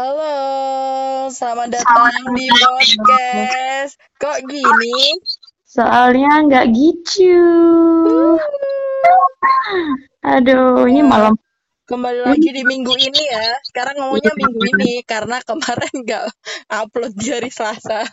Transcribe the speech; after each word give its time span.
Halo, 0.00 1.28
selamat 1.28 1.76
datang 1.76 2.32
di 2.32 2.48
podcast. 2.48 4.00
Kok 4.16 4.48
gini? 4.48 5.12
Soalnya 5.68 6.40
nggak 6.48 6.72
gitu. 6.72 7.36
Aduh, 10.24 10.88
ini 10.88 11.04
malam. 11.04 11.36
Kembali 11.84 12.32
lagi 12.32 12.48
di 12.48 12.64
minggu 12.64 12.96
ini 12.96 13.28
ya. 13.28 13.60
Sekarang 13.60 14.00
ngomongnya 14.00 14.32
minggu 14.40 14.62
ini 14.72 15.04
karena 15.04 15.36
kemarin 15.44 15.92
nggak 15.92 16.24
upload 16.72 17.12
di 17.20 17.36
hari 17.36 17.52
Selasa. 17.52 18.08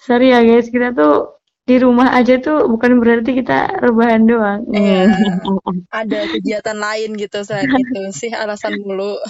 Sorry 0.00 0.32
ya 0.32 0.40
guys, 0.40 0.72
kita 0.72 0.96
tuh 0.96 1.37
di 1.68 1.76
rumah 1.76 2.16
aja 2.16 2.40
tuh 2.40 2.64
bukan 2.64 2.96
berarti 2.96 3.36
kita 3.36 3.84
rebahan 3.84 4.24
doang. 4.24 4.64
Iya. 4.72 5.12
Ada 6.00 6.32
kegiatan 6.32 6.80
lain 6.80 7.20
gitu 7.20 7.44
selain 7.44 7.68
itu 7.68 8.00
sih 8.16 8.32
alasan 8.32 8.80
mulu. 8.80 9.20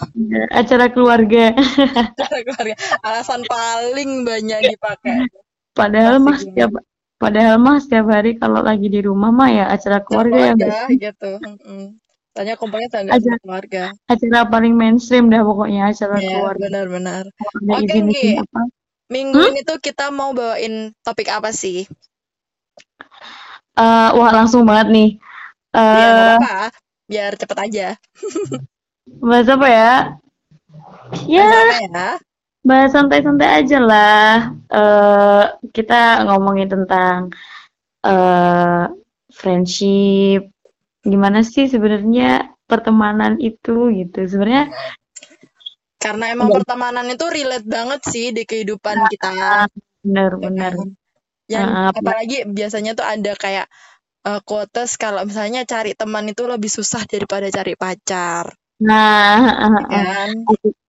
Acara 0.54 0.86
keluarga. 0.94 1.50
Acara 2.14 2.38
keluarga. 2.46 2.74
Alasan 3.02 3.42
paling 3.42 4.22
banyak 4.22 4.70
dipakai. 4.70 5.26
Padahal 5.74 6.22
mah 6.22 6.38
setiap 6.38 6.78
padahal 7.18 7.58
mah 7.58 7.82
setiap 7.82 8.06
hari 8.06 8.38
kalau 8.38 8.62
lagi 8.62 8.86
di 8.86 9.02
rumah 9.02 9.34
mah 9.34 9.50
ya 9.50 9.64
acara 9.66 10.06
keluarga, 10.06 10.54
keluarga 10.54 10.86
ya 10.94 11.10
gitu. 11.10 11.30
Tanya 12.38 12.54
kompornya 12.54 12.86
tangga 12.86 13.18
acara, 13.18 13.36
keluarga. 13.42 13.82
Acara 14.06 14.46
paling 14.46 14.78
mainstream 14.78 15.26
dah 15.26 15.42
pokoknya 15.42 15.90
acara 15.90 16.22
ya, 16.22 16.38
keluarga. 16.38 16.70
Benar-benar. 16.70 17.24
Oke, 17.66 17.98
okay, 17.98 18.38
Minggu 19.08 19.40
hmm? 19.40 19.50
ini 19.56 19.60
tuh 19.64 19.80
kita 19.80 20.12
mau 20.12 20.36
bawain 20.36 20.92
topik 21.00 21.32
apa 21.32 21.50
sih? 21.50 21.88
Uh, 23.78 24.10
wah 24.18 24.30
langsung 24.34 24.66
banget 24.66 24.90
nih. 24.90 25.10
Uh, 25.70 25.94
ya, 25.94 26.08
apa-apa. 26.10 26.56
Biar 27.06 27.32
cepet 27.38 27.58
aja. 27.62 27.88
bahas 29.22 29.48
apa 29.48 29.66
ya? 29.70 29.92
Ya. 31.30 31.46
ya? 31.86 32.08
Bahas 32.66 32.90
santai-santai 32.90 33.62
aja 33.62 33.78
lah. 33.78 34.52
Uh, 34.66 35.44
kita 35.70 36.26
ngomongin 36.26 36.66
tentang 36.66 37.30
uh, 38.02 38.90
friendship. 39.30 40.50
Gimana 41.06 41.46
sih 41.46 41.70
sebenarnya 41.70 42.50
pertemanan 42.66 43.38
itu 43.38 43.94
gitu. 43.94 44.26
Sebenarnya 44.26 44.74
karena 45.98 46.30
emang 46.30 46.54
pertemanan 46.54 47.06
itu 47.10 47.26
relate 47.26 47.66
banget 47.66 48.00
sih 48.06 48.30
di 48.30 48.42
kehidupan 48.42 49.06
kita. 49.10 49.66
Bener, 50.02 50.38
bener. 50.38 50.72
Yang 51.48 51.68
uh, 51.72 51.90
apalagi 51.96 52.38
biasanya 52.44 52.92
tuh 52.92 53.06
ada 53.08 53.32
kayak 53.34 53.66
uh, 54.28 54.40
quotes 54.44 55.00
kalau 55.00 55.24
misalnya 55.24 55.64
cari 55.64 55.96
teman 55.96 56.28
itu 56.28 56.44
lebih 56.44 56.68
susah 56.68 57.08
daripada 57.08 57.48
cari 57.48 57.74
pacar. 57.74 58.52
Nah, 58.78 59.42
uh, 59.58 59.82
kan? 59.90 60.30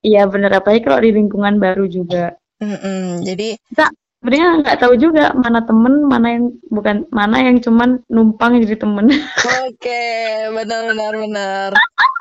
iya 0.06 0.30
bener 0.30 0.54
apalagi 0.62 0.86
kalau 0.86 1.00
di 1.02 1.12
lingkungan 1.16 1.58
baru 1.58 1.90
juga. 1.90 2.38
Mm-mm, 2.60 3.24
jadi 3.24 3.56
kita 3.72 3.88
sebenarnya 4.20 4.48
nggak 4.62 4.78
tahu 4.84 4.94
juga 5.00 5.32
mana 5.32 5.64
temen, 5.64 6.04
mana 6.06 6.28
yang 6.36 6.46
bukan, 6.68 7.08
mana 7.10 7.40
yang 7.40 7.58
cuman 7.64 8.04
numpang 8.12 8.60
jadi 8.60 8.76
temen. 8.76 9.08
Oke, 9.66 10.04
benar-benar 10.52 11.14
benar. 11.16 11.70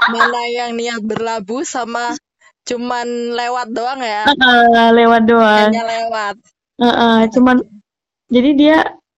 mana 0.09 0.41
yang 0.49 0.79
niat 0.79 1.03
berlabuh 1.05 1.67
sama 1.67 2.17
cuman 2.65 3.35
lewat 3.35 3.69
doang 3.75 4.01
ya? 4.01 4.25
Uh, 4.31 4.89
lewat 4.95 5.27
doang. 5.27 5.69
Hanya 5.69 5.85
lewat. 5.85 6.35
Uh, 6.79 6.87
uh, 6.87 7.19
cuman 7.35 7.61
jadi 8.29 8.51
dia 8.55 8.77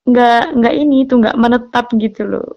nggak 0.08 0.42
nggak 0.58 0.74
ini 0.74 1.04
tuh 1.06 1.22
nggak 1.22 1.36
menetap 1.38 1.86
gitu 1.94 2.22
loh. 2.26 2.48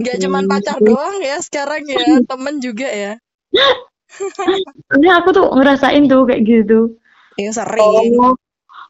Nggak 0.00 0.14
hmm. 0.16 0.22
cuma 0.26 0.38
pacar 0.48 0.78
doang 0.80 1.18
ya 1.20 1.36
sekarang 1.44 1.82
ya 1.86 2.00
temen 2.30 2.54
juga 2.58 2.88
ya. 2.88 3.12
Ini 4.98 5.06
aku 5.22 5.30
tuh 5.30 5.46
ngerasain 5.54 6.10
tuh 6.10 6.26
kayak 6.26 6.42
gitu. 6.42 6.98
Iya 7.38 7.54
sering. 7.54 8.18
Oh, 8.18 8.34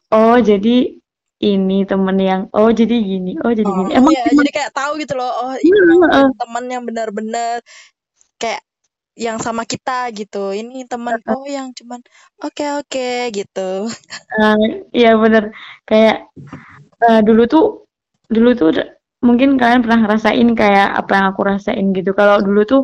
oh 0.09 0.37
jadi 0.41 0.97
ini 1.41 1.85
temen 1.89 2.17
yang 2.21 2.41
oh 2.53 2.69
jadi 2.69 3.01
gini 3.01 3.33
oh 3.41 3.49
jadi 3.49 3.65
oh, 3.65 3.73
gini 3.81 3.97
emang 3.97 4.13
iya, 4.13 4.29
jadi 4.29 4.51
kayak 4.53 4.71
tahu 4.77 5.01
gitu 5.01 5.17
loh 5.17 5.25
oh 5.25 5.57
ini 5.57 5.97
uh, 6.05 6.29
temen 6.37 6.65
yang 6.69 6.85
benar-benar 6.85 7.65
kayak 8.37 8.61
yang 9.15 9.37
sama 9.43 9.67
kita 9.67 10.09
gitu. 10.15 10.55
Ini 10.55 10.87
teman 10.87 11.19
oh 11.27 11.45
yang 11.45 11.75
cuman 11.75 11.99
oke 12.41 12.55
okay, 12.55 12.69
oke 12.79 12.87
okay, 12.87 13.17
gitu. 13.35 13.85
Uh, 14.39 14.57
iya 14.95 15.19
bener. 15.19 15.51
Kayak 15.83 16.31
uh, 17.05 17.21
dulu 17.25 17.43
tuh 17.49 17.65
dulu 18.31 18.55
tuh 18.55 18.69
mungkin 19.21 19.55
kalian 19.55 19.85
pernah 19.85 19.99
ngerasain 20.07 20.49
kayak 20.57 20.89
apa 20.97 21.11
yang 21.13 21.25
aku 21.33 21.41
rasain 21.45 21.85
gitu. 21.93 22.11
Kalau 22.17 22.41
dulu 22.41 22.61
tuh 22.65 22.81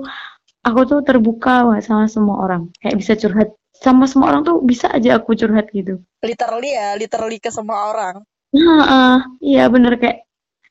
aku 0.61 0.85
tuh 0.85 0.99
terbuka 1.01 1.65
sama 1.81 2.05
semua 2.05 2.45
orang, 2.45 2.69
kayak 2.81 2.97
bisa 2.99 3.13
curhat 3.17 3.49
sama 3.77 4.09
semua 4.09 4.33
orang 4.33 4.41
tuh 4.41 4.61
bisa 4.65 4.89
aja 4.89 5.17
aku 5.17 5.37
curhat 5.37 5.69
gitu. 5.73 6.01
Literally 6.25 6.73
ya, 6.73 6.97
literally 6.97 7.37
ke 7.37 7.49
semua 7.53 7.93
orang. 7.93 8.15
Nah, 8.53 8.83
uh, 8.85 9.17
iya 9.43 9.69
bener 9.69 9.99
kayak 10.01 10.25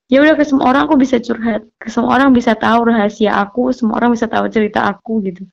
ya 0.06 0.22
udah 0.22 0.34
ke 0.38 0.44
semua 0.46 0.70
orang 0.70 0.86
aku 0.86 0.96
bisa 0.98 1.18
curhat, 1.18 1.66
ke 1.82 1.88
semua 1.90 2.18
orang 2.18 2.30
bisa 2.34 2.54
tahu 2.54 2.86
rahasia 2.86 3.34
aku, 3.42 3.74
semua 3.74 3.98
orang 3.98 4.14
bisa 4.14 4.26
tahu 4.30 4.46
cerita 4.50 4.86
aku 4.86 5.22
gitu. 5.26 5.46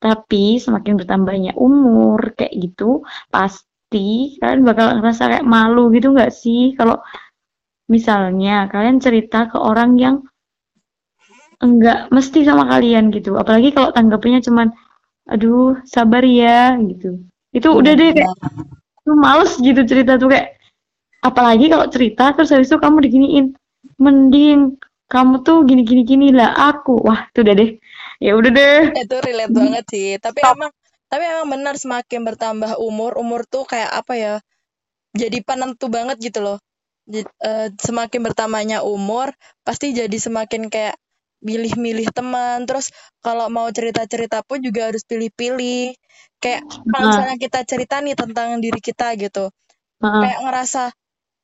Tapi 0.00 0.56
semakin 0.56 0.96
bertambahnya 0.96 1.52
umur 1.60 2.32
kayak 2.32 2.56
gitu, 2.56 3.04
pasti 3.28 4.40
kalian 4.40 4.64
bakal 4.64 4.96
ngerasa 5.00 5.22
kayak 5.28 5.44
malu 5.44 5.92
gitu 5.92 6.16
nggak 6.16 6.32
sih 6.32 6.72
kalau 6.78 6.96
misalnya 7.90 8.70
kalian 8.70 9.02
cerita 9.02 9.50
ke 9.50 9.58
orang 9.58 9.98
yang 9.98 10.16
enggak 11.58 12.08
mesti 12.08 12.46
sama 12.46 12.70
kalian 12.70 13.10
gitu. 13.10 13.34
Apalagi 13.36 13.74
kalau 13.74 13.90
tanggapnya 13.90 14.38
cuman 14.40 14.70
aduh 15.26 15.76
sabar 15.84 16.22
ya 16.22 16.78
gitu. 16.78 17.18
Itu 17.50 17.74
udah 17.74 17.92
deh 17.98 18.10
kayak 18.14 18.30
tuh 19.02 19.16
males 19.18 19.58
gitu 19.58 19.82
cerita 19.82 20.16
tuh 20.16 20.30
kayak 20.30 20.56
apalagi 21.20 21.68
kalau 21.68 21.90
cerita 21.90 22.32
terus 22.32 22.54
habis 22.54 22.70
itu 22.70 22.78
kamu 22.80 23.04
diginiin 23.04 23.46
mending 24.00 24.78
kamu 25.10 25.42
tuh 25.42 25.66
gini 25.66 25.82
gini 25.82 26.02
gini 26.06 26.26
lah 26.30 26.54
aku 26.54 27.02
wah 27.02 27.26
tuh 27.34 27.42
udah 27.42 27.54
deh. 27.58 27.70
Ya 28.22 28.38
udah 28.38 28.50
deh. 28.54 28.80
Itu 28.94 29.18
relate 29.18 29.52
banget 29.52 29.84
sih. 29.90 30.08
Tapi 30.16 30.40
Stop. 30.40 30.56
emang 30.56 30.70
tapi 31.10 31.26
emang 31.26 31.48
benar 31.58 31.74
semakin 31.74 32.22
bertambah 32.22 32.78
umur 32.78 33.18
umur 33.18 33.42
tuh 33.42 33.66
kayak 33.66 33.90
apa 33.90 34.14
ya 34.14 34.34
jadi 35.10 35.42
penentu 35.42 35.90
banget 35.90 36.22
gitu 36.22 36.38
loh 36.38 36.62
uh, 37.18 37.68
semakin 37.74 38.20
bertambahnya 38.22 38.86
umur 38.86 39.34
pasti 39.66 39.90
jadi 39.90 40.14
semakin 40.14 40.70
kayak 40.70 40.96
milih-milih 41.40 42.12
teman. 42.12 42.68
Terus 42.68 42.92
kalau 43.24 43.48
mau 43.48 43.66
cerita-cerita 43.72 44.44
pun 44.44 44.60
juga 44.60 44.92
harus 44.92 45.02
pilih-pilih. 45.04 45.96
Kayak 46.40 46.64
kalau 46.68 47.04
misalnya 47.12 47.36
kita 47.36 47.60
cerita 47.68 48.00
nih 48.00 48.16
tentang 48.16 48.60
diri 48.64 48.80
kita 48.80 49.12
gitu 49.20 49.52
uh. 50.00 50.20
kayak 50.24 50.40
ngerasa 50.40 50.82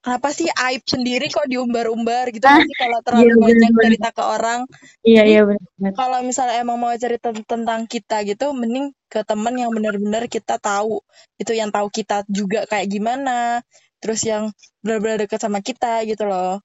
kenapa 0.00 0.28
sih 0.31 0.47
aib 0.47 0.87
sendiri 0.87 1.27
kok 1.28 1.50
diumbar-umbar? 1.50 2.31
gitu. 2.31 2.47
Ah, 2.47 2.62
sih 2.62 2.77
kalau 2.78 2.98
terlalu 3.03 3.27
iya, 3.27 3.34
banyak 3.43 3.72
bener, 3.75 3.84
cerita 3.91 4.09
ke 4.15 4.22
orang. 4.22 4.60
Iya 5.03 5.16
Jadi, 5.21 5.31
iya 5.34 5.43
benar 5.44 5.93
kalau 5.93 6.19
misalnya 6.22 6.56
emang 6.62 6.78
mau 6.81 6.94
cerita 6.97 7.28
tentang 7.34 7.81
kita 7.84 8.22
gitu 8.25 8.54
mending 8.54 8.94
ke 9.10 9.21
teman 9.27 9.54
yang 9.59 9.71
benar-benar 9.75 10.31
kita 10.31 10.56
tahu. 10.56 11.03
Itu 11.37 11.53
yang 11.53 11.69
tahu 11.75 11.91
kita 11.93 12.25
juga 12.31 12.65
kayak 12.71 12.87
gimana 12.88 13.60
terus 14.03 14.21
yang 14.25 14.53
benar-benar 14.84 15.27
dekat 15.27 15.41
sama 15.41 15.61
kita 15.65 16.05
gitu 16.09 16.29
loh. 16.29 16.61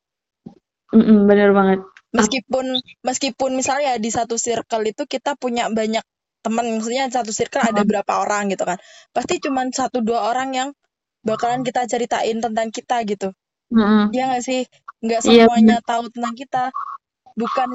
Mm 0.92 1.03
-mm, 1.03 1.18
bener 1.28 1.50
banget. 1.56 1.80
Meskipun 2.12 2.75
meskipun 3.08 3.52
misalnya 3.56 3.96
di 3.96 4.12
satu 4.12 4.36
circle 4.36 4.83
itu 4.83 5.07
kita 5.07 5.39
punya 5.39 5.72
banyak 5.72 6.04
teman 6.42 6.66
maksudnya 6.75 7.07
satu 7.07 7.31
circle 7.31 7.63
ada 7.63 7.88
berapa 7.88 8.13
orang 8.19 8.51
gitu 8.51 8.68
kan. 8.68 8.78
Pasti 9.16 9.39
cuma 9.39 9.63
satu 9.72 10.04
dua 10.04 10.28
orang 10.28 10.51
yang 10.51 10.69
bakalan 11.24 11.62
kita 11.62 11.86
ceritain 11.88 12.42
tentang 12.42 12.69
kita 12.74 13.06
gitu. 13.07 13.31
Mm-hmm. 13.72 14.12
ya 14.12 14.24
nggak 14.28 14.44
sih? 14.44 14.62
Nggak 15.00 15.22
iya, 15.24 15.48
semuanya 15.48 15.78
yeah. 15.80 15.88
tahu 15.88 16.04
tentang 16.12 16.36
kita. 16.36 16.63
Bukan 17.39 17.69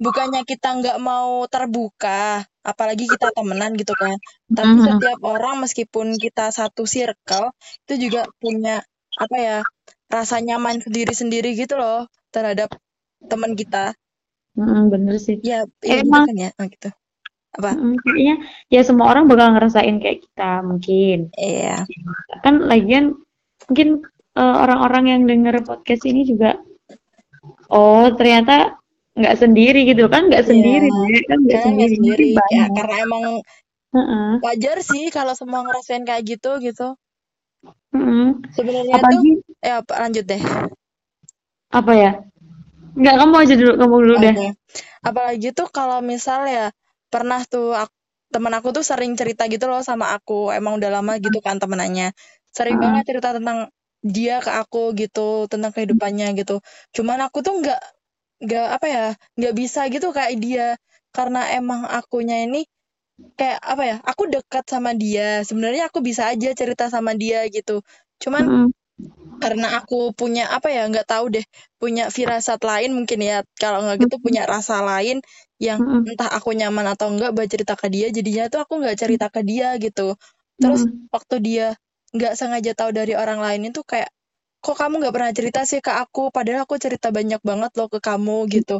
bukannya 0.00 0.42
kita 0.48 0.68
nggak 0.80 0.98
mau 1.04 1.44
terbuka 1.44 2.48
apalagi 2.64 3.04
kita 3.04 3.28
temenan 3.36 3.76
gitu 3.76 3.92
kan. 3.92 4.16
Tapi 4.48 4.72
mm-hmm. 4.72 4.86
setiap 4.96 5.20
orang 5.20 5.60
meskipun 5.60 6.16
kita 6.16 6.48
satu 6.48 6.88
circle 6.88 7.52
itu 7.84 8.08
juga 8.08 8.24
punya 8.40 8.80
apa 9.18 9.36
ya 9.36 9.58
rasa 10.12 10.40
nyaman 10.44 10.80
sendiri-sendiri 10.84 11.56
gitu 11.56 11.76
loh 11.76 12.08
terhadap 12.32 12.72
teman 13.28 13.56
kita. 13.56 13.96
Hmm, 14.52 14.92
bener 14.92 15.16
sih. 15.16 15.40
Ya, 15.40 15.64
ya 15.80 16.04
emang 16.04 16.28
kan 16.28 16.36
ya, 16.36 16.50
oh, 16.60 16.66
gitu. 16.68 16.90
Apa? 17.56 17.76
Kayaknya 17.76 18.36
ya 18.68 18.80
semua 18.84 19.12
orang 19.12 19.28
bakal 19.28 19.56
ngerasain 19.56 19.96
kayak 20.00 20.24
kita 20.24 20.64
mungkin. 20.64 21.32
Iya. 21.36 21.84
Kan 22.44 22.64
lagian 22.68 23.16
mungkin 23.68 24.04
uh, 24.36 24.56
orang-orang 24.64 25.04
yang 25.08 25.22
denger 25.28 25.64
podcast 25.64 26.04
ini 26.08 26.24
juga 26.28 26.60
oh 27.72 28.12
ternyata 28.16 28.76
nggak 29.12 29.36
sendiri 29.36 29.84
gitu 29.84 30.08
kan 30.08 30.32
nggak 30.32 30.44
sendiri 30.48 30.88
yeah. 30.88 31.24
kan 31.28 31.38
nggak 31.44 31.62
sendiri, 31.68 31.94
sendiri. 32.00 32.28
Ya, 32.48 32.64
karena 32.72 32.96
emang 33.04 33.24
uh 33.92 34.00
-uh. 34.00 34.32
wajar 34.40 34.80
sih 34.80 35.12
kalau 35.12 35.36
semua 35.36 35.60
ngerasain 35.68 36.08
kayak 36.08 36.24
gitu 36.24 36.56
gitu 36.64 36.96
Sebenarnya 38.56 38.94
Apalagi, 38.96 39.30
tuh 39.40 39.44
ya 39.60 39.76
lanjut 39.84 40.24
deh. 40.24 40.42
Apa 41.72 41.92
ya? 41.96 42.10
Enggak, 42.98 43.16
kamu 43.20 43.34
aja 43.42 43.54
dulu, 43.60 43.72
kamu 43.80 43.94
dulu 44.04 44.14
okay. 44.18 44.24
deh. 44.24 44.36
Apalagi 45.04 45.48
tuh 45.56 45.68
kalau 45.72 45.98
misal 46.04 46.46
ya 46.48 46.66
pernah 47.12 47.40
tuh 47.44 47.74
aku, 47.76 47.94
temen 48.32 48.52
aku 48.56 48.68
tuh 48.76 48.84
sering 48.84 49.12
cerita 49.20 49.44
gitu 49.52 49.68
loh 49.68 49.84
sama 49.84 50.16
aku 50.16 50.48
emang 50.56 50.80
udah 50.80 50.88
lama 50.88 51.12
gitu 51.20 51.38
kan 51.44 51.60
temenannya 51.60 52.16
sering 52.48 52.80
Hmm. 52.80 52.80
banget 52.80 53.02
cerita 53.12 53.36
tentang 53.36 53.68
dia 54.00 54.40
ke 54.40 54.50
aku 54.50 54.96
gitu 54.96 55.46
tentang 55.52 55.70
kehidupannya 55.76 56.32
gitu 56.40 56.64
cuman 56.96 57.28
aku 57.28 57.44
tuh 57.44 57.60
nggak 57.60 57.80
nggak 58.44 58.66
apa 58.76 58.86
ya 58.88 59.04
nggak 59.38 59.54
bisa 59.60 59.80
gitu 59.92 60.10
kayak 60.16 60.34
dia 60.40 60.66
karena 61.16 61.40
emang 61.58 61.84
akunya 61.86 62.42
ini 62.48 62.64
kayak 63.38 63.58
apa 63.72 63.82
ya 63.90 63.96
aku 64.10 64.22
dekat 64.34 64.64
sama 64.68 64.90
dia 65.02 65.42
sebenarnya 65.48 65.88
aku 65.90 65.98
bisa 66.08 66.22
aja 66.32 66.48
cerita 66.60 66.84
sama 66.94 67.12
dia 67.16 67.44
gitu 67.50 67.80
cuman 68.22 68.44
Mm-mm. 68.44 68.72
karena 69.42 69.66
aku 69.82 70.14
punya 70.14 70.46
apa 70.54 70.70
ya 70.70 70.86
nggak 70.86 71.06
tahu 71.10 71.26
deh 71.34 71.44
punya 71.82 72.08
firasat 72.14 72.62
lain 72.62 72.94
mungkin 72.94 73.18
ya 73.26 73.42
kalau 73.58 73.82
nggak 73.82 74.06
gitu 74.06 74.16
punya 74.22 74.46
rasa 74.46 74.78
lain 74.86 75.18
yang 75.58 75.80
Mm-mm. 75.80 76.02
entah 76.06 76.30
aku 76.30 76.54
nyaman 76.54 76.86
atau 76.94 77.10
enggak 77.10 77.34
buat 77.34 77.48
cerita 77.50 77.74
ke 77.74 77.90
dia 77.90 78.06
jadinya 78.14 78.46
tuh 78.52 78.62
aku 78.64 78.78
nggak 78.82 78.96
cerita 79.02 79.26
ke 79.34 79.42
dia 79.42 79.74
gitu 79.82 80.14
terus 80.62 80.86
Mm-mm. 80.86 81.08
waktu 81.10 81.36
dia 81.42 81.66
nggak 82.14 82.32
sengaja 82.38 82.72
tahu 82.78 82.90
dari 82.94 83.18
orang 83.18 83.42
lain 83.42 83.62
itu 83.74 83.82
kayak 83.82 84.10
kok 84.62 84.76
kamu 84.78 85.02
nggak 85.02 85.14
pernah 85.16 85.32
cerita 85.34 85.60
sih 85.66 85.80
ke 85.82 85.90
aku 85.90 86.30
padahal 86.30 86.62
aku 86.66 86.78
cerita 86.78 87.10
banyak 87.10 87.42
banget 87.42 87.70
loh 87.78 87.88
ke 87.90 87.98
kamu 87.98 88.46
gitu 88.46 88.78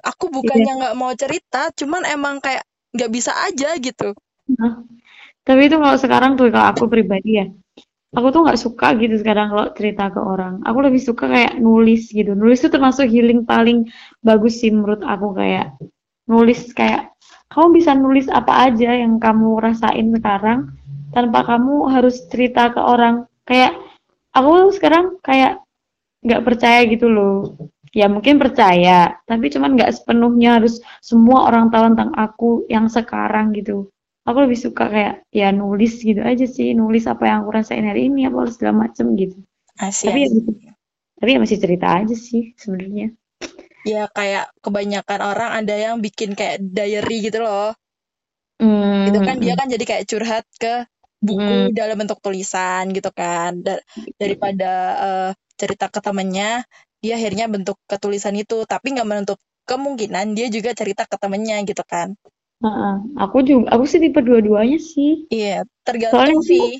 aku 0.00 0.24
Iya. 0.40 0.40
bukannya 0.40 0.72
nggak 0.80 0.94
mau 0.96 1.12
cerita 1.12 1.68
cuman 1.76 2.02
emang 2.08 2.40
kayak 2.40 2.64
nggak 2.94 3.10
bisa 3.12 3.32
aja 3.46 3.68
gitu 3.78 4.14
Nah, 4.58 4.82
Tapi 5.46 5.60
itu 5.70 5.76
kalau 5.78 5.98
sekarang 5.98 6.32
tuh 6.38 6.50
kalau 6.52 6.68
aku 6.74 6.84
pribadi 6.90 7.40
ya, 7.42 7.46
aku 8.14 8.26
tuh 8.34 8.40
nggak 8.46 8.60
suka 8.60 8.94
gitu 8.98 9.14
sekarang 9.18 9.50
kalau 9.50 9.66
cerita 9.74 10.10
ke 10.10 10.20
orang. 10.20 10.62
Aku 10.66 10.78
lebih 10.82 11.00
suka 11.02 11.26
kayak 11.30 11.58
nulis 11.58 12.10
gitu. 12.10 12.34
Nulis 12.34 12.60
itu 12.62 12.70
termasuk 12.70 13.06
healing 13.10 13.46
paling 13.46 13.88
bagus 14.22 14.60
sih 14.62 14.70
menurut 14.74 15.02
aku 15.02 15.34
kayak 15.34 15.74
nulis 16.30 16.70
kayak 16.74 17.10
kamu 17.50 17.82
bisa 17.82 17.90
nulis 17.98 18.26
apa 18.30 18.70
aja 18.70 18.90
yang 18.94 19.18
kamu 19.18 19.58
rasain 19.58 20.06
sekarang 20.14 20.70
tanpa 21.10 21.42
kamu 21.46 21.90
harus 21.90 22.22
cerita 22.30 22.70
ke 22.70 22.78
orang. 22.78 23.26
Kayak 23.48 23.74
aku 24.36 24.70
sekarang 24.76 25.18
kayak 25.24 25.62
nggak 26.22 26.42
percaya 26.46 26.84
gitu 26.86 27.10
loh. 27.10 27.56
Ya 27.90 28.06
mungkin 28.06 28.38
percaya, 28.38 29.18
tapi 29.26 29.50
cuman 29.50 29.74
nggak 29.74 29.90
sepenuhnya 29.98 30.62
harus 30.62 30.78
semua 31.02 31.50
orang 31.50 31.74
tahu 31.74 31.90
tentang 31.90 32.10
aku 32.14 32.50
yang 32.70 32.86
sekarang 32.86 33.50
gitu. 33.58 33.90
Aku 34.22 34.38
lebih 34.46 34.58
suka 34.58 34.84
kayak 34.86 35.14
ya 35.34 35.50
nulis 35.50 35.98
gitu 35.98 36.22
aja 36.22 36.46
sih 36.46 36.70
nulis 36.78 37.04
apa 37.10 37.22
yang 37.26 37.36
aku 37.42 37.50
rasain 37.58 37.82
hari 37.90 38.06
ini 38.06 38.30
apa 38.30 38.46
segala 38.46 38.86
macem 38.86 39.06
gitu. 39.18 39.42
Asik 39.86 40.06
tapi 40.06 40.18
ya, 40.24 40.28
tapi 41.18 41.30
ya 41.34 41.40
masih 41.44 41.58
cerita 41.64 41.86
aja 42.00 42.16
sih 42.16 42.54
sebenarnya. 42.62 43.14
Ya 43.92 44.02
kayak 44.16 44.46
kebanyakan 44.64 45.20
orang 45.30 45.50
ada 45.60 45.74
yang 45.84 45.96
bikin 46.04 46.30
kayak 46.38 46.56
diary 46.76 47.16
gitu 47.28 47.38
loh. 47.46 47.68
Hmm, 48.60 48.66
itu 49.08 49.18
kan 49.26 49.36
dia 49.42 49.52
hmm, 49.52 49.58
kan 49.58 49.66
jadi 49.72 49.84
kayak 49.90 50.04
curhat 50.10 50.44
ke 50.62 50.84
buku 51.26 51.52
dalam 51.78 51.96
bentuk 52.00 52.18
tulisan 52.24 52.84
gitu 52.96 53.10
kan. 53.20 53.50
Da- 53.64 53.82
daripada 54.20 54.70
eh, 55.06 55.30
cerita 55.60 55.86
ke 55.92 56.00
temennya 56.04 56.64
dia 57.00 57.16
akhirnya 57.16 57.48
bentuk 57.48 57.76
ketulisan 57.88 58.36
itu 58.36 58.64
tapi 58.68 58.92
nggak 58.94 59.08
menutup 59.08 59.38
kemungkinan 59.64 60.36
dia 60.36 60.46
juga 60.52 60.76
cerita 60.76 61.04
ke 61.08 61.16
temennya 61.16 61.62
gitu 61.64 61.82
kan. 61.84 62.16
Heeh. 62.60 62.94
aku 63.16 63.40
juga 63.40 63.72
aku 63.72 63.84
sih 63.88 64.00
tipe 64.04 64.20
dua-duanya 64.20 64.76
sih. 64.76 65.24
Iya 65.32 65.64
tergantung 65.80 66.44
sih. 66.44 66.76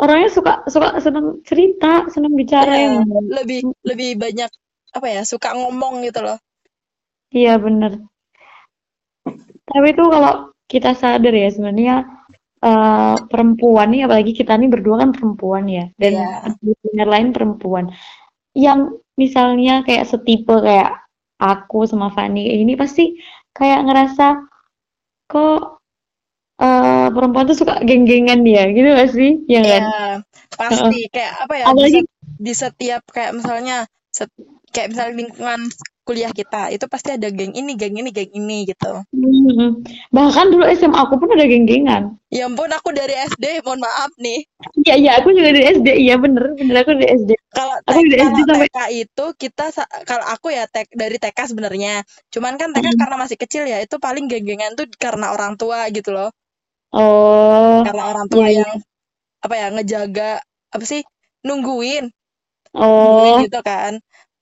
orangnya 0.00 0.30
suka 0.32 0.52
suka 0.64 0.96
seneng 1.04 1.44
cerita 1.44 2.08
seneng 2.08 2.32
bicara 2.32 2.72
Iya, 2.72 2.84
yang 2.88 3.04
lebih 3.28 3.60
lebih 3.84 4.10
banyak 4.16 4.48
apa 4.96 5.06
ya 5.12 5.22
suka 5.28 5.52
ngomong 5.52 6.00
gitu 6.08 6.24
loh. 6.24 6.38
Iya 7.36 7.60
bener. 7.60 7.92
Tapi 9.68 9.86
itu 9.92 10.04
kalau 10.08 10.50
kita 10.72 10.96
sadar 10.96 11.34
ya 11.36 11.48
sebenarnya 11.52 11.94
eh, 12.64 13.14
perempuan 13.28 13.92
nih 13.92 14.08
apalagi 14.08 14.32
kita 14.32 14.56
nih 14.56 14.68
berdua 14.72 15.04
kan 15.04 15.10
perempuan 15.12 15.64
ya. 15.68 15.84
Dan 16.00 16.12
Iya. 16.16 16.26
benar 16.90 17.08
lain 17.12 17.28
perempuan 17.36 17.92
yang 18.56 18.80
misalnya 19.18 19.82
kayak 19.86 20.08
setipe 20.08 20.54
kayak 20.62 20.90
aku 21.40 21.84
sama 21.88 22.08
Fani 22.12 22.46
kayak 22.46 22.60
ini 22.64 22.74
pasti 22.76 23.04
kayak 23.56 23.84
ngerasa 23.88 24.26
kok 25.30 25.60
eh, 26.60 27.08
perempuan 27.14 27.46
tuh 27.48 27.58
suka 27.58 27.80
geng-gengan 27.88 28.40
dia 28.46 28.68
gitu 28.72 28.88
gak 28.92 29.10
sih? 29.16 29.30
Ya 29.48 29.60
kan? 29.64 29.82
Iya, 29.90 30.04
pasti 30.60 30.98
kayak 31.14 31.32
apa 31.46 31.54
ya 31.56 31.64
apalagi 31.72 32.00
di 32.40 32.52
setiap 32.56 33.02
kayak 33.08 33.32
misalnya 33.38 33.76
set- 34.12 34.34
kayak 34.74 34.88
misalnya 34.92 35.14
lingkungan 35.20 35.60
kuliah 36.06 36.32
kita 36.40 36.72
itu 36.74 36.84
pasti 36.92 37.10
ada 37.16 37.28
geng 37.38 37.52
ini, 37.60 37.72
geng 37.80 37.94
ini, 38.00 38.10
geng 38.16 38.32
ini 38.40 38.56
gitu. 38.70 38.92
mm, 39.14 39.68
bahkan 40.14 40.46
dulu 40.52 40.64
SMA 40.78 40.98
aku 41.04 41.14
pun 41.20 41.28
ada 41.34 41.46
geng-gengan 41.50 42.02
Ya 42.36 42.42
ampun, 42.48 42.70
aku 42.78 42.88
dari 42.98 43.14
SD, 43.30 43.44
mohon 43.66 43.80
maaf 43.86 44.10
nih. 44.24 44.40
iya 44.82 44.94
iya 45.00 45.10
aku 45.18 45.28
juga 45.36 45.48
dari 45.56 45.62
SD 45.76 45.88
iya 46.04 46.14
bener 46.22 46.42
bener 46.58 46.74
aku 46.82 46.90
dari 46.98 47.08
SD 47.20 47.30
Kalau 47.56 47.76
aku 47.90 48.00
dari 48.10 48.22
SD 48.30 48.38
sampai 48.50 48.66
TK 48.66 48.76
itu 49.02 49.24
kita 49.42 49.64
kalau 50.10 50.24
aku 50.34 50.46
ya 50.56 50.64
tek 50.74 50.86
dari 51.02 51.16
TK 51.22 51.38
sebenarnya. 51.50 51.94
Cuman 52.34 52.54
kan 52.60 52.68
TK 52.74 52.86
Mm. 52.86 53.00
karena 53.00 53.16
masih 53.22 53.38
kecil 53.42 53.62
ya, 53.72 53.78
itu 53.84 53.96
paling 54.06 54.24
geng-gengan 54.30 54.72
tuh 54.78 54.86
karena 55.04 55.26
orang 55.34 55.52
tua 55.60 55.80
gitu 55.96 56.10
loh. 56.16 56.30
oh 56.92 57.82
Karena 57.84 58.02
orang 58.10 58.26
tua 58.32 58.46
iya 58.46 58.50
iya 58.54 58.64
yang 58.64 58.72
apa 59.44 59.54
ya 59.60 59.66
ngejaga 59.74 60.30
apa 60.74 60.84
sih 60.92 61.02
nungguin 61.46 62.04
oh 62.74 62.90
nungguin 63.00 63.34
gitu 63.44 63.58
kan. 63.70 63.92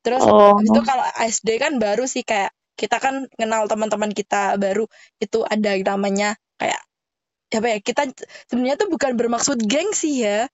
Terus 0.09 0.25
oh. 0.25 0.57
itu 0.65 0.81
kalau 0.81 1.05
SD 1.21 1.61
kan 1.61 1.77
baru 1.77 2.09
sih 2.09 2.25
kayak 2.25 2.57
kita 2.81 2.97
kan 2.97 3.29
kenal 3.37 3.69
teman-teman 3.69 4.09
kita 4.17 4.57
baru 4.57 4.89
itu 5.21 5.45
ada 5.45 5.77
namanya 5.77 6.33
kayak 6.57 6.81
apa 7.53 7.67
ya 7.77 7.79
kita 7.85 8.03
sebenarnya 8.49 8.81
tuh 8.81 8.89
bukan 8.89 9.13
bermaksud 9.21 9.61
geng 9.69 9.93
sih 9.93 10.25
ya. 10.25 10.49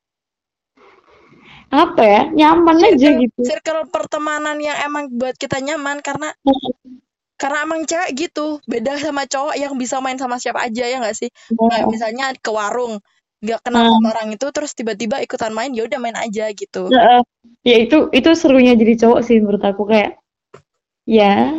Apa 1.70 2.02
ya 2.02 2.22
nyaman 2.34 2.82
aja 2.82 2.98
circle 2.98 3.22
gitu. 3.22 3.40
circle 3.46 3.82
pertemanan 3.94 4.58
yang 4.58 4.74
emang 4.82 5.06
buat 5.14 5.38
kita 5.38 5.62
nyaman 5.62 6.02
karena 6.02 6.34
karena 7.38 7.62
emang 7.62 7.86
cewek 7.86 8.10
gitu 8.26 8.58
beda 8.66 8.98
sama 8.98 9.30
cowok 9.30 9.54
yang 9.54 9.78
bisa 9.78 10.02
main 10.02 10.18
sama 10.18 10.42
siapa 10.42 10.66
aja 10.66 10.82
ya 10.82 10.98
nggak 10.98 11.14
sih? 11.14 11.30
Oh, 11.54 11.70
misalnya 11.94 12.34
ke 12.34 12.50
warung 12.50 12.98
nggak 13.44 13.60
kenal 13.60 13.84
sama 13.92 14.08
orang 14.16 14.28
itu 14.32 14.46
terus 14.48 14.72
tiba-tiba 14.72 15.20
ikutan 15.20 15.52
main 15.52 15.70
ya 15.76 15.84
udah 15.84 16.00
main 16.00 16.16
aja 16.16 16.48
gitu. 16.56 16.88
Heeh. 16.88 17.20
ya 17.64 17.76
itu 17.80 18.08
itu 18.12 18.30
serunya 18.32 18.72
jadi 18.72 19.04
cowok 19.04 19.20
sih 19.20 19.36
menurut 19.40 19.60
aku 19.60 19.84
kayak 19.84 20.16
ya. 21.04 21.52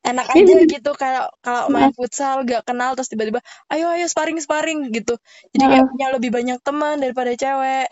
Enak 0.00 0.32
ya 0.32 0.40
aja 0.40 0.52
bener. 0.56 0.68
gitu 0.68 0.90
kalau 0.96 1.28
kalau 1.44 1.68
main 1.68 1.92
futsal 1.92 2.40
gak 2.48 2.64
kenal 2.64 2.96
terus 2.96 3.12
tiba-tiba 3.12 3.44
ayo 3.68 3.88
ayo 3.92 4.08
sparring 4.08 4.40
sparring 4.40 4.92
gitu. 4.92 5.16
Jadi 5.52 5.64
kayak 5.64 5.84
punya 5.92 6.06
lebih 6.12 6.30
banyak 6.32 6.58
teman 6.64 7.00
daripada 7.00 7.32
cewek. 7.36 7.88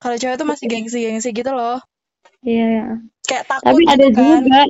Kalau 0.00 0.16
cewek 0.16 0.36
tuh 0.40 0.48
masih 0.48 0.66
gengsi-gengsi 0.68 1.30
gitu 1.32 1.52
loh. 1.52 1.78
Iya, 2.42 2.66
ya. 2.66 2.86
kayak 3.22 3.44
takut 3.46 3.78
Tapi 3.78 3.84
ada 3.86 4.06
gitu 4.10 4.18
kan. 4.18 4.42
juga, 4.42 4.60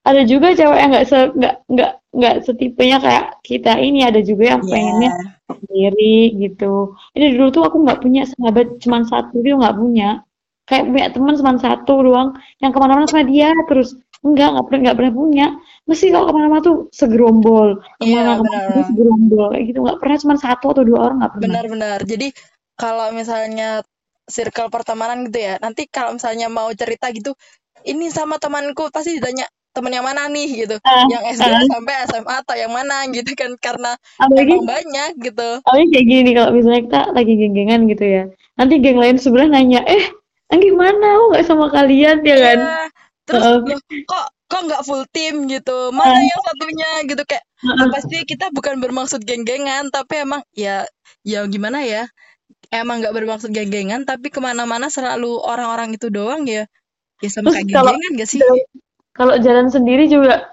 ada 0.00 0.22
juga 0.24 0.56
cewek 0.56 0.78
yang 0.80 0.90
nggak 0.90 1.06
nggak 1.36 1.54
nggak 1.68 1.92
nggak 2.10 2.34
setipenya 2.46 2.96
kayak 2.98 3.24
kita 3.44 3.72
ini. 3.78 4.00
Ada 4.04 4.20
juga 4.24 4.56
yang 4.56 4.62
Iya. 4.64 4.70
pengennya 4.72 5.10
sendiri 5.50 6.16
gitu. 6.40 6.74
Ini 7.14 7.26
dulu 7.36 7.46
tuh 7.52 7.62
aku 7.68 7.76
nggak 7.84 8.00
punya 8.00 8.22
sahabat 8.24 8.66
cuma 8.80 8.98
satu 9.04 9.36
dia 9.44 9.54
nggak 9.58 9.76
punya. 9.76 10.10
Kayak 10.68 10.84
punya 10.86 11.06
teman 11.10 11.34
cuma 11.34 11.52
satu 11.58 11.94
doang 12.06 12.28
yang 12.62 12.70
ke 12.70 12.78
mana-mana 12.78 13.06
sama 13.10 13.26
dia 13.26 13.50
terus 13.66 13.98
enggak 14.22 14.48
nggak 14.54 14.64
pernah 14.70 14.80
nggak 14.88 14.96
pernah 14.98 15.14
punya. 15.14 15.46
Mesti 15.88 16.06
kalau 16.14 16.26
ke 16.30 16.34
mana-mana 16.38 16.60
tuh 16.62 16.76
segerombol, 16.94 17.68
iya 18.00 18.20
ke 18.38 18.42
mana-kemana 18.46 18.58
tuh 18.62 18.70
benar 18.70 18.86
segerombol 18.86 19.46
kayak 19.52 19.64
gitu. 19.68 19.78
Nggak 19.82 19.98
pernah 19.98 20.16
cuma 20.22 20.34
satu 20.38 20.66
atau 20.72 20.82
dua 20.86 20.98
orang 21.10 21.16
nggak 21.20 21.32
pernah. 21.34 21.44
benar-benar 21.50 21.98
jadi 22.06 22.28
kalau 22.78 23.06
misalnya 23.12 23.68
circle 24.30 24.70
pertemanan 24.70 25.26
gitu 25.26 25.42
ya 25.42 25.54
nanti 25.58 25.90
kalau 25.90 26.14
misalnya 26.14 26.46
mau 26.46 26.70
cerita 26.70 27.10
gitu 27.10 27.34
ini 27.82 28.06
sama 28.14 28.38
temanku 28.38 28.86
pasti 28.94 29.18
ditanya 29.18 29.50
temen 29.70 29.92
yang 29.94 30.06
mana 30.06 30.26
nih 30.26 30.48
gitu 30.66 30.76
Ah, 30.82 31.06
yang 31.06 31.22
SD 31.30 31.46
ah. 31.46 31.62
sampai 31.70 31.94
SMA 32.10 32.34
atau 32.42 32.54
yang 32.58 32.72
mana 32.74 33.06
gitu 33.14 33.30
kan 33.38 33.54
karena 33.62 33.94
apalagi 34.18 34.58
emang 34.58 34.66
banyak 34.66 35.10
gitu 35.30 35.48
Awalnya 35.62 35.86
kayak 35.94 36.06
gini 36.10 36.30
kalau 36.34 36.50
misalnya 36.54 36.82
kita 36.86 37.00
lagi 37.14 37.32
geng-gengan 37.38 37.80
gitu 37.86 38.04
ya. 38.04 38.22
Nanti 38.58 38.74
geng 38.82 38.98
lain 39.00 39.16
sebelah 39.16 39.48
nanya, 39.48 39.80
"Eh, 39.86 40.04
Anggi 40.50 40.70
mana? 40.74 41.16
Aku 41.16 41.24
nggak 41.32 41.46
sama 41.46 41.66
kalian 41.70 42.20
ya 42.26 42.36
kan?" 42.36 42.58
Iya, 42.58 42.78
terus 43.24 43.44
Heeh. 43.46 43.58
loh, 43.62 43.80
kok 44.10 44.26
kok 44.50 44.62
nggak 44.66 44.82
full 44.82 45.06
tim 45.14 45.46
gitu 45.46 45.94
mana 45.94 46.18
yang 46.18 46.42
satunya 46.42 46.90
gitu 47.06 47.22
kayak 47.22 47.44
Heeh. 47.62 47.88
pasti 47.94 48.16
kita 48.26 48.50
bukan 48.50 48.82
bermaksud 48.82 49.22
geng-gengan 49.22 49.94
tapi 49.94 50.26
emang 50.26 50.42
ya 50.58 50.82
ya 51.22 51.46
gimana 51.46 51.86
ya 51.86 52.10
emang 52.74 52.98
nggak 52.98 53.14
bermaksud 53.14 53.54
geng-gengan 53.54 54.02
tapi 54.02 54.34
ke 54.34 54.42
mana-mana 54.42 54.90
selalu 54.90 55.38
orang-orang 55.38 55.94
itu 55.94 56.10
doang 56.10 56.42
ya 56.50 56.66
ya 57.22 57.28
sama 57.30 57.54
Terus 57.54 57.62
kayak 57.62 57.66
geng-gengan 57.70 58.12
gak 58.18 58.28
sih 58.28 58.40
kalau 58.42 58.58
kalau 59.20 59.36
jalan 59.44 59.68
sendiri 59.68 60.08
juga, 60.08 60.48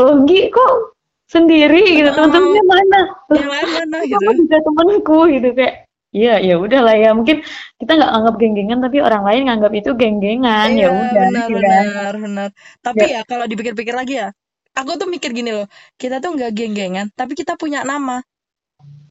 "Loh, 0.00 0.24
Gi, 0.24 0.48
kok 0.48 0.96
sendiri 1.28 1.84
gitu? 2.00 2.08
Heeh. 2.08 2.16
Teman-temannya 2.16 2.64
mana?" 2.64 3.00
Mana 3.28 3.98
gitu 4.08 4.24
juga 4.40 4.56
temanku 4.64 5.18
gitu 5.28 5.48
kayak. 5.52 5.84
Iya, 6.08 6.40
ya 6.40 6.54
udahlah 6.56 6.96
ya. 6.96 7.12
Mungkin 7.12 7.44
kita 7.76 7.90
nggak 8.00 8.12
anggap 8.16 8.34
geng-gengan, 8.40 8.80
tapi 8.80 8.96
orang 9.04 9.28
lain 9.28 9.42
nganggap 9.44 9.72
itu 9.76 9.90
geng-gengan. 9.92 10.72
Ya 10.72 10.88
iya 10.88 10.88
udah, 10.88 11.20
benar 11.28 11.46
gitu 11.52 11.60
kan. 11.60 11.84
benar 11.84 12.14
benar 12.24 12.48
tapi 12.80 13.04
Ya, 13.04 13.20
ya 13.20 13.20
kalau 13.28 13.44
dipikir-pikir 13.44 13.92
lagi 13.92 14.14
ya 14.24 14.28
aku 14.72 14.96
tuh 14.96 15.04
mikir 15.04 15.36
gini 15.36 15.52
loh 15.52 15.68
kita 16.00 16.16
tuh 16.24 16.32
nggak 16.32 16.50
geng-gengan 16.56 17.06
tapi 17.12 17.36
kita 17.36 17.60
punya 17.60 17.84
nama 17.84 18.24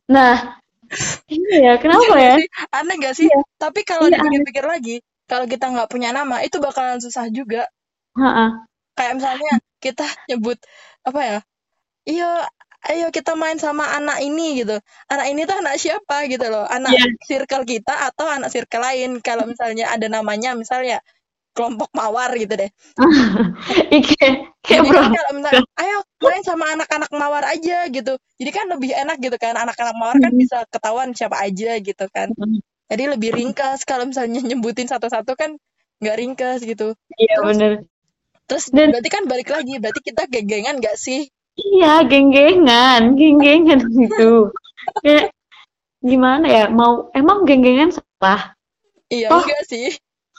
Nah, 0.07 0.55
iya 1.27 1.55
ya, 1.67 1.73
kenapa 1.83 2.15
Iya 2.15 2.15
ya? 2.15 2.35
Aneh 2.71 2.95
gak 3.03 3.15
sih? 3.19 3.27
Iya, 3.27 3.39
Tapi 3.59 3.83
kalau 3.83 4.07
iya 4.07 4.17
aneh. 4.23 4.23
dipikir-pikir 4.23 4.65
lagi, 4.65 4.95
kalau 5.27 5.45
kita 5.45 5.65
nggak 5.67 5.89
punya 5.91 6.09
nama, 6.15 6.39
itu 6.47 6.57
bakalan 6.63 6.97
susah 7.03 7.27
juga. 7.27 7.67
Heeh. 8.15 8.49
Kayak 8.97 9.13
misalnya 9.21 9.53
kita 9.77 10.05
nyebut 10.25 10.57
apa 11.05 11.21
ya? 11.21 11.39
Iya, 12.07 12.31
ayo 12.87 13.07
kita 13.13 13.35
main 13.37 13.59
sama 13.61 13.85
anak 13.93 14.23
ini 14.25 14.63
gitu. 14.63 14.79
Anak 15.11 15.27
ini 15.29 15.45
tuh 15.45 15.59
anak 15.59 15.77
siapa 15.77 16.25
gitu 16.31 16.47
loh. 16.49 16.65
Anak 16.65 16.97
Iya. 16.97 17.05
circle 17.29 17.67
kita 17.67 17.93
atau 18.09 18.25
anak 18.25 18.49
circle 18.49 18.81
lain. 18.81 19.21
Kalau 19.21 19.45
misalnya 19.45 19.91
ada 19.93 20.07
namanya, 20.09 20.57
misalnya 20.57 21.03
kelompok 21.53 21.89
mawar 21.93 22.31
gitu 22.37 22.53
deh. 22.53 22.69
Ike, 23.97 24.29
kayak 24.61 24.81
bro. 24.85 24.93
kan 24.93 25.09
kalau 25.09 25.31
misalnya, 25.41 25.63
ayo 25.81 25.97
main 26.21 26.43
sama 26.45 26.65
anak-anak 26.77 27.11
mawar 27.17 27.43
aja 27.49 27.89
gitu. 27.89 28.13
Jadi 28.37 28.51
kan 28.53 28.65
lebih 28.69 28.93
enak 28.93 29.17
gitu 29.21 29.37
kan. 29.41 29.57
Anak-anak 29.57 29.95
mawar 29.97 30.17
kan 30.21 30.33
bisa 30.37 30.63
ketahuan 30.69 31.11
siapa 31.17 31.37
aja 31.43 31.77
gitu 31.81 32.05
kan. 32.13 32.29
Jadi 32.87 33.03
lebih 33.09 33.35
ringkas 33.35 33.83
kalau 33.83 34.07
misalnya 34.07 34.39
nyebutin 34.39 34.87
satu-satu 34.87 35.35
kan 35.35 35.59
nggak 35.99 36.17
ringkas 36.23 36.61
gitu. 36.63 36.93
Iya 37.19 37.35
Terus, 37.41 37.47
bener. 37.57 37.71
Terus 38.47 38.65
Dan 38.71 38.91
berarti 38.95 39.09
kan 39.11 39.23
balik 39.27 39.49
lagi, 39.51 39.73
berarti 39.79 40.01
kita 40.01 40.23
geng-gengan 40.31 40.79
nggak 40.81 40.97
sih? 40.97 41.27
iya, 41.57 42.05
geng-gengan, 42.05 43.17
geng-gengan 43.17 43.81
gitu. 43.99 44.53
Kayak 45.01 45.33
gimana 46.01 46.45
ya? 46.47 46.63
Mau 46.69 47.09
emang 47.13 47.43
geng-gengan 47.47 47.89
salah? 47.93 48.53
Iya 49.09 49.31
Toh, 49.31 49.41
enggak 49.43 49.63
sih? 49.65 49.87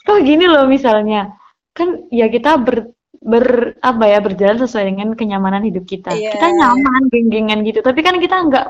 toh 0.07 0.19
gini 0.25 0.45
loh 0.49 0.65
misalnya. 0.71 1.37
Kan 1.77 2.09
ya 2.09 2.27
kita 2.33 2.57
ber 2.61 2.95
ber 3.19 3.77
apa 3.83 4.05
ya 4.07 4.19
berjalan 4.23 4.59
sesuai 4.63 4.85
dengan 4.95 5.09
kenyamanan 5.19 5.67
hidup 5.67 5.85
kita. 5.85 6.15
Iya. 6.15 6.33
Kita 6.39 6.47
nyaman 6.55 7.03
geng-gengan 7.13 7.61
gitu. 7.67 7.81
Tapi 7.83 8.01
kan 8.07 8.17
kita 8.23 8.37
nggak 8.49 8.67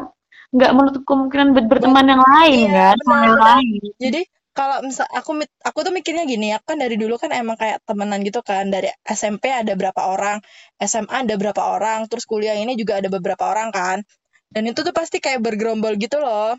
nggak 0.48 0.72
menutup 0.72 1.02
kemungkinan 1.04 1.48
berteman 1.68 2.06
yang 2.08 2.22
lain 2.24 2.68
Iya, 2.72 2.72
kan, 2.72 2.96
sama 3.04 3.16
yang 3.28 3.40
lain. 3.44 3.80
Jadi 4.00 4.20
kalau 4.58 4.82
misal 4.82 5.06
aku 5.14 5.38
aku 5.62 5.78
tuh 5.86 5.94
mikirnya 5.94 6.26
gini, 6.26 6.50
aku 6.50 6.74
kan 6.74 6.78
dari 6.82 6.98
dulu 6.98 7.14
kan 7.14 7.30
emang 7.30 7.54
kayak 7.54 7.78
temenan 7.86 8.26
gitu 8.26 8.42
kan. 8.42 8.66
Dari 8.74 8.90
SMP 9.06 9.54
ada 9.54 9.70
berapa 9.78 10.02
orang, 10.10 10.42
SMA 10.82 11.14
ada 11.22 11.34
berapa 11.38 11.62
orang, 11.62 12.10
terus 12.10 12.26
kuliah 12.26 12.58
ini 12.58 12.74
juga 12.74 12.98
ada 12.98 13.06
beberapa 13.06 13.46
orang 13.46 13.70
kan. 13.70 14.02
Dan 14.50 14.66
itu 14.66 14.82
tuh 14.82 14.90
pasti 14.90 15.22
kayak 15.22 15.46
bergerombol 15.46 15.94
gitu 15.94 16.18
loh. 16.18 16.58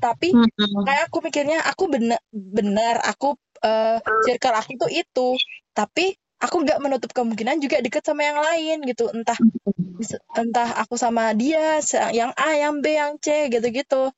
Tapi 0.00 0.32
kayak 0.88 1.12
aku 1.12 1.20
mikirnya 1.20 1.60
aku 1.68 1.92
bener 1.92 2.16
benar 2.32 3.04
aku 3.04 3.36
eh, 3.60 4.00
circle 4.24 4.56
aku 4.56 4.72
tuh 4.80 4.88
itu. 4.88 5.28
Tapi 5.76 6.16
aku 6.40 6.56
nggak 6.64 6.80
menutup 6.80 7.12
kemungkinan 7.12 7.60
juga 7.60 7.84
deket 7.84 8.00
sama 8.00 8.24
yang 8.24 8.40
lain 8.40 8.76
gitu. 8.88 9.12
Entah 9.12 9.36
entah 10.40 10.68
aku 10.80 10.96
sama 10.96 11.36
dia, 11.36 11.84
yang 12.16 12.32
A, 12.32 12.56
yang 12.56 12.80
B, 12.80 12.96
yang 12.96 13.20
C 13.20 13.52
gitu-gitu. 13.52 14.08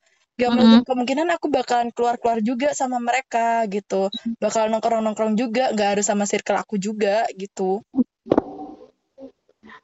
Gak 0.41 0.51
menutup 0.53 0.81
Mm-mm. 0.81 0.85
kemungkinan 0.89 1.27
aku 1.35 1.47
bakalan 1.53 1.89
keluar-keluar 1.95 2.39
juga 2.49 2.69
sama 2.73 2.97
mereka 2.97 3.65
gitu. 3.69 4.09
Bakal 4.41 4.69
nongkrong-nongkrong 4.73 5.33
juga, 5.37 5.69
gak 5.77 5.89
harus 5.97 6.05
sama 6.09 6.25
circle 6.31 6.57
aku 6.57 6.75
juga 6.81 7.25
gitu. 7.37 7.81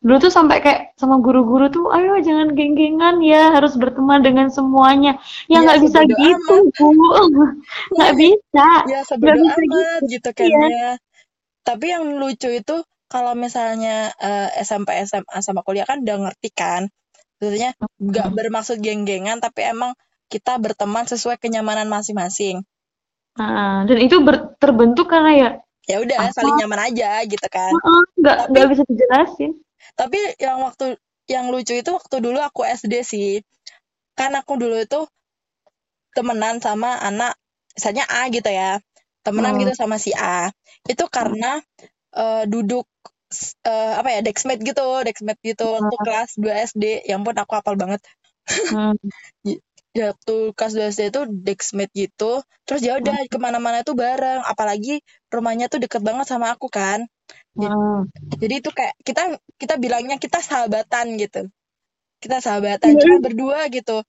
Dulu 0.04 0.16
tuh 0.24 0.32
sampai 0.38 0.58
kayak 0.64 0.82
sama 1.02 1.16
guru-guru 1.26 1.66
tuh, 1.76 1.86
ayo 1.96 2.20
jangan 2.28 2.48
geng-gengan 2.58 3.16
ya, 3.32 3.52
harus 3.56 3.74
berteman 3.82 4.20
dengan 4.28 4.48
semuanya. 4.58 5.12
Ya 5.52 5.58
Ya 5.58 5.64
nggak 5.64 5.80
bisa 5.86 6.00
sebodo 6.04 6.16
gitu, 6.20 6.56
amat. 6.56 6.64
Bu. 6.78 6.88
Nggak 7.96 8.14
bisa. 8.22 8.68
Ya 8.90 9.00
Nggak 9.20 9.36
bisa 9.40 9.52
amat 9.60 10.00
gitu. 10.00 10.06
gitu 10.14 10.30
kan 10.40 10.52
Iya. 10.52 10.60
ya. 10.74 10.90
Tapi 11.68 11.86
yang 11.94 12.06
lucu 12.22 12.50
itu 12.62 12.76
kalau 13.14 13.34
misalnya 13.46 14.12
eh, 14.28 14.50
SMP, 14.68 14.90
SMA 15.10 15.40
sama 15.48 15.62
kuliah 15.68 15.86
kan 15.90 15.98
udah 16.06 16.18
ngerti 16.30 16.50
kan. 16.62 16.84
Maksudnya 17.40 17.72
gak 18.16 18.30
bermaksud 18.38 18.78
geng-gengan 18.86 19.40
tapi 19.46 19.62
emang 19.74 19.92
kita 20.34 20.54
berteman 20.64 21.06
sesuai 21.12 21.38
kenyamanan 21.44 21.88
masing-masing. 21.96 22.58
Nah, 23.40 23.88
dan 23.88 23.98
itu 24.06 24.16
ber- 24.28 24.54
terbentuk 24.62 25.08
karena 25.14 25.32
ya 25.42 25.50
Ya 25.90 25.98
udah 26.06 26.20
apa? 26.22 26.32
saling 26.38 26.56
nyaman 26.60 26.82
aja 26.94 27.10
gitu 27.26 27.48
kan. 27.50 27.74
Heeh, 27.74 28.02
nggak 28.20 28.38
Tapi 28.54 28.54
nggak 28.54 28.70
bisa 28.72 28.84
dijelasin. 28.90 29.52
Tapi 30.00 30.20
yang 30.46 30.58
waktu 30.66 30.86
yang 31.34 31.46
lucu 31.54 31.74
itu 31.82 31.90
waktu 31.98 32.16
dulu 32.26 32.40
aku 32.42 32.62
SD 32.66 32.94
sih. 33.12 33.30
Kan 34.20 34.32
aku 34.40 34.54
dulu 34.62 34.76
itu 34.86 35.00
temenan 36.16 36.56
sama 36.66 36.90
anak 37.10 37.34
misalnya 37.76 38.06
A 38.10 38.28
gitu 38.36 38.50
ya. 38.50 38.72
Temenan 39.26 39.54
Hmm. 39.56 39.62
gitu 39.62 39.74
sama 39.78 39.96
si 40.02 40.12
A. 40.16 40.50
Itu 40.92 41.06
karena 41.12 41.60
eh, 42.16 42.44
duduk 42.54 42.86
eh, 43.68 43.94
apa 44.00 44.10
ya 44.16 44.20
dexmate 44.26 44.62
gitu, 44.70 44.86
dexmate 45.08 45.42
gitu 45.50 45.66
waktu 45.78 45.96
kelas 46.06 46.30
2 46.42 46.54
SD. 46.70 46.84
Ya 47.10 47.16
ampun 47.20 47.36
aku 47.38 47.54
hafal 47.58 47.76
banget. 47.82 48.02
Hmm. 48.70 48.94
J- 50.00 50.16
waktu 50.16 50.36
kelas 50.58 50.74
2 50.78 50.86
SD 50.96 51.02
itu 51.14 51.22
dexmate 51.48 51.94
gitu. 51.96 52.42
Terus 52.68 52.82
ya 52.88 52.98
udah 53.02 53.16
ke 53.32 53.38
mana-mana 53.42 53.84
tuh 53.88 53.96
bareng. 54.00 54.42
Apalagi 54.48 55.04
rumahnya 55.34 55.68
tuh 55.74 55.80
deket 55.84 56.02
banget 56.08 56.28
sama 56.32 56.56
aku 56.56 56.68
kan. 56.72 57.06
J- 57.60 57.74
Hmm. 57.74 58.06
Jadi 58.42 58.56
itu 58.64 58.70
kayak 58.74 58.96
kita 59.08 59.24
kita 59.62 59.76
bilangnya 59.82 60.18
kita 60.22 60.40
sahabatan 60.44 61.18
gitu. 61.22 61.50
Kita 62.24 62.38
sahabatan 62.44 62.98
cuma 63.02 63.18
berdua 63.24 63.68
gitu. 63.74 64.04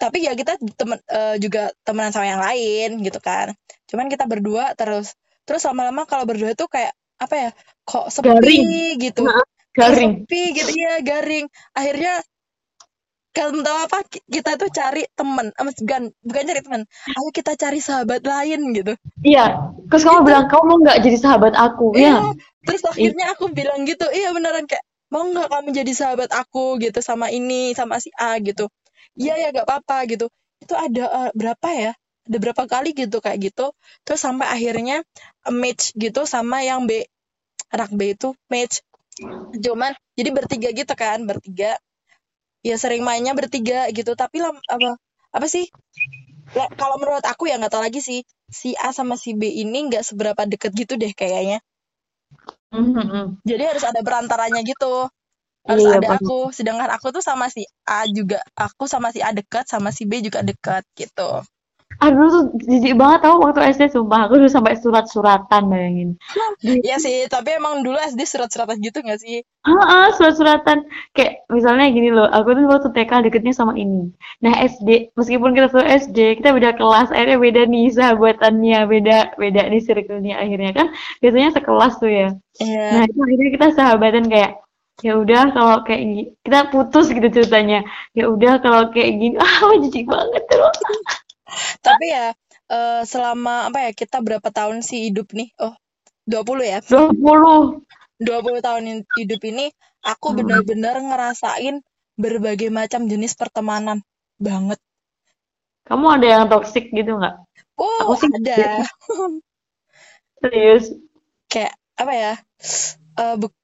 Tapi 0.00 0.18
ya 0.28 0.32
kita 0.36 0.58
temen 0.80 0.98
eh, 1.08 1.36
juga 1.44 1.72
temenan 1.86 2.12
sama 2.14 2.26
yang 2.28 2.42
lain 2.42 2.90
gitu 3.06 3.20
kan. 3.22 3.54
Cuman 3.90 4.08
kita 4.12 4.24
berdua 4.28 4.74
terus 4.78 5.16
terus 5.48 5.62
lama-lama 5.68 6.04
kalau 6.10 6.24
berdua 6.28 6.52
tuh 6.58 6.68
kayak 6.70 6.92
apa 7.22 7.34
ya? 7.36 7.50
Kok 7.88 8.06
sepi 8.12 8.52
Garing. 8.52 8.66
gitu. 9.02 9.32
Kok 9.80 9.94
garing. 9.96 10.14
sepi 10.28 10.42
gitu 10.58 10.72
ya, 10.74 11.00
garing. 11.04 11.46
Akhirnya 11.76 12.14
kamu 13.30 13.62
tahu 13.62 13.78
apa? 13.86 13.98
Ki- 14.10 14.24
Kita 14.26 14.58
tuh 14.58 14.70
cari 14.72 15.06
temen, 15.14 15.50
eh, 15.54 15.64
bukan 15.64 16.02
bukan 16.26 16.42
cari 16.50 16.60
temen. 16.66 16.82
Ayo 17.14 17.30
kita 17.30 17.52
cari 17.54 17.78
sahabat 17.82 18.22
lain 18.26 18.60
gitu. 18.74 18.92
Iya. 19.22 19.70
Terus 19.90 20.02
kamu 20.06 20.20
bilang 20.26 20.44
kamu 20.50 20.62
mau 20.66 20.76
nggak 20.82 20.98
jadi 21.02 21.18
sahabat 21.18 21.54
aku, 21.58 21.94
Iya, 21.98 22.14
ya? 22.14 22.14
terus 22.66 22.82
akhirnya 22.86 23.26
aku 23.34 23.50
bilang 23.50 23.82
gitu, 23.88 24.06
iya 24.14 24.30
beneran 24.30 24.64
kayak 24.70 24.84
mau 25.10 25.26
nggak 25.26 25.48
kamu 25.50 25.68
jadi 25.74 25.92
sahabat 25.92 26.30
aku 26.30 26.78
gitu 26.78 27.02
sama 27.02 27.26
ini 27.34 27.74
sama 27.74 27.98
si 27.98 28.10
A 28.14 28.38
gitu. 28.38 28.70
Iya 29.18 29.34
ya 29.42 29.48
gak 29.50 29.66
apa-apa 29.66 30.06
gitu. 30.06 30.30
Itu 30.62 30.74
ada 30.78 31.04
eh, 31.10 31.30
berapa 31.34 31.68
ya? 31.74 31.92
Ada 32.30 32.36
berapa 32.38 32.62
kali 32.70 32.94
gitu 32.94 33.18
kayak 33.18 33.38
gitu. 33.50 33.74
Terus 34.06 34.20
sampai 34.22 34.46
akhirnya 34.46 35.02
eh, 35.46 35.54
match 35.54 35.92
gitu 35.98 36.22
sama 36.24 36.62
yang 36.62 36.86
B. 36.86 37.02
Anak 37.74 37.90
B 37.94 38.14
itu 38.14 38.34
match. 38.50 38.82
Cuman 39.64 39.92
jadi 40.14 40.30
bertiga 40.30 40.68
gitu 40.70 40.94
kan, 40.94 41.26
bertiga. 41.26 41.76
Ya 42.60 42.76
sering 42.76 43.02
mainnya 43.06 43.32
bertiga 43.32 43.88
gitu. 43.92 44.12
Tapi 44.12 44.42
lam, 44.44 44.56
apa 44.68 44.96
apa 45.32 45.46
sih? 45.48 45.66
Kalau 46.52 46.96
menurut 46.98 47.24
aku 47.24 47.46
ya 47.48 47.56
nggak 47.56 47.72
tahu 47.72 47.84
lagi 47.86 48.00
sih. 48.02 48.20
Si 48.50 48.74
A 48.74 48.90
sama 48.90 49.14
si 49.14 49.38
B 49.38 49.46
ini 49.46 49.86
nggak 49.88 50.02
seberapa 50.02 50.42
deket 50.44 50.74
gitu 50.74 50.98
deh 50.98 51.12
kayaknya. 51.14 51.62
mhm. 52.74 53.40
Jadi 53.46 53.62
harus 53.64 53.84
ada 53.86 54.00
perantaranya 54.02 54.60
gitu. 54.66 55.08
Harus 55.68 55.84
Iya, 55.86 55.96
ada 56.02 56.08
paham. 56.10 56.18
aku. 56.20 56.38
Sedangkan 56.50 56.90
aku 56.90 57.06
tuh 57.14 57.22
sama 57.22 57.46
si 57.52 57.62
A 57.86 58.04
juga. 58.10 58.42
Aku 58.58 58.90
sama 58.90 59.14
si 59.14 59.22
A 59.22 59.30
dekat, 59.30 59.68
sama 59.70 59.94
si 59.94 60.04
B 60.08 60.18
juga 60.24 60.42
dekat 60.42 60.82
gitu. 60.98 61.44
Aduh 62.00 62.26
tuh 62.32 62.44
jijik 62.64 62.96
banget 62.96 63.28
tau 63.28 63.36
waktu 63.44 63.60
SD 63.76 63.92
sumpah 63.92 64.24
aku 64.24 64.40
dulu 64.40 64.48
sampai 64.48 64.72
surat-suratan 64.80 65.62
bayangin. 65.68 66.10
Iya 66.64 66.96
sih, 66.96 67.28
tapi 67.28 67.60
emang 67.60 67.84
dulu 67.84 68.00
SD 68.00 68.24
surat-suratan 68.24 68.80
gitu 68.80 69.04
gak 69.04 69.20
sih? 69.20 69.44
Heeh, 69.60 70.04
surat-suratan 70.16 70.88
kayak 71.12 71.44
misalnya 71.52 71.92
gini 71.92 72.08
loh, 72.08 72.24
aku 72.24 72.56
tuh 72.56 72.64
waktu 72.64 72.88
TK 72.96 73.12
deketnya 73.28 73.52
sama 73.52 73.76
ini. 73.76 74.08
Nah 74.40 74.54
SD, 74.64 75.12
meskipun 75.12 75.52
kita 75.52 75.68
satu 75.68 75.84
SD, 75.84 76.40
kita 76.40 76.56
beda 76.56 76.72
kelas, 76.80 77.12
akhirnya 77.12 77.36
beda 77.36 77.60
nih 77.68 77.92
sahabatannya, 77.92 78.78
beda 78.88 79.16
beda 79.36 79.60
nih 79.68 79.82
circle-nya 79.84 80.34
akhirnya 80.40 80.70
kan 80.72 80.86
biasanya 81.20 81.48
sekelas 81.52 81.92
tuh 82.00 82.08
ya. 82.08 82.28
Nah 82.96 83.04
Iya. 83.04 83.08
itu 83.08 83.18
akhirnya 83.20 83.48
kita 83.56 83.66
sahabatan 83.76 84.24
kayak 84.32 84.52
ya 85.00 85.16
udah 85.16 85.42
kalau 85.56 85.76
kayak 85.84 86.00
gini 86.04 86.22
kita 86.44 86.58
putus 86.72 87.12
gitu 87.12 87.28
ceritanya. 87.28 87.84
Ya 88.16 88.24
udah 88.32 88.52
kalau 88.64 88.88
kayak 88.88 89.10
gini, 89.20 89.36
ah 89.44 89.76
jijik 89.76 90.08
banget 90.08 90.42
terus. 90.48 90.76
Tapi 91.86 92.04
ya 92.16 92.26
eh, 92.74 93.02
selama 93.12 93.68
apa 93.68 93.78
ya 93.86 93.90
kita 94.00 94.18
berapa 94.26 94.48
tahun 94.58 94.78
sih 94.88 95.10
hidup 95.10 95.28
nih? 95.38 95.48
Oh, 95.64 95.74
20 96.28 96.64
ya. 96.66 96.80
20. 96.88 97.82
20 98.26 98.60
tahun 98.66 98.84
hidup 99.18 99.40
ini 99.50 99.66
aku 100.12 100.28
Hmm. 100.28 100.38
benar-benar 100.38 100.96
ngerasain 101.08 101.76
berbagai 102.22 102.68
macam 102.78 103.00
jenis 103.12 103.32
pertemanan 103.40 103.98
banget. 104.46 104.78
Kamu 105.88 106.06
ada 106.16 106.26
yang 106.34 106.44
toxic 106.52 106.84
gitu 106.96 107.10
nggak? 107.20 107.34
Aku 108.00 108.12
Oh, 108.12 108.20
sih 108.20 108.30
ada. 108.38 108.84
serius. 110.42 110.92
Kayak 111.52 111.74
apa 112.00 112.12
ya? 112.16 112.32
Eh 113.22 113.34
bu- 113.40 113.56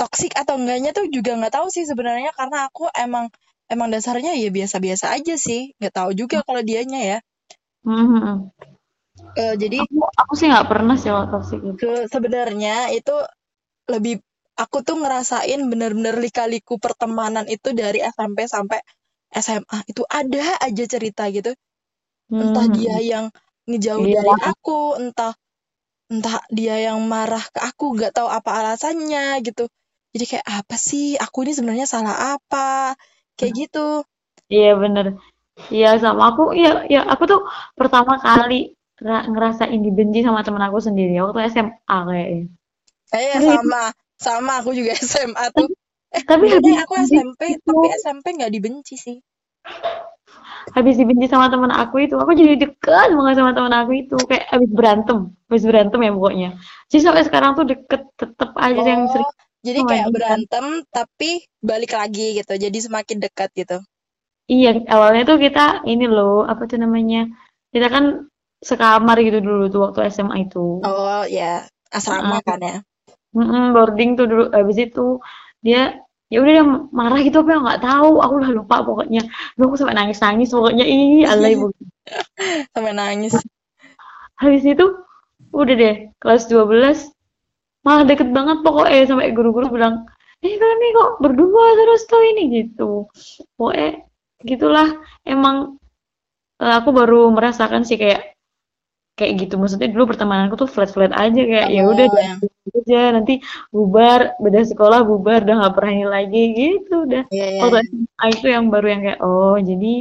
toksik 0.00 0.32
atau 0.40 0.54
enggaknya 0.60 0.90
tuh 0.98 1.06
juga 1.16 1.32
nggak 1.38 1.54
tahu 1.56 1.68
sih 1.74 1.84
sebenarnya 1.90 2.30
karena 2.38 2.58
aku 2.68 2.84
emang 3.06 3.26
emang 3.72 3.88
dasarnya 3.94 4.32
ya 4.42 4.50
biasa-biasa 4.58 5.06
aja 5.16 5.34
sih. 5.46 5.60
Nggak 5.78 5.94
tahu 5.98 6.10
juga 6.20 6.38
kalau 6.46 6.62
dianya 6.68 7.00
ya. 7.10 7.18
Mhm. 7.82 8.52
Eh, 9.36 9.54
jadi 9.60 9.78
Aku 9.84 9.96
aku 10.22 10.32
sih 10.38 10.46
nggak 10.48 10.68
pernah 10.70 10.96
sih 10.96 11.10
toxic 11.28 11.58
gitu. 11.60 11.76
ke 11.82 11.90
sebenarnya 12.08 12.92
itu 12.96 13.12
lebih 13.90 14.20
aku 14.56 14.84
tuh 14.86 14.96
ngerasain 15.00 15.60
bener-bener 15.68 16.16
lika-liku 16.20 16.76
pertemanan 16.78 17.44
itu 17.48 17.72
dari 17.72 17.98
SMP 18.04 18.44
sampai 18.48 18.78
SMA 19.32 19.78
itu 19.88 20.02
ada 20.08 20.60
aja 20.60 20.84
cerita 20.84 21.24
gitu 21.32 21.52
entah 22.36 22.66
Hmm. 22.68 22.76
dia 22.76 22.96
yang 23.00 23.24
ngejauh 23.68 24.04
Iya. 24.06 24.16
dari 24.20 24.32
aku 24.52 24.78
entah 25.00 25.32
entah 26.12 26.36
dia 26.52 26.76
yang 26.92 27.00
marah 27.08 27.44
ke 27.52 27.60
aku 27.60 27.96
nggak 27.96 28.12
tahu 28.16 28.28
apa 28.28 28.50
alasannya 28.60 29.40
gitu 29.44 29.64
jadi 30.12 30.24
kayak 30.28 30.46
apa 30.60 30.76
sih 30.76 31.16
aku 31.16 31.48
ini 31.48 31.52
sebenarnya 31.56 31.88
salah 31.88 32.36
apa 32.36 32.96
kayak 33.40 33.52
gitu 33.66 34.04
Iya 34.52 34.76
bener. 34.76 35.16
Iya 35.74 35.88
sama 36.02 36.22
aku. 36.32 36.42
Iya, 36.58 36.70
ya 36.94 37.00
aku 37.12 37.24
tuh 37.32 37.40
pertama 37.78 38.14
kali 38.26 38.54
ra- 39.06 39.26
ngerasain 39.30 39.80
dibenci 39.86 40.18
sama 40.26 40.40
temen 40.46 40.62
aku 40.68 40.78
sendiri 40.86 41.12
waktu 41.22 41.38
SMA 41.52 41.98
kayaknya. 42.08 42.42
eh 43.18 43.36
Tapi 43.36 43.46
sama 43.48 43.82
sama 44.26 44.52
aku 44.60 44.70
juga 44.78 44.92
SMA 45.10 45.46
tuh 45.56 45.68
eh 46.16 46.22
tapi 46.28 46.44
habis 46.54 46.76
aku 46.82 46.92
SMP 47.08 47.40
itu 47.56 47.72
tapi 47.72 47.86
SMP 48.02 48.26
nggak 48.36 48.52
dibenci 48.54 48.94
sih 49.04 49.16
habis 50.76 50.94
dibenci 51.00 51.26
sama 51.28 51.46
temen 51.52 51.72
aku 51.72 51.96
itu 52.06 52.14
aku 52.16 52.32
jadi 52.32 52.54
deket 52.62 53.08
banget 53.16 53.34
sama 53.40 53.50
temen 53.56 53.72
aku 53.74 53.92
itu 54.02 54.16
kayak 54.30 54.46
habis 54.52 54.70
berantem 54.72 55.18
habis 55.48 55.64
berantem 55.68 55.98
ya 56.06 56.10
pokoknya 56.16 56.48
jadi 56.90 57.00
sampai 57.06 57.22
sekarang 57.28 57.50
tuh 57.58 57.64
deket 57.68 58.02
tetep 58.20 58.50
aja 58.56 58.80
yang 58.82 59.02
sering 59.10 59.28
oh 59.28 59.32
jadi 59.62 59.80
kayak 59.86 60.08
berantem 60.10 60.64
tapi 60.90 61.30
balik 61.62 61.92
lagi 61.94 62.34
gitu 62.38 62.52
jadi 62.58 62.78
semakin 62.82 63.18
dekat 63.22 63.50
gitu 63.54 63.78
iya 64.50 64.70
awalnya 64.90 65.22
tuh 65.28 65.38
kita 65.38 65.86
ini 65.86 66.06
loh 66.10 66.42
apa 66.46 66.66
tuh 66.66 66.78
namanya 66.80 67.30
kita 67.72 67.88
kan 67.88 68.26
sekamar 68.62 69.18
gitu 69.18 69.42
dulu 69.42 69.66
tuh 69.68 69.80
waktu 69.90 70.08
SMA 70.14 70.46
itu. 70.46 70.80
Oh 70.86 71.26
ya 71.26 71.66
asrama 71.90 72.38
Heeh. 72.38 72.42
kan 72.46 72.60
ya? 72.62 72.76
Mm-mm, 73.32 73.72
boarding 73.74 74.14
tuh 74.14 74.26
dulu 74.28 74.44
habis 74.52 74.78
itu 74.78 75.18
dia 75.64 75.98
ya 76.28 76.38
udah 76.40 76.52
dia 76.52 76.64
marah 76.92 77.20
gitu 77.20 77.44
apa 77.44 77.58
nggak 77.58 77.82
tahu 77.82 78.22
aku 78.22 78.34
udah 78.38 78.50
lupa 78.54 78.76
pokoknya. 78.86 79.22
Duh, 79.58 79.66
aku 79.66 79.76
sampai 79.80 79.98
nangis 79.98 80.22
nangis 80.22 80.54
pokoknya 80.54 80.84
ih 80.86 81.26
alay 81.26 81.58
sampai 82.74 82.92
nangis. 82.94 83.34
Habis 84.38 84.62
itu 84.62 84.86
udah 85.52 85.74
deh 85.74 85.96
kelas 86.22 86.46
12 86.48 87.10
malah 87.82 88.06
deket 88.06 88.30
banget 88.30 88.62
pokoknya 88.62 89.10
sampai 89.10 89.34
guru-guru 89.34 89.74
bilang 89.74 90.06
eh 90.42 90.54
kalian 90.58 90.78
nih 90.78 90.90
kok 90.94 91.10
berdua 91.18 91.66
terus 91.78 92.02
tuh 92.06 92.22
ini? 92.22 92.42
Gitu. 92.62 93.10
Pokoknya 93.58 94.06
gitulah. 94.44 94.88
Emang 95.22 95.78
eh, 96.62 96.74
aku 96.78 96.90
baru 96.94 97.30
merasakan 97.30 97.82
sih 97.86 97.96
kayak 97.96 98.32
kayak 99.16 99.32
gitu. 99.46 99.54
Maksudnya 99.60 99.88
dulu 99.92 100.14
pertemananku 100.14 100.56
tuh 100.56 100.70
flat-flat 100.70 101.12
aja 101.12 101.40
kayak 101.40 101.68
ya 101.68 101.82
udah 101.84 102.06
oh 102.08 102.14
jangan 102.16 102.38
aja. 102.82 103.02
Nanti 103.14 103.34
bubar 103.70 104.20
beda 104.40 104.60
sekolah 104.66 105.00
bubar 105.04 105.44
udah 105.44 105.56
nggak 105.62 105.74
pernah 105.76 105.92
ini 105.92 106.06
lagi 106.08 106.42
gitu 106.56 106.94
udah. 107.06 107.22
Ya 107.28 107.46
ya 107.56 107.60
waktu 107.62 107.76
ya 107.78 107.82
SMA 107.86 108.26
itu 108.34 108.46
yang 108.48 108.64
baru 108.72 108.86
yang 108.88 109.02
kayak 109.06 109.20
oh 109.20 109.56
jadi 109.60 109.92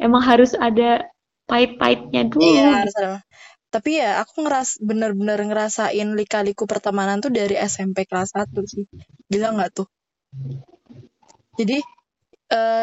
emang 0.00 0.22
harus 0.22 0.50
ada 0.56 1.08
pahit-pahitnya 1.44 2.24
dulu 2.24 2.40
iya 2.40 2.88
gitu. 2.88 3.20
tapi 3.68 4.00
ya 4.00 4.22
aku 4.22 4.46
ngeras 4.46 4.80
bener-bener 4.80 5.36
ngerasain 5.44 6.08
lika-liku 6.14 6.64
pertemanan 6.64 7.18
tuh 7.18 7.34
dari 7.34 7.58
SMP 7.58 8.06
kelas 8.06 8.32
1 8.38 8.62
sih. 8.70 8.86
Gila 9.26 9.50
nggak 9.50 9.70
tuh? 9.74 9.90
Jadi 11.58 11.82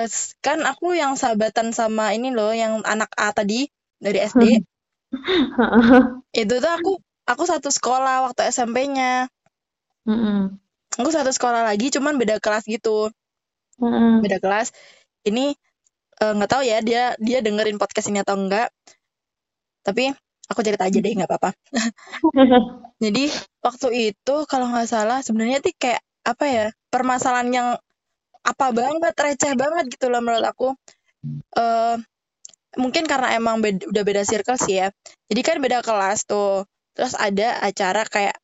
s- 0.08 0.36
kan 0.46 0.60
aku 0.66 0.94
yang 0.98 1.14
sahabatan 1.18 1.72
sama 1.76 2.12
ini 2.16 2.32
loh 2.34 2.52
yang 2.56 2.82
anak 2.84 3.12
A 3.16 3.32
tadi 3.36 3.68
dari 4.02 4.20
SD 4.22 4.44
itu 6.42 6.56
tuh 6.64 6.72
aku 6.72 6.92
aku 7.28 7.44
satu 7.48 7.70
sekolah 7.70 8.26
waktu 8.32 8.48
SMP-nya 8.50 9.28
Mm-mm. 10.08 10.58
aku 10.98 11.10
satu 11.14 11.32
sekolah 11.32 11.62
lagi 11.68 11.88
cuman 11.94 12.18
beda 12.20 12.42
kelas 12.44 12.66
gitu. 12.68 13.12
Mm-mm. 13.82 14.22
beda 14.22 14.38
kelas. 14.38 14.74
Ini 15.26 15.54
eh, 16.22 16.34
nggak 16.38 16.50
tahu 16.52 16.64
ya 16.66 16.78
dia 16.86 17.04
dia 17.18 17.40
dengerin 17.42 17.78
podcast 17.82 18.10
ini 18.10 18.22
atau 18.22 18.38
enggak 18.38 18.70
tapi 19.82 20.14
aku 20.52 20.60
cerita 20.62 20.86
aja 20.86 20.98
deh 21.02 21.14
nggak 21.18 21.30
apa-apa. 21.30 21.50
Jadi 23.04 23.34
waktu 23.66 23.88
itu 24.14 24.36
kalau 24.46 24.70
nggak 24.70 24.90
salah 24.90 25.20
sebenarnya 25.26 25.58
tuh 25.64 25.74
kayak 25.74 26.02
apa 26.22 26.46
ya 26.46 26.66
permasalahan 26.94 27.50
yang 27.50 27.68
apa 28.42 28.68
banget 28.74 29.14
receh 29.14 29.54
banget 29.54 29.86
gitu 29.94 30.10
loh 30.10 30.22
menurut 30.24 30.46
aku 30.46 30.68
eh 31.58 31.96
mungkin 32.80 33.04
karena 33.04 33.36
emang 33.36 33.60
beda- 33.60 33.86
udah 33.92 34.04
beda 34.08 34.24
circle 34.24 34.58
sih 34.58 34.80
ya 34.82 34.88
jadi 35.28 35.42
kan 35.44 35.58
beda 35.60 35.84
kelas 35.84 36.26
tuh 36.26 36.66
terus 36.96 37.14
ada 37.20 37.60
acara 37.62 38.08
kayak 38.08 38.36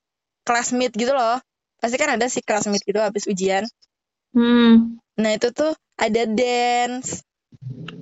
kelas 0.44 0.76
meet 0.76 0.94
gitu 0.96 1.16
loh 1.16 1.40
pasti 1.80 1.96
kan 1.96 2.16
ada 2.16 2.28
sih 2.28 2.44
kelas 2.44 2.68
meet 2.72 2.84
gitu 2.84 3.00
habis 3.00 3.26
ujian 3.28 3.64
Hmm. 4.38 5.02
Nah 5.18 5.32
itu 5.34 5.50
tuh 5.50 5.74
ada 5.98 6.24
dance, 6.30 7.26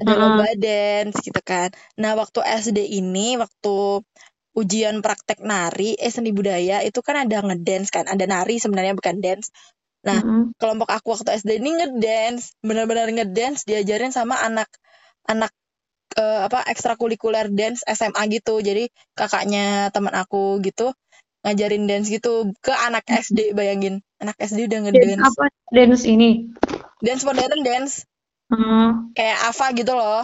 ada 0.03 0.11
Heeh. 0.11 0.19
lomba 0.19 0.47
dance 0.59 1.15
gitu 1.23 1.39
kan. 1.39 1.71
Nah 1.95 2.11
waktu 2.19 2.43
SD 2.43 2.83
ini, 2.99 3.39
waktu 3.39 4.03
ujian 4.55 4.99
praktek 4.99 5.39
nari, 5.39 5.95
eh 5.95 6.11
seni 6.11 6.35
budaya 6.35 6.83
itu 6.83 6.99
kan 6.99 7.23
ada 7.27 7.39
ngedance 7.39 7.87
kan, 7.87 8.07
ada 8.07 8.23
nari 8.27 8.59
sebenarnya 8.59 8.95
bukan 8.99 9.23
dance. 9.23 9.47
Nah 10.07 10.19
Mm-mm. 10.21 10.53
kelompok 10.59 10.89
aku 10.95 11.07
waktu 11.15 11.29
SD 11.41 11.59
ini 11.61 11.69
ngedance, 11.81 12.55
benar-benar 12.63 13.07
ngedance 13.11 13.67
diajarin 13.69 14.13
sama 14.15 14.35
anak 14.47 14.69
anak 15.31 15.51
eh, 16.21 16.41
apa 16.47 16.59
ekstrakurikuler 16.71 17.47
dance 17.53 17.81
SMA 17.87 18.23
gitu. 18.35 18.59
Jadi 18.61 18.89
kakaknya 19.19 19.89
teman 19.95 20.15
aku 20.15 20.61
gitu 20.67 20.93
ngajarin 21.43 21.85
dance 21.89 22.09
gitu 22.09 22.53
ke 22.65 22.73
anak 22.87 23.05
SD 23.07 23.53
bayangin 23.57 24.01
anak 24.21 24.35
SD 24.41 24.67
udah 24.69 24.79
Dance 24.93 25.15
ngedance 25.15 25.29
apa? 25.29 25.43
Dance 25.75 26.03
ini. 26.07 26.29
dance 27.05 27.23
modern 27.27 27.61
dance 27.63 27.93
Hmm. 28.49 29.15
kayak 29.17 29.37
Ava 29.49 29.67
gitu 29.79 29.91
loh 29.99 30.21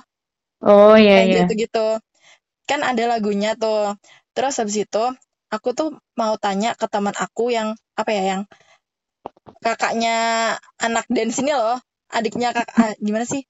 Oh 0.62 0.96
iya 0.98 1.16
kayak 1.16 1.28
iya. 1.28 1.44
gitu-gitu 1.46 1.86
kan 2.70 2.82
ada 2.90 3.04
lagunya 3.12 3.52
tuh 3.60 3.96
terus 4.36 4.56
habis 4.60 4.78
itu 4.86 5.04
aku 5.56 5.70
tuh 5.78 5.90
mau 6.20 6.34
tanya 6.40 6.72
ke 6.80 6.86
teman 6.94 7.16
aku 7.26 7.52
yang 7.52 7.76
apa 8.00 8.12
ya 8.18 8.24
yang 8.38 8.42
kakaknya 9.62 10.16
anak 10.78 11.06
dance 11.10 11.42
ini 11.42 11.54
loh 11.54 11.78
adiknya 12.12 12.52
kakak 12.52 12.76
ah, 12.76 12.94
gimana 13.00 13.26
sih? 13.26 13.48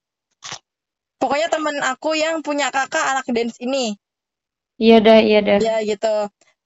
Pokoknya 1.18 1.50
teman 1.50 1.76
aku 1.82 2.18
yang 2.18 2.42
punya 2.42 2.70
kakak 2.74 3.02
anak 3.02 3.26
dance 3.30 3.58
ini. 3.62 3.98
Iya 4.78 4.98
dah, 4.98 5.18
iya 5.22 5.38
dah. 5.42 5.58
ya 5.62 5.76
gitu. 5.86 6.14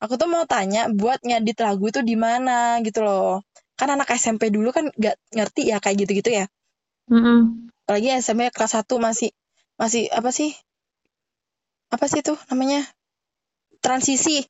Aku 0.00 0.16
tuh 0.20 0.28
mau 0.28 0.44
tanya 0.48 0.88
buat 0.92 1.20
ngedit 1.24 1.60
lagu 1.60 1.84
itu 1.88 2.00
di 2.04 2.16
mana 2.16 2.80
gitu 2.80 3.04
loh. 3.04 3.44
Kan 3.76 3.92
anak 3.92 4.08
SMP 4.16 4.48
dulu 4.48 4.72
kan 4.72 4.88
nggak 4.92 5.16
ngerti 5.36 5.72
ya 5.72 5.76
kayak 5.80 5.96
gitu-gitu 6.04 6.30
ya. 6.32 6.44
Mm-mm. 7.06 7.70
apalagi 7.86 8.18
SMP 8.18 8.50
kelas 8.50 8.74
1 8.74 8.98
masih 8.98 9.30
masih 9.78 10.08
apa 10.10 10.30
sih? 10.34 10.50
Apa 11.92 12.08
sih 12.10 12.20
tuh 12.24 12.36
namanya? 12.50 12.82
Transisi 13.84 14.42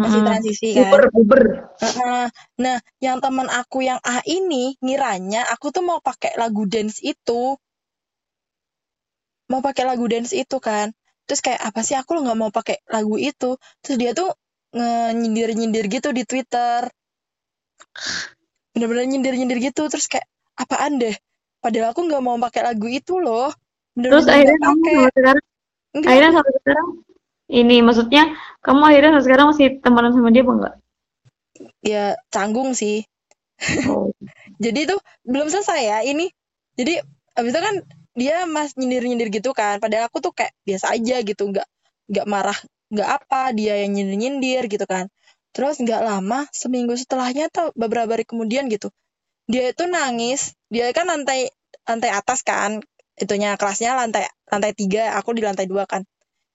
masih 0.00 0.20
transisi 0.24 0.68
kan? 0.74 0.90
Buber. 1.12 1.42
Heeh. 1.80 2.24
nah 2.56 2.76
yang 3.04 3.20
teman 3.20 3.48
aku 3.52 3.84
yang 3.84 4.00
A 4.00 4.24
ini 4.24 4.74
ngiranya 4.80 5.44
aku 5.52 5.68
tuh 5.70 5.84
mau 5.84 6.00
pakai 6.00 6.34
lagu 6.40 6.64
dance 6.64 7.04
itu. 7.04 7.54
Mau 9.50 9.60
pakai 9.60 9.84
lagu 9.84 10.08
dance 10.08 10.32
itu 10.32 10.56
kan. 10.58 10.90
Terus 11.28 11.40
kayak 11.44 11.60
apa 11.60 11.80
sih? 11.84 11.94
Aku 12.00 12.16
nggak 12.16 12.38
mau 12.38 12.50
pakai 12.50 12.80
lagu 12.88 13.20
itu. 13.20 13.60
Terus 13.84 13.96
dia 14.00 14.10
tuh 14.16 14.32
nyindir 15.14 15.52
nyindir 15.52 15.86
gitu 15.86 16.10
di 16.10 16.24
Twitter. 16.24 16.88
Bener-bener 18.74 19.04
nyindir 19.06 19.34
nyindir 19.36 19.58
gitu. 19.60 19.86
Terus 19.90 20.06
kayak 20.08 20.26
apaan 20.56 20.98
deh? 21.02 21.14
Padahal 21.60 21.92
aku 21.92 22.08
nggak 22.08 22.22
mau 22.24 22.40
pakai 22.40 22.64
lagu 22.64 22.88
itu 22.88 23.20
loh. 23.20 23.52
Terus 23.98 24.24
bener-bener 24.24 24.32
akhirnya 24.32 24.56
nggak 24.56 24.70
kamu 24.70 24.80
sampai 24.80 25.12
sekarang, 25.12 25.44
enggak. 25.92 26.08
Akhirnya 26.10 26.30
sampai 26.32 26.52
sekarang 26.56 26.88
ini 27.50 27.82
maksudnya 27.82 28.30
kamu 28.62 28.82
akhirnya 28.86 29.20
sekarang 29.20 29.50
masih 29.50 29.82
temenan 29.82 30.14
sama 30.14 30.30
dia 30.30 30.46
apa 30.46 30.52
enggak? 30.54 30.74
ya 31.84 32.16
canggung 32.32 32.72
sih. 32.72 33.04
Oh. 33.88 34.12
jadi 34.64 34.96
tuh 34.96 35.00
belum 35.26 35.52
selesai 35.52 35.80
ya 35.80 35.98
ini. 36.06 36.32
Jadi 36.78 36.96
abis 37.36 37.52
itu 37.52 37.60
kan 37.60 37.74
dia 38.16 38.48
mas 38.48 38.72
nyindir 38.78 39.04
nyindir 39.04 39.28
gitu 39.28 39.50
kan. 39.52 39.82
Padahal 39.82 40.08
aku 40.08 40.24
tuh 40.24 40.32
kayak 40.32 40.54
biasa 40.64 40.96
aja 40.96 41.20
gitu 41.20 41.42
nggak 41.50 41.68
nggak 42.10 42.26
marah 42.28 42.56
nggak 42.90 43.08
apa 43.22 43.52
dia 43.54 43.78
yang 43.84 43.92
nyindir 43.96 44.16
nyindir 44.16 44.62
gitu 44.70 44.86
kan. 44.88 45.12
Terus 45.52 45.82
nggak 45.82 46.00
lama 46.00 46.46
seminggu 46.54 46.94
setelahnya 46.96 47.50
tuh 47.50 47.74
beberapa 47.74 48.14
hari 48.14 48.24
kemudian 48.24 48.70
gitu 48.70 48.88
dia 49.50 49.74
itu 49.74 49.84
nangis. 49.90 50.54
Dia 50.70 50.94
kan 50.94 51.10
lantai 51.10 51.50
lantai 51.88 52.10
atas 52.14 52.46
kan 52.46 52.78
itunya 53.20 53.52
kelasnya 53.60 53.92
lantai 53.98 54.24
lantai 54.48 54.72
tiga 54.72 55.12
aku 55.18 55.36
di 55.36 55.44
lantai 55.44 55.68
dua 55.68 55.84
kan 55.84 56.06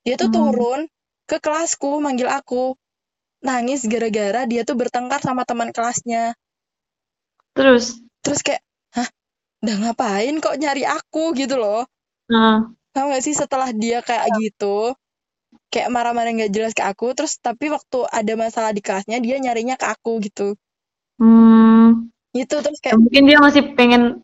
dia 0.06 0.16
tuh 0.22 0.30
Hmm. 0.30 0.36
turun 0.38 0.80
ke 1.26 1.38
kelasku 1.42 2.00
manggil 2.00 2.30
aku. 2.30 2.78
Nangis 3.42 3.86
gara-gara 3.86 4.46
dia 4.46 4.62
tuh 4.66 4.78
bertengkar 4.78 5.22
sama 5.22 5.44
teman 5.50 5.70
kelasnya. 5.76 6.34
Terus, 7.58 8.00
terus 8.22 8.42
kayak 8.46 8.62
hah? 8.96 9.10
Udah 9.66 9.76
ngapain 9.82 10.36
kok 10.40 10.56
nyari 10.62 10.86
aku? 10.86 11.34
gitu 11.34 11.58
loh. 11.58 11.84
Nah, 12.30 12.70
Tahu 12.96 13.12
gak 13.12 13.24
sih 13.28 13.36
setelah 13.36 13.76
dia 13.76 14.00
kayak 14.00 14.30
gitu 14.40 14.96
kayak 15.72 15.92
marah-marah 15.92 16.32
nggak 16.32 16.54
jelas 16.56 16.72
ke 16.72 16.84
aku 16.84 17.12
terus 17.12 17.36
tapi 17.44 17.68
waktu 17.68 18.08
ada 18.08 18.34
masalah 18.40 18.72
di 18.72 18.80
kelasnya 18.80 19.20
dia 19.20 19.36
nyarinya 19.40 19.76
ke 19.76 19.88
aku 19.88 20.24
gitu. 20.24 20.56
Hmm, 21.20 22.12
gitu 22.36 22.56
terus 22.64 22.80
ya 22.84 22.92
kayak 22.92 22.98
mungkin 23.00 23.24
dia 23.28 23.40
masih 23.40 23.64
pengen 23.76 24.24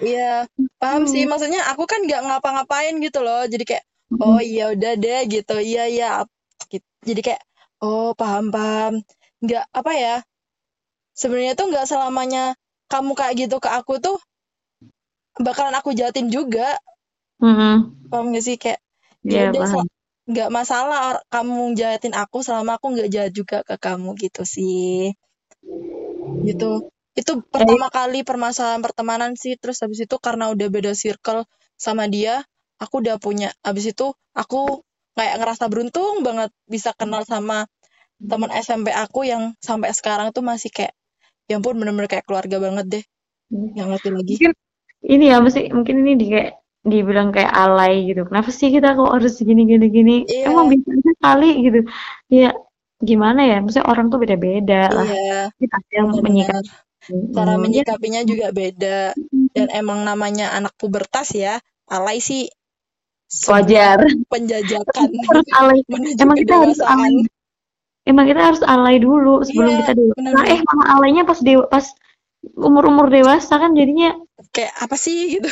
Iya, 0.00 0.46
paham 0.80 1.04
sih. 1.10 1.22
Hmm. 1.26 1.30
Maksudnya 1.30 1.60
aku 1.70 1.84
kan 1.90 2.00
nggak 2.06 2.22
ngapa-ngapain 2.26 2.94
gitu 3.02 3.18
loh. 3.20 3.44
Jadi 3.46 3.64
kayak, 3.66 3.84
oh 4.20 4.40
iya 4.42 4.74
udah 4.74 4.92
deh 4.98 5.20
gitu. 5.30 5.56
Iya 5.56 5.84
iya. 5.88 6.10
Gitu. 6.68 6.84
Jadi 7.06 7.20
kayak, 7.24 7.42
oh 7.80 8.12
paham 8.12 8.52
paham. 8.52 9.00
Nggak 9.40 9.64
apa 9.72 9.92
ya? 9.96 10.16
Sebenarnya 11.16 11.54
tuh 11.56 11.68
nggak 11.72 11.86
selamanya 11.88 12.56
kamu 12.88 13.12
kayak 13.16 13.34
gitu 13.48 13.56
ke 13.60 13.68
aku 13.72 13.96
tuh 14.00 14.18
bakalan 15.40 15.72
aku 15.76 15.96
jahatin 15.96 16.28
juga. 16.28 16.76
Hmm. 17.40 17.96
Paham 18.12 18.36
gak 18.36 18.44
sih 18.44 18.56
kayak, 18.60 18.80
Iya, 19.24 19.48
ya 19.48 19.50
udah 19.50 19.60
paham. 19.64 19.86
nggak 20.22 20.50
masalah 20.54 21.00
kamu 21.32 21.74
jahatin 21.74 22.14
aku 22.14 22.44
selama 22.46 22.78
aku 22.78 22.94
nggak 22.94 23.10
jahat 23.10 23.32
juga 23.34 23.58
ke 23.66 23.74
kamu 23.80 24.14
gitu 24.20 24.44
sih. 24.44 25.16
Gitu. 26.46 26.92
Itu 27.12 27.32
pertama 27.44 27.92
kali 27.92 28.24
permasalahan 28.24 28.80
pertemanan 28.80 29.36
sih. 29.36 29.56
Terus 29.60 29.80
habis 29.84 30.04
itu 30.04 30.16
karena 30.20 30.48
udah 30.52 30.68
beda 30.68 30.92
circle 30.96 31.44
sama 31.76 32.06
dia, 32.08 32.46
aku 32.82 32.94
udah 33.02 33.16
punya. 33.22 33.48
Habis 33.62 33.94
itu 33.94 34.10
aku 34.34 34.82
kayak 35.14 35.38
ngerasa 35.40 35.64
beruntung 35.70 36.24
banget 36.26 36.50
bisa 36.66 36.90
kenal 36.96 37.22
sama 37.28 37.68
teman 38.22 38.50
SMP 38.54 38.94
aku 38.94 39.26
yang 39.26 39.54
sampai 39.58 39.90
sekarang 39.94 40.30
tuh 40.30 40.42
masih 40.46 40.70
kayak, 40.70 40.94
ya 41.50 41.58
ampun 41.58 41.74
bener-bener 41.78 42.08
kayak 42.10 42.26
keluarga 42.26 42.56
banget 42.62 42.86
deh. 42.88 43.04
Nggak 43.50 43.86
ngerti 43.90 44.08
lagi. 44.10 44.34
Mungkin 44.38 44.52
ini 45.02 45.24
ya 45.26 45.36
mesti 45.42 45.60
mungkin 45.74 45.94
ini 46.06 46.12
di 46.14 46.26
kayak 46.30 46.50
dibilang 46.82 47.28
kayak 47.34 47.52
alay 47.54 48.10
gitu. 48.10 48.26
Kenapa 48.26 48.50
sih 48.50 48.70
kita 48.70 48.94
kok 48.98 49.10
harus 49.10 49.34
gini 49.38 49.62
gini 49.66 49.86
gini? 49.90 50.16
Iya. 50.26 50.50
Emang 50.50 50.66
bisa 50.70 51.12
kali 51.22 51.50
gitu. 51.66 51.78
Ya 52.30 52.50
gimana 53.02 53.40
ya? 53.46 53.58
Maksudnya 53.62 53.86
orang 53.90 54.06
tuh 54.10 54.18
beda-beda 54.22 54.90
lah. 54.90 55.06
Iya, 55.10 55.50
Kita 55.58 55.76
yang 55.94 56.06
menyikapi. 56.14 56.70
Cara 57.34 57.58
Hmm, 57.58 57.58
ya. 57.58 57.62
menyikapinya 57.66 58.22
juga 58.22 58.48
beda. 58.54 58.98
Dan 59.52 59.68
emang 59.74 60.06
namanya 60.06 60.54
anak 60.54 60.72
pubertas 60.78 61.34
ya, 61.34 61.58
alay 61.90 62.22
sih 62.22 62.46
Wajar. 63.48 63.98
penjajakan 64.28 65.08
harus 65.28 65.48
alay. 65.56 65.78
Emang 66.22 66.36
kita 66.36 66.54
harus 66.60 66.80
alay. 66.84 67.14
Emang 68.02 68.26
kita 68.26 68.40
harus 68.42 68.62
alay 68.66 68.96
dulu 68.98 69.46
sebelum 69.46 69.72
Iya, 69.72 69.78
kita 69.86 69.92
dewasa. 69.94 70.16
benar-benar. 70.18 70.52
eh 70.52 70.60
malah 70.66 70.86
alaynya 70.98 71.22
pas 71.22 71.38
dewa, 71.38 71.64
pas 71.70 71.86
umur-umur 72.58 73.06
dewasa 73.08 73.54
kan 73.56 73.72
jadinya 73.78 74.18
Kayak 74.50 74.74
apa 74.82 74.96
sih 74.98 75.38
gitu. 75.38 75.46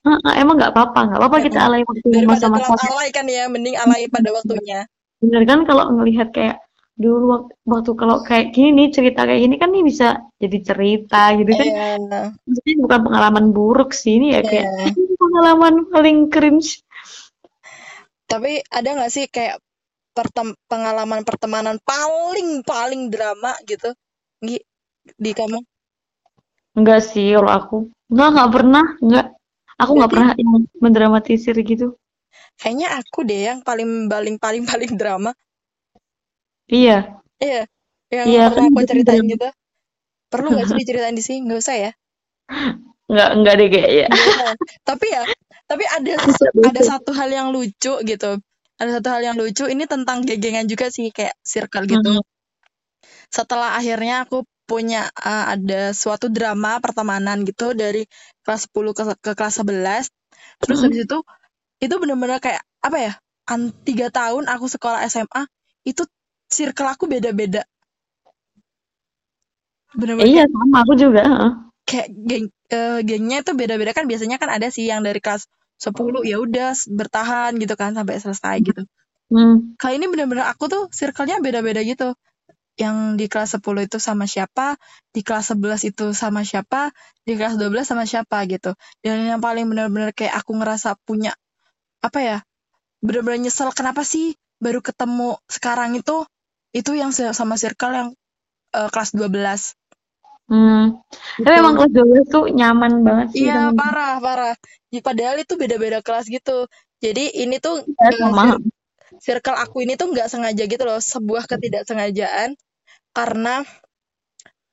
"Heeh, 0.00 0.32
emang 0.40 0.56
nggak 0.56 0.72
apa-apa, 0.72 1.00
nggak 1.12 1.18
apa-apa 1.20 1.38
kita 1.44 1.58
alay 1.60 1.84
waktu 1.84 2.08
masa-masa 2.24 2.72
alay 2.72 3.12
kan 3.12 3.28
ya, 3.28 3.44
mending 3.52 3.76
alay 3.76 4.08
pada 4.08 4.32
waktunya. 4.32 4.88
bener 5.20 5.44
kan 5.44 5.68
kalau 5.68 5.92
ngelihat 6.00 6.32
kayak 6.32 6.64
dulu 6.96 7.52
waktu, 7.68 7.90
kalau 7.92 8.24
kayak 8.24 8.56
gini 8.56 8.72
nih 8.72 8.88
cerita 8.88 9.28
kayak 9.28 9.40
gini 9.44 9.56
kan 9.60 9.68
nih 9.68 9.84
bisa 9.84 10.24
jadi 10.40 10.58
cerita 10.64 11.36
gitu 11.36 11.52
kan 11.52 11.68
Iya, 11.68 12.20
maksudnya 12.48 12.74
bukan 12.80 13.00
pengalaman 13.04 13.46
buruk 13.52 13.92
sih 13.92 14.16
ini 14.16 14.32
ya 14.32 14.40
kayak 14.40 14.64
iya. 14.64 14.88
pengalaman 15.20 15.74
paling 15.92 16.18
cringe 16.32 16.80
Tapi 18.30 18.52
ada 18.78 18.88
nggak 18.96 19.12
sih 19.16 19.26
kayak 19.36 19.56
pertem 20.16 20.48
pengalaman 20.70 21.20
pertemanan 21.28 21.76
paling 21.90 22.50
paling 22.70 23.02
drama 23.14 23.52
gitu? 23.70 23.90
Gi, 24.46 24.58
di 25.24 25.32
kamu? 25.38 25.58
enggak 26.78 27.00
sih 27.10 27.26
kalau 27.34 27.50
aku 27.50 27.76
enggak 28.10 28.28
nggak 28.34 28.50
pernah 28.54 28.84
enggak 29.02 29.26
aku 29.80 29.90
nggak 29.98 30.12
pernah 30.12 30.30
yang 30.38 30.52
mendramatisir 30.82 31.54
gitu 31.70 31.86
kayaknya 32.60 32.88
aku 33.00 33.18
deh 33.28 33.40
yang 33.50 33.60
paling 33.64 34.06
paling 34.12 34.36
paling 34.38 34.64
paling 34.70 34.92
drama. 35.00 35.30
iya 36.70 36.98
Iya, 37.40 37.64
yang 38.12 38.26
iya 38.28 38.44
kan 38.52 38.68
aku 38.68 38.84
ceritain 38.84 39.24
gitu. 39.24 39.48
Perlu 40.28 40.52
nggak 40.52 40.66
sih 40.68 40.76
diceritain 40.76 41.16
di 41.16 41.24
sini? 41.24 41.38
Nggak 41.48 41.60
usah 41.64 41.76
ya. 41.76 41.90
enggak 43.10 43.30
enggak 43.34 43.54
deh 43.58 43.68
kayaknya 43.72 44.06
Iya. 44.12 44.48
Tapi 44.84 45.06
ya, 45.08 45.22
tapi 45.70 45.86
ada 45.86 46.18
ada 46.66 46.80
satu 46.82 47.14
hal 47.14 47.30
yang 47.30 47.54
lucu 47.54 47.94
gitu. 48.02 48.30
Ada 48.74 48.98
satu 48.98 49.08
hal 49.14 49.22
yang 49.22 49.36
lucu 49.38 49.70
ini 49.70 49.86
tentang 49.86 50.26
gegengan 50.26 50.66
juga 50.66 50.90
sih 50.90 51.14
kayak 51.14 51.38
circle 51.46 51.86
gitu. 51.86 52.18
Hmm. 52.18 52.26
Setelah 53.30 53.78
akhirnya 53.78 54.26
aku 54.26 54.42
punya 54.66 55.06
uh, 55.14 55.54
ada 55.54 55.94
suatu 55.94 56.26
drama 56.26 56.82
pertemanan 56.82 57.46
gitu 57.46 57.70
dari 57.70 58.02
kelas 58.42 58.66
10 58.66 58.98
ke, 58.98 59.02
ke 59.22 59.32
kelas 59.38 59.54
11. 59.62 60.10
Terus 60.58 60.78
Hmm. 60.82 60.84
habis 60.90 61.00
itu 61.06 61.18
itu 61.78 61.94
bener-bener 62.02 62.42
kayak 62.42 62.66
apa 62.82 62.98
ya? 62.98 63.12
An 63.46 63.70
tiga 63.86 64.10
tahun 64.10 64.50
aku 64.50 64.66
sekolah 64.66 65.06
SMA 65.06 65.46
itu 65.86 66.02
circle 66.50 66.90
aku 66.90 67.06
beda-beda. 67.06 67.62
Bener-bener 69.94 70.26
iya 70.26 70.42
sama 70.50 70.82
aku 70.82 70.98
juga 70.98 71.22
kayak 71.90 72.08
geng 72.14 72.46
eh, 72.70 72.98
gengnya 73.02 73.42
itu 73.42 73.52
beda-beda 73.58 73.90
kan 73.90 74.06
biasanya 74.06 74.38
kan 74.38 74.50
ada 74.50 74.70
sih 74.70 74.86
yang 74.86 75.02
dari 75.02 75.18
kelas 75.18 75.50
10 75.80 76.28
ya 76.28 76.36
udah 76.36 76.76
bertahan 76.92 77.56
gitu 77.56 77.74
kan 77.74 77.96
sampai 77.96 78.20
selesai 78.20 78.56
gitu. 78.60 78.84
Hmm. 79.32 79.72
Kali 79.80 79.96
ini 79.96 80.06
bener-bener 80.12 80.44
aku 80.44 80.68
tuh 80.68 80.82
circle-nya 80.92 81.40
beda-beda 81.40 81.80
gitu. 81.80 82.12
Yang 82.76 82.96
di 83.16 83.26
kelas 83.32 83.56
10 83.56 83.88
itu 83.88 83.96
sama 83.96 84.28
siapa, 84.28 84.76
di 85.16 85.24
kelas 85.24 85.56
11 85.56 85.88
itu 85.88 86.12
sama 86.12 86.44
siapa, 86.44 86.92
di 87.24 87.34
kelas 87.40 87.56
12 87.56 87.88
sama 87.88 88.04
siapa 88.04 88.44
gitu. 88.44 88.76
Dan 89.00 89.24
yang 89.24 89.40
paling 89.40 89.64
bener-bener 89.72 90.12
kayak 90.12 90.44
aku 90.44 90.52
ngerasa 90.60 91.00
punya 91.08 91.32
apa 92.04 92.18
ya? 92.20 92.38
Bener-bener 93.00 93.48
nyesel 93.48 93.72
kenapa 93.72 94.04
sih 94.04 94.36
baru 94.60 94.84
ketemu 94.84 95.40
sekarang 95.48 95.96
itu 95.96 96.28
itu 96.76 96.92
yang 96.92 97.10
sama 97.10 97.56
circle 97.56 97.92
yang 97.96 98.08
eh, 98.76 98.88
kelas 98.92 99.16
12 99.16 99.79
Hmm. 100.50 100.98
Tapi 101.38 101.54
emang 101.62 101.74
gitu. 101.78 101.86
kelas 101.86 101.92
12 101.94 102.26
tuh 102.26 102.44
nyaman 102.50 102.92
banget 103.06 103.28
sih 103.32 103.46
Iya 103.46 103.70
parah 103.78 104.14
parah. 104.18 104.54
Ya, 104.90 105.00
padahal 105.00 105.36
itu 105.38 105.54
beda-beda 105.54 106.02
kelas 106.02 106.26
gitu. 106.26 106.66
Jadi 106.98 107.30
ini 107.38 107.62
tuh 107.62 107.86
eh, 107.86 108.12
sama 108.18 108.42
cir- 108.42 108.64
circle 109.22 109.56
aku 109.56 109.86
ini 109.86 109.94
tuh 109.94 110.10
nggak 110.10 110.28
sengaja 110.28 110.64
gitu 110.66 110.82
loh, 110.82 110.98
sebuah 110.98 111.46
ketidaksengajaan 111.46 112.58
karena 113.14 113.62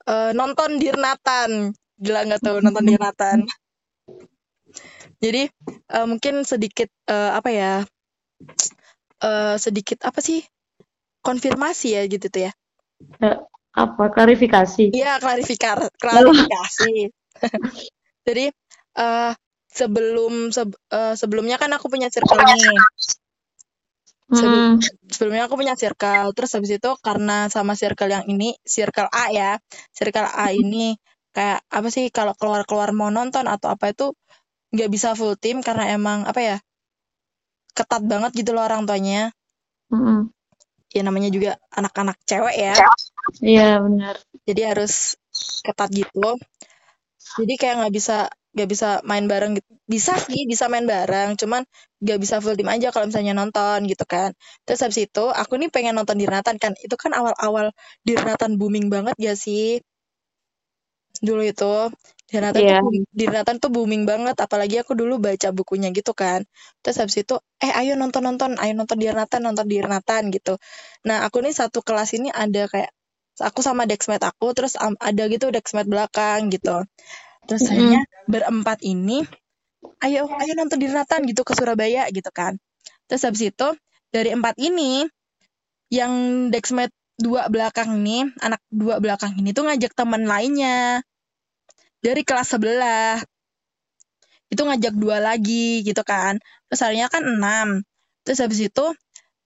eh, 0.09 0.31
nonton 0.33 0.81
Dirnatan. 0.81 1.71
Gila 2.01 2.19
nggak 2.25 2.41
tuh 2.41 2.57
nonton 2.65 2.85
Dirnatan. 2.89 3.37
Jadi 5.21 5.45
eh, 5.93 6.05
mungkin 6.09 6.41
sedikit 6.43 6.89
eh, 7.05 7.31
apa 7.37 7.49
ya? 7.53 7.73
eh, 9.21 9.55
sedikit 9.61 10.01
apa 10.05 10.19
sih? 10.21 10.41
Konfirmasi 11.25 11.97
ya 11.97 12.01
gitu 12.09 12.27
tuh 12.31 12.49
ya. 12.49 12.51
Eh, 13.21 13.37
apa 13.77 14.09
klarifikasi 14.09 14.89
Iya, 14.89 15.21
klarifikar 15.21 15.77
Lalu 15.77 16.33
klarifikasi. 16.33 16.93
Jadi 18.27 18.45
eh 18.97 19.31
sebelum 19.69 20.49
seb- 20.49 20.81
eh, 20.89 21.13
sebelumnya 21.13 21.61
kan 21.61 21.69
aku 21.77 21.85
punya 21.93 22.09
circle 22.09 22.41
nih. 22.41 22.73
Sebelum 24.27 24.81
hmm. 24.81 25.07
sebelumnya 25.13 25.43
aku 25.45 25.55
punya 25.55 25.77
circle. 25.77 26.33
Terus 26.33 26.51
habis 26.57 26.71
itu 26.73 26.89
karena 27.05 27.47
sama 27.53 27.77
circle 27.77 28.09
yang 28.09 28.25
ini, 28.25 28.57
circle 28.65 29.07
A 29.13 29.29
ya. 29.29 29.51
Circle 29.93 30.27
A 30.27 30.51
ini 30.51 30.97
kayak 31.31 31.61
apa 31.69 31.87
sih 31.93 32.09
kalau 32.09 32.33
keluar-keluar 32.33 32.89
mau 32.97 33.13
nonton 33.13 33.45
atau 33.45 33.69
apa 33.69 33.93
itu 33.93 34.11
nggak 34.73 34.89
bisa 34.89 35.13
full 35.13 35.37
team 35.37 35.61
karena 35.61 35.93
emang 35.93 36.25
apa 36.25 36.41
ya? 36.41 36.57
ketat 37.77 38.01
banget 38.09 38.33
gitu 38.33 38.57
loh 38.57 38.65
orang 38.65 38.89
tuanya. 38.89 39.29
Mm-mm. 39.93 40.33
Ya 40.89 41.05
namanya 41.05 41.29
juga 41.29 41.61
anak-anak 41.69 42.17
cewek 42.25 42.57
ya. 42.57 42.73
Iya 43.51 43.63
benar 43.85 44.15
Jadi 44.47 44.61
harus 44.69 44.93
ketat 45.65 45.89
gitu. 45.91 46.19
Jadi 47.39 47.53
kayak 47.61 47.75
nggak 47.83 47.93
bisa 47.97 48.15
nggak 48.55 48.69
bisa 48.73 48.87
main 49.09 49.25
bareng 49.31 49.51
gitu. 49.59 49.69
Bisa 49.87 50.13
sih, 50.27 50.41
bisa 50.51 50.65
main 50.73 50.85
bareng, 50.87 51.29
cuman 51.41 51.61
nggak 52.03 52.19
bisa 52.23 52.35
full 52.43 52.55
team 52.57 52.69
aja 52.75 52.87
kalau 52.93 53.05
misalnya 53.09 53.33
nonton 53.37 53.79
gitu 53.91 54.03
kan. 54.13 54.31
Terus 54.65 54.79
habis 54.85 54.99
itu 55.07 55.23
aku 55.41 55.53
nih 55.61 55.69
pengen 55.75 55.95
nonton 55.99 56.17
Dirnatan 56.21 56.55
kan. 56.63 56.73
Itu 56.85 56.95
kan 56.99 57.11
awal-awal 57.19 57.71
Dirnatan 58.07 58.51
booming 58.61 58.87
banget 58.93 59.15
gak 59.19 59.37
sih? 59.39 59.81
Dulu 61.27 61.41
itu 61.45 61.71
Dirnatan 62.27 62.59
tuh 62.67 62.75
iya 62.75 62.79
Dirnatan 63.15 63.55
tuh 63.63 63.69
booming 63.71 64.03
banget 64.03 64.35
apalagi 64.43 64.75
aku 64.83 64.93
dulu 64.99 65.15
baca 65.17 65.49
bukunya 65.55 65.89
gitu 65.95 66.11
kan. 66.11 66.43
Terus 66.83 66.97
habis 67.01 67.17
itu 67.23 67.35
eh 67.63 67.71
ayo 67.71 67.95
nonton-nonton, 67.95 68.59
ayo 68.59 68.73
nonton 68.75 68.97
Dirnatan, 68.99 69.39
nonton 69.47 69.65
Dirnatan 69.71 70.23
gitu. 70.35 70.59
Nah, 71.07 71.23
aku 71.25 71.39
nih 71.45 71.55
satu 71.55 71.79
kelas 71.87 72.11
ini 72.19 72.29
ada 72.35 72.67
kayak 72.67 72.91
aku 73.41 73.62
sama 73.62 73.86
dexmate 73.86 74.26
aku 74.26 74.54
terus 74.58 74.78
ada 74.80 75.23
gitu 75.30 75.50
dexmate 75.54 75.89
belakang 75.89 76.50
gitu. 76.50 76.86
Terus 77.47 77.63
Mm-mm. 77.67 77.73
akhirnya 77.73 78.02
berempat 78.28 78.84
ini 78.84 79.23
ayo 80.04 80.28
ayo 80.30 80.52
nonton 80.58 80.78
Dirnatan 80.82 81.26
gitu 81.30 81.41
ke 81.45 81.54
Surabaya 81.54 82.10
gitu 82.10 82.30
kan. 82.34 82.58
Terus 83.08 83.23
habis 83.23 83.43
itu 83.54 83.67
dari 84.12 84.34
empat 84.34 84.58
ini 84.60 85.06
yang 85.88 86.47
dexmate 86.52 86.91
dua 87.17 87.50
belakang 87.50 88.04
nih, 88.06 88.30
anak 88.43 88.62
dua 88.69 89.02
belakang 89.02 89.34
ini 89.39 89.56
tuh 89.56 89.65
ngajak 89.65 89.95
teman 89.97 90.28
lainnya 90.28 91.02
dari 92.04 92.21
kelas 92.21 92.58
sebelah. 92.58 93.17
Itu 94.47 94.63
ngajak 94.63 94.95
dua 94.95 95.19
lagi 95.19 95.84
gitu 95.84 96.04
kan. 96.04 96.39
Terus 96.67 96.80
harinya 96.84 97.08
kan 97.12 97.23
enam. 97.23 97.67
Terus 98.23 98.39
habis 98.43 98.60
itu 98.63 98.86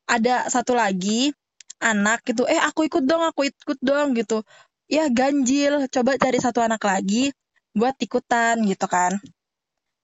ada 0.09 0.49
satu 0.49 0.75
lagi 0.75 1.33
anak 1.81 2.23
gitu, 2.29 2.45
eh 2.47 2.61
aku 2.61 2.87
ikut 2.89 3.03
dong, 3.09 3.23
aku 3.25 3.49
ikut 3.49 3.79
dong 3.81 4.13
gitu. 4.19 4.45
Ya 4.91 5.07
ganjil, 5.09 5.87
coba 5.93 6.15
cari 6.21 6.37
satu 6.41 6.59
anak 6.63 6.81
lagi 6.85 7.31
buat 7.75 7.95
ikutan 7.99 8.55
gitu 8.67 8.87
kan. 8.87 9.13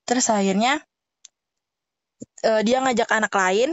terus 0.07 0.31
akhirnya 0.31 0.79
uh, 2.47 2.61
dia 2.63 2.79
ngajak 2.83 3.09
anak 3.11 3.33
lain 3.33 3.69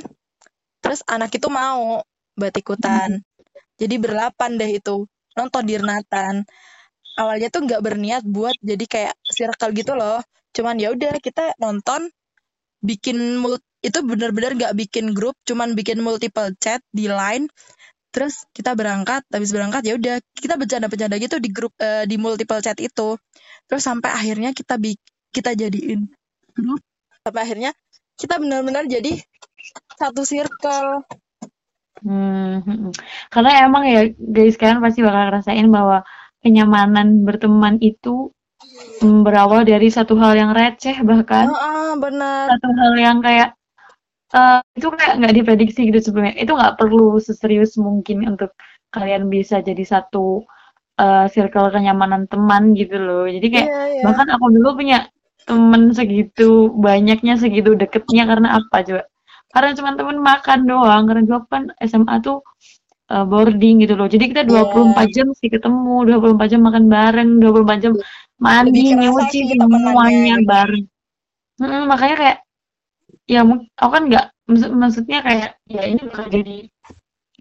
terus 0.82 1.00
anak 1.08 1.32
itu 1.32 1.48
mau 1.48 2.02
buat 2.36 2.54
ikutan 2.54 3.22
jadi 3.78 3.94
berlapan 4.02 4.58
deh 4.60 4.70
itu 4.82 5.06
nonton 5.38 5.64
Dirnatan 5.66 6.44
awalnya 7.18 7.48
tuh 7.54 7.66
nggak 7.66 7.82
berniat 7.82 8.22
buat 8.26 8.54
jadi 8.60 8.84
kayak 8.84 9.14
circle 9.30 9.72
gitu 9.74 9.94
loh 9.94 10.20
cuman 10.54 10.78
ya 10.78 10.90
udah 10.94 11.18
kita 11.22 11.54
nonton 11.62 12.10
bikin 12.82 13.42
itu 13.84 13.98
bener-bener 14.00 14.52
gak 14.56 14.74
bikin 14.76 15.12
grup 15.12 15.36
cuman 15.44 15.76
bikin 15.76 16.00
multiple 16.00 16.52
chat 16.60 16.80
di 16.92 17.08
line 17.08 17.48
terus 18.14 18.46
kita 18.54 18.78
berangkat 18.78 19.26
habis 19.26 19.50
berangkat 19.50 19.82
ya 19.82 19.98
udah 19.98 20.22
kita 20.38 20.54
bercanda-bercanda 20.54 21.18
gitu 21.18 21.42
di 21.42 21.50
grup 21.50 21.74
uh, 21.82 22.06
di 22.06 22.14
multiple 22.14 22.62
chat 22.62 22.78
itu. 22.78 23.18
Terus 23.66 23.82
sampai 23.82 24.14
akhirnya 24.14 24.54
kita 24.54 24.78
bi 24.78 24.94
kita 25.34 25.58
jadiin 25.58 26.06
grup. 26.54 26.78
Sampai 27.26 27.40
akhirnya 27.42 27.74
kita 28.14 28.38
benar-benar 28.38 28.86
jadi 28.86 29.18
satu 29.98 30.22
circle. 30.22 31.02
Hmm, 32.04 32.60
hmm, 32.62 32.78
hmm. 32.86 32.92
karena 33.32 33.50
emang 33.64 33.88
ya 33.88 34.12
guys 34.12 34.60
kalian 34.60 34.84
pasti 34.84 35.00
bakal 35.00 35.24
ngerasain 35.24 35.66
bahwa 35.72 36.04
kenyamanan 36.44 37.24
berteman 37.24 37.80
itu 37.80 38.28
berawal 39.00 39.64
dari 39.64 39.88
satu 39.88 40.14
hal 40.20 40.36
yang 40.36 40.52
receh 40.52 41.00
bahkan. 41.02 41.48
Oh, 41.48 41.56
oh, 41.56 41.92
benar. 41.98 42.52
Satu 42.52 42.68
hal 42.76 42.92
yang 43.00 43.18
kayak 43.24 43.56
uh, 44.32 44.60
itu 44.78 44.88
kayak 44.88 45.20
nggak 45.20 45.34
diprediksi 45.36 45.80
gitu 45.92 46.00
sebelumnya 46.00 46.34
itu 46.40 46.52
nggak 46.56 46.80
perlu 46.80 47.20
seserius 47.20 47.76
mungkin 47.76 48.24
untuk 48.24 48.56
kalian 48.94 49.28
bisa 49.28 49.60
jadi 49.60 49.84
satu 49.84 50.46
uh, 51.02 51.26
circle 51.28 51.68
kenyamanan 51.68 52.24
teman 52.30 52.72
gitu 52.72 52.96
loh 52.96 53.26
jadi 53.28 53.46
kayak 53.50 53.68
yeah, 53.68 53.86
yeah. 54.00 54.04
bahkan 54.06 54.28
aku 54.32 54.46
dulu 54.54 54.80
punya 54.80 55.10
temen 55.44 55.92
segitu 55.92 56.72
banyaknya 56.80 57.36
segitu 57.36 57.76
deketnya 57.76 58.24
karena 58.24 58.64
apa 58.64 58.80
coba 58.80 59.02
karena 59.52 59.70
cuma 59.76 59.90
temen 59.94 60.18
makan 60.18 60.58
doang 60.66 61.02
karena 61.04 61.22
gue 61.28 61.40
kan 61.46 61.64
SMA 61.84 62.16
tuh 62.24 62.42
uh, 63.10 63.24
boarding 63.28 63.84
gitu 63.84 63.94
loh. 63.94 64.08
Jadi 64.08 64.34
kita 64.34 64.42
24 64.42 64.50
yeah. 64.50 65.06
jam 65.14 65.26
sih 65.38 65.46
ketemu, 65.46 66.10
24 66.10 66.50
jam 66.52 66.60
makan 66.64 66.84
bareng, 66.88 67.30
24 67.38 67.82
jam 67.84 67.92
mandi, 68.42 68.98
nyuci 68.98 69.38
semuanya 69.54 70.36
bareng. 70.42 70.84
Hmm, 71.54 71.86
makanya 71.86 72.16
kayak 72.18 72.38
ya 73.24 73.40
aku 73.80 73.90
kan 73.90 74.02
nggak 74.08 74.26
maksud, 74.48 74.70
maksudnya 74.76 75.18
kayak 75.24 75.50
ya 75.68 75.82
ini 75.88 76.00
bakal 76.08 76.26
jadi 76.28 76.56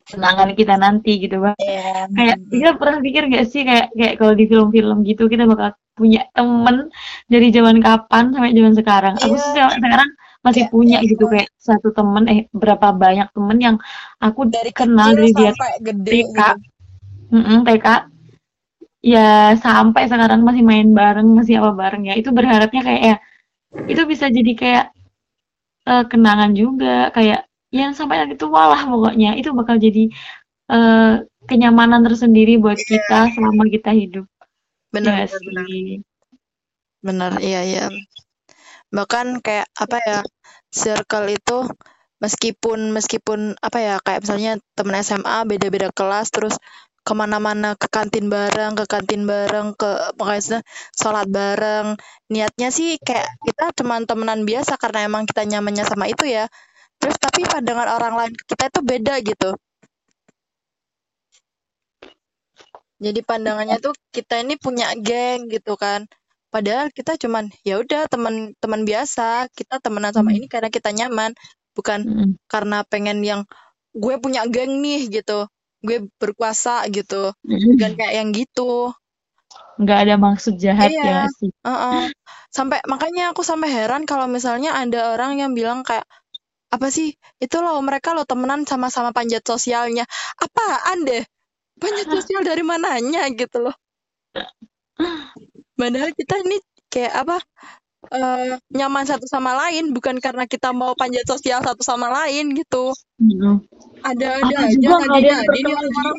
kenangan 0.03 0.49
kita 0.55 0.75
nanti 0.75 1.11
gitu 1.23 1.39
bang. 1.39 1.55
Yeah. 1.59 2.07
Kayak 2.11 2.37
kita 2.51 2.69
pernah 2.75 2.99
pikir 2.99 3.23
gak 3.31 3.45
sih 3.47 3.63
kayak 3.63 3.87
kayak 3.95 4.15
kalau 4.19 4.33
di 4.35 4.45
film-film 4.51 4.97
gitu 5.07 5.31
kita 5.31 5.47
bakal 5.47 5.71
punya 5.95 6.27
temen 6.35 6.89
dari 7.29 7.47
zaman 7.53 7.79
kapan 7.79 8.35
sampai 8.35 8.51
zaman 8.51 8.73
sekarang. 8.75 9.13
Yeah. 9.19 9.25
Aku 9.31 9.35
sih 9.39 9.51
sekarang 9.55 10.09
masih 10.43 10.63
yeah, 10.67 10.71
punya 10.71 10.97
yeah, 10.99 11.07
gitu 11.07 11.25
kayak 11.31 11.47
satu 11.55 11.95
temen 11.95 12.23
eh 12.27 12.39
berapa 12.51 12.91
banyak 12.91 13.31
temen 13.31 13.57
yang 13.63 13.75
aku 14.19 14.43
dari 14.51 14.75
kenal 14.75 15.15
dari 15.15 15.31
dia 15.31 15.55
gede, 15.79 16.27
TK 16.27 16.39
gitu. 16.59 17.31
mm 17.31 17.43
-mm, 17.47 17.59
TK 17.63 17.87
ya 19.03 19.55
sampai 19.59 20.07
sekarang 20.07 20.43
masih 20.43 20.63
main 20.63 20.91
bareng 20.91 21.27
masih 21.31 21.63
apa 21.63 21.71
bareng 21.75 22.11
ya 22.11 22.15
itu 22.19 22.31
berharapnya 22.31 22.81
kayak 22.83 23.01
ya 23.03 23.15
itu 23.87 24.03
bisa 24.03 24.27
jadi 24.27 24.51
kayak 24.55 24.85
uh, 25.87 26.03
kenangan 26.07 26.51
juga. 26.55 27.09
Kayak 27.15 27.47
yang 27.73 27.91
sampai 27.97 28.23
nanti 28.23 28.35
tua 28.37 28.71
lah 28.71 28.81
pokoknya. 28.85 29.35
Itu 29.39 29.55
bakal 29.55 29.79
jadi 29.81 30.09
uh, 30.69 31.23
kenyamanan 31.49 32.03
tersendiri 32.05 32.59
buat 32.59 32.77
yeah. 32.77 32.87
kita 32.87 33.19
selama 33.35 33.63
kita 33.69 33.91
hidup. 33.91 34.25
Benar 34.93 35.25
ya, 35.25 35.27
benar 35.41 35.65
benar. 37.03 37.31
Iya 37.43 37.61
iya. 37.67 37.85
Bahkan 38.93 39.41
kayak 39.43 39.67
apa 39.75 39.97
ya 40.05 40.19
circle 40.71 41.27
itu 41.33 41.67
meskipun 42.23 42.95
meskipun 42.95 43.59
apa 43.59 43.77
ya 43.83 43.95
kayak 43.99 44.23
misalnya 44.23 44.51
temen 44.79 44.95
SMA 45.03 45.43
beda-beda 45.43 45.91
kelas 45.91 46.31
terus 46.31 46.55
ke 47.03 47.13
mana-mana 47.13 47.75
ke 47.75 47.91
kantin 47.91 48.31
bareng 48.31 48.79
ke 48.79 48.87
kantin 48.87 49.27
bareng 49.27 49.75
ke 49.75 50.15
pokoknya 50.15 50.63
sholat 50.95 51.27
bareng. 51.27 51.99
Niatnya 52.31 52.71
sih 52.71 52.95
kayak 53.03 53.27
kita 53.43 53.75
teman-temanan 53.75 54.47
biasa 54.47 54.79
karena 54.79 55.05
emang 55.11 55.27
kita 55.27 55.43
nyamannya 55.43 55.83
sama 55.83 56.07
itu 56.07 56.23
ya. 56.23 56.47
Terus 56.97 57.19
tapi 57.19 57.43
pandangan 57.43 57.91
orang 57.91 58.13
lain 58.15 58.33
kita 58.47 58.71
itu 58.71 58.79
beda 58.79 59.13
gitu. 59.19 59.51
Jadi 63.03 63.19
pandangannya 63.19 63.83
tuh 63.83 63.91
kita 64.15 64.39
ini 64.39 64.55
punya 64.55 64.95
geng 64.95 65.51
gitu 65.51 65.75
kan. 65.75 66.07
Padahal 66.47 66.87
kita 66.95 67.19
cuman 67.19 67.51
ya 67.67 67.83
udah 67.83 68.07
teman-teman 68.07 68.81
biasa. 68.87 69.51
Kita 69.51 69.83
temenan 69.83 70.15
sama 70.15 70.31
hmm. 70.31 70.37
ini 70.39 70.47
karena 70.47 70.71
kita 70.71 70.95
nyaman. 70.95 71.35
Bukan 71.75 71.99
hmm. 72.07 72.31
karena 72.47 72.87
pengen 72.87 73.19
yang 73.27 73.43
gue 73.91 74.15
punya 74.23 74.47
geng 74.47 74.79
nih 74.79 75.11
gitu 75.11 75.51
gue 75.83 76.07
berkuasa 76.17 76.87
gitu. 76.89 77.35
Hmm. 77.43 77.59
bukan 77.75 77.91
kayak 77.99 78.13
yang 78.15 78.29
gitu. 78.31 78.95
Nggak 79.77 79.99
ada 80.07 80.15
maksud 80.17 80.55
jahat 80.57 80.89
iya, 80.89 81.03
ya 81.03 81.21
sih. 81.29 81.51
Uh 81.61 81.69
-uh. 81.69 82.01
sampai 82.53 82.79
makanya 82.85 83.33
aku 83.33 83.41
sampai 83.41 83.69
heran 83.69 84.05
kalau 84.05 84.29
misalnya 84.29 84.77
ada 84.77 85.13
orang 85.17 85.41
yang 85.41 85.51
bilang 85.53 85.83
kayak 85.83 86.07
apa 86.73 86.87
sih? 86.89 87.13
Itu 87.37 87.61
loh 87.61 87.77
mereka 87.85 88.17
lo 88.17 88.25
temenan 88.25 88.65
sama-sama 88.65 89.13
panjat 89.13 89.45
sosialnya. 89.45 90.07
Apaan 90.41 91.05
deh? 91.05 91.21
Panjat 91.77 92.07
sosial 92.09 92.41
dari 92.41 92.65
mananya 92.65 93.29
gitu 93.33 93.69
loh. 93.69 93.75
Padahal 95.77 96.09
kita 96.15 96.35
ini 96.41 96.57
kayak 96.89 97.13
apa? 97.13 97.37
Uh, 98.11 98.59
nyaman 98.67 99.07
satu 99.07 99.23
sama 99.31 99.55
lain 99.55 99.95
bukan 99.95 100.19
karena 100.19 100.43
kita 100.43 100.75
mau 100.75 100.91
panjat 100.91 101.23
sosial 101.23 101.63
satu 101.63 101.79
sama 101.85 102.11
lain 102.11 102.51
gitu. 102.51 102.91
Hmm. 103.15 103.63
Ada 104.03 104.43
ada 104.43 104.55
aja 104.67 104.89
ada 104.99 105.55
ini 105.55 105.71
orang 105.71 106.17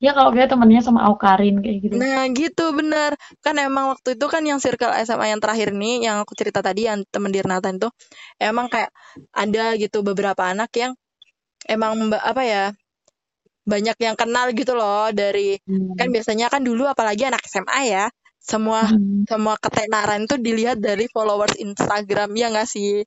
Ya 0.00 0.16
kalau 0.16 0.32
dia 0.32 0.48
temennya 0.48 0.80
sama 0.80 1.04
Aukarin 1.04 1.60
kayak 1.60 1.78
gitu. 1.84 1.94
Nah 2.00 2.24
gitu 2.32 2.72
bener 2.72 3.20
Kan 3.44 3.60
emang 3.60 3.92
waktu 3.92 4.16
itu 4.16 4.26
kan 4.32 4.40
yang 4.48 4.56
circle 4.56 4.88
SMA 5.04 5.28
yang 5.28 5.44
terakhir 5.44 5.76
nih 5.76 6.08
Yang 6.08 6.24
aku 6.24 6.32
cerita 6.40 6.64
tadi 6.64 6.88
yang 6.88 7.04
temen 7.12 7.28
Dirnatan 7.28 7.76
itu 7.76 7.92
Emang 8.40 8.72
kayak 8.72 8.88
ada 9.36 9.76
gitu 9.76 10.00
beberapa 10.00 10.40
anak 10.40 10.72
yang 10.72 10.96
Emang 11.68 12.08
apa 12.16 12.42
ya 12.48 12.64
banyak 13.68 13.96
yang 14.02 14.16
kenal 14.18 14.50
gitu 14.56 14.72
loh 14.74 15.12
dari 15.14 15.54
hmm. 15.62 15.94
kan 15.94 16.08
biasanya 16.10 16.50
kan 16.50 16.64
dulu 16.64 16.88
apalagi 16.88 17.28
anak 17.28 17.44
SMA 17.46 17.80
ya 17.86 18.04
semua 18.40 18.88
hmm. 18.88 19.28
semua 19.28 19.54
ketenaran 19.60 20.24
itu 20.24 20.40
dilihat 20.40 20.80
dari 20.80 21.06
followers 21.12 21.60
Instagram 21.60 22.32
ya 22.34 22.48
nggak 22.48 22.68
sih? 22.68 23.04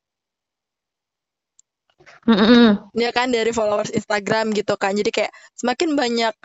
Hmm. 2.27 2.91
ya 2.95 3.15
kan 3.15 3.31
dari 3.31 3.49
followers 3.51 3.89
Instagram 3.89 4.53
gitu 4.53 4.77
kan. 4.77 4.93
Jadi 4.93 5.09
kayak 5.09 5.31
semakin 5.57 5.97
banyak 5.97 6.35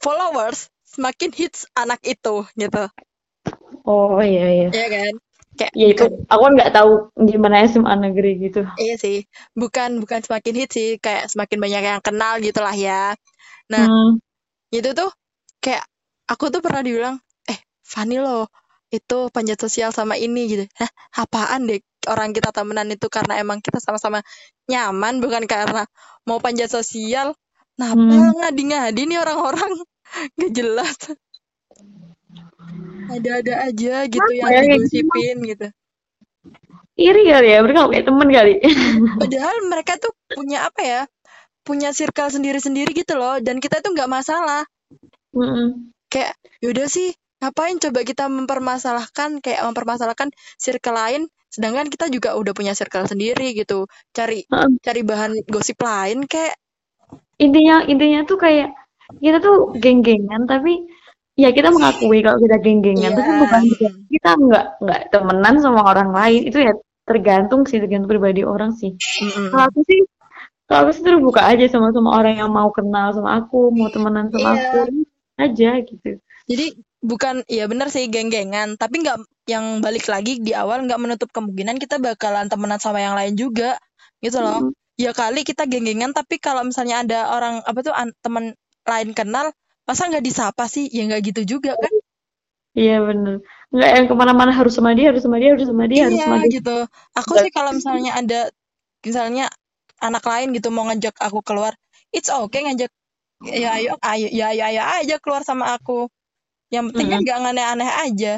followers 0.00 0.72
semakin 0.88 1.30
hits 1.36 1.68
anak 1.76 2.00
itu 2.02 2.48
gitu. 2.56 2.84
Oh 3.84 4.18
iya 4.24 4.46
iya. 4.48 4.68
Iya 4.72 4.88
kan? 4.88 5.12
Kayak 5.58 5.72
ya 5.74 5.86
itu 5.90 6.04
aku 6.30 6.42
kan 6.46 6.52
nggak 6.54 6.72
tahu 6.72 6.90
gimana 7.26 7.66
SMA 7.68 7.94
negeri 7.98 8.30
gitu. 8.38 8.62
Iya 8.78 8.94
sih. 8.96 9.18
Bukan 9.52 10.00
bukan 10.00 10.24
semakin 10.24 10.54
hit 10.64 10.70
sih. 10.72 10.90
Kayak 11.02 11.28
semakin 11.28 11.58
banyak 11.58 11.82
yang 11.84 12.00
kenal 12.00 12.38
gitulah 12.40 12.74
ya. 12.74 13.12
Nah 13.68 13.84
hmm. 13.84 14.22
itu 14.72 14.90
tuh 14.94 15.10
kayak 15.60 15.84
aku 16.30 16.48
tuh 16.54 16.62
pernah 16.62 16.80
dibilang 16.80 17.18
eh 17.88 17.90
Fanny 17.90 18.20
lo 18.20 18.52
itu 18.92 19.28
panjat 19.32 19.60
sosial 19.60 19.92
sama 19.92 20.20
ini 20.20 20.48
gitu. 20.48 20.64
Hah, 20.76 20.88
apaan 21.24 21.68
deh 21.68 21.80
orang 22.08 22.32
kita 22.36 22.52
temenan 22.52 22.88
itu 22.92 23.08
karena 23.08 23.40
emang 23.40 23.60
kita 23.60 23.80
sama-sama 23.80 24.24
nyaman 24.68 25.20
bukan 25.20 25.44
karena 25.48 25.84
mau 26.28 26.40
panjat 26.40 26.72
sosial? 26.72 27.36
Nah 27.80 27.92
hmm. 27.96 28.44
ngadi-ngadi 28.44 29.02
nih 29.08 29.18
orang-orang? 29.20 29.72
Gak 30.40 30.52
jelas. 30.52 30.96
Ada-ada 33.08 33.72
aja 33.72 34.04
gitu 34.04 34.20
Apa 34.20 34.48
yang 34.52 34.52
ya, 34.52 34.76
digosipin 34.76 35.36
gitu. 35.48 35.68
Iri 36.98 37.22
kali 37.30 37.48
ya 37.54 37.58
mereka 37.62 37.88
kayak 37.88 38.04
temen 38.08 38.28
kali. 38.28 38.54
Padahal 39.20 39.56
mereka 39.68 39.92
tuh 40.00 40.12
punya 40.32 40.68
apa 40.68 40.80
ya 40.82 41.02
punya 41.62 41.92
circle 41.92 42.32
sendiri-sendiri 42.32 42.96
gitu 42.96 43.20
loh 43.20 43.36
dan 43.44 43.60
kita 43.60 43.84
tuh 43.84 43.92
nggak 43.92 44.08
masalah. 44.08 44.64
Mm 45.36 45.44
-hmm. 45.44 45.68
kayak 46.08 46.32
yaudah 46.64 46.88
sih 46.88 47.12
ngapain 47.38 47.78
coba 47.78 48.00
kita 48.02 48.26
mempermasalahkan 48.26 49.38
kayak 49.38 49.62
mempermasalahkan 49.66 50.28
circle 50.58 50.94
lain 50.94 51.30
sedangkan 51.48 51.88
kita 51.88 52.12
juga 52.12 52.36
udah 52.36 52.52
punya 52.52 52.76
circle 52.76 53.08
sendiri 53.08 53.56
gitu 53.56 53.88
cari 54.12 54.44
mm. 54.44 54.84
cari 54.84 55.00
bahan 55.06 55.32
gosip 55.48 55.80
lain 55.80 56.26
kayak 56.28 56.58
intinya 57.40 57.86
intinya 57.86 58.26
tuh 58.28 58.36
kayak 58.36 58.74
kita 59.22 59.40
tuh 59.40 59.72
geng-gengan 59.80 60.44
tapi 60.44 60.84
ya 61.38 61.54
kita 61.54 61.70
mengakui 61.70 62.20
kalau 62.20 62.36
kita 62.42 62.56
geng-gengan 62.60 63.14
yeah. 63.14 63.16
tapi 63.16 63.30
bukan 63.40 63.62
kita 64.12 64.30
nggak 64.36 64.66
nggak 64.84 65.00
temenan 65.14 65.54
sama 65.62 65.80
orang 65.86 66.10
lain 66.12 66.42
itu 66.50 66.58
ya 66.60 66.74
tergantung 67.08 67.64
sih 67.64 67.80
tergantung 67.80 68.10
pribadi 68.10 68.44
orang 68.44 68.76
sih 68.76 68.92
mm-hmm. 68.92 69.54
kalau 69.54 69.64
aku 69.70 69.80
sih 69.88 70.00
kalau 70.68 70.80
aku 70.84 70.90
sih 70.98 71.04
terbuka 71.06 71.40
aja 71.46 71.64
sama 71.70 71.94
sama 71.94 72.12
orang 72.12 72.42
yang 72.42 72.50
mau 72.52 72.68
kenal 72.74 73.14
sama 73.16 73.40
aku 73.40 73.72
mau 73.72 73.88
temenan 73.88 74.28
sama 74.28 74.50
yeah. 74.52 74.56
aku 74.58 74.78
aja 75.38 75.70
gitu 75.86 76.10
jadi 76.50 76.66
bukan 77.02 77.46
ya 77.46 77.64
benar 77.70 77.88
sih 77.94 78.10
geng-gengan 78.10 78.74
tapi 78.80 79.02
nggak 79.06 79.18
yang 79.46 79.78
balik 79.84 80.06
lagi 80.10 80.42
di 80.42 80.52
awal 80.52 80.82
nggak 80.86 80.98
menutup 81.00 81.30
kemungkinan 81.30 81.78
kita 81.78 81.96
bakalan 82.02 82.50
temenan 82.50 82.80
sama 82.82 82.98
yang 83.02 83.14
lain 83.14 83.34
juga 83.38 83.78
gitu 84.24 84.42
loh 84.42 84.66
Mm. 84.66 84.72
ya 84.98 85.14
kali 85.14 85.46
kita 85.46 85.64
geng-gengan 85.70 86.10
tapi 86.10 86.42
kalau 86.42 86.66
misalnya 86.66 87.06
ada 87.06 87.18
orang 87.34 87.62
apa 87.62 87.80
tuh 87.86 87.94
an- 87.94 88.14
teman 88.24 88.50
lain 88.88 89.10
kenal 89.14 89.46
masa 89.86 90.10
nggak 90.10 90.24
disapa 90.26 90.66
sih 90.66 90.90
ya 90.90 91.06
nggak 91.06 91.22
gitu 91.34 91.42
juga 91.58 91.78
kan 91.78 91.92
Iya 92.80 92.92
bener. 93.08 93.34
Nggak 93.72 93.90
yang 93.96 94.06
ke 94.10 94.14
mana-mana 94.20 94.52
harus 94.58 94.72
sama 94.78 94.90
dia, 94.96 95.06
harus 95.10 95.22
sama 95.26 95.36
dia, 95.42 95.50
harus 95.54 95.66
sama 95.70 95.84
dia, 95.92 96.02
harus 96.08 96.20
iya 96.20 96.24
sama 96.24 96.38
dia. 96.42 96.52
gitu 96.54 96.70
aku 97.18 97.32
sih 97.42 97.50
kalau 97.56 97.72
misalnya 97.78 98.10
ada 98.20 98.40
misalnya 99.06 99.44
anak 100.02 100.24
lain 100.30 100.48
gitu 100.56 100.68
mau 100.74 100.84
ngajak 100.88 101.14
aku 101.26 101.40
keluar 101.48 101.72
it's 102.16 102.30
okay 102.30 102.60
ngajak 102.66 102.90
ya 103.62 103.68
ayo 103.78 103.92
ayo 104.12 104.28
ya 104.38 104.46
ayo 104.54 104.62
ayo 104.70 104.82
aja 105.00 105.16
keluar 105.22 105.42
sama 105.46 105.66
aku 105.76 106.08
yang 106.74 106.84
penting 106.90 107.08
kan 107.12 107.20
Mm-mm. 107.20 107.24
nggak 107.24 107.38
aneh-aneh 107.52 107.90
aja 108.04 108.32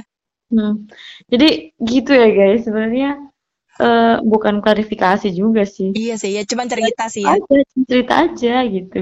Hmm. 0.51 0.90
Jadi 1.31 1.79
gitu 1.79 2.11
ya 2.11 2.27
guys, 2.35 2.66
sebenarnya 2.66 3.09
eh, 3.79 4.16
bukan 4.27 4.55
klarifikasi 4.64 5.29
juga 5.31 5.62
sih. 5.62 5.90
iya 5.95 6.14
sih 6.23 6.31
ya 6.37 6.43
cuman 6.51 6.66
cerita 6.73 7.05
sih 7.14 7.25
ya 7.31 7.35
Aja, 7.38 7.57
cerita 7.88 8.14
aja 8.27 8.55
gitu. 8.66 8.99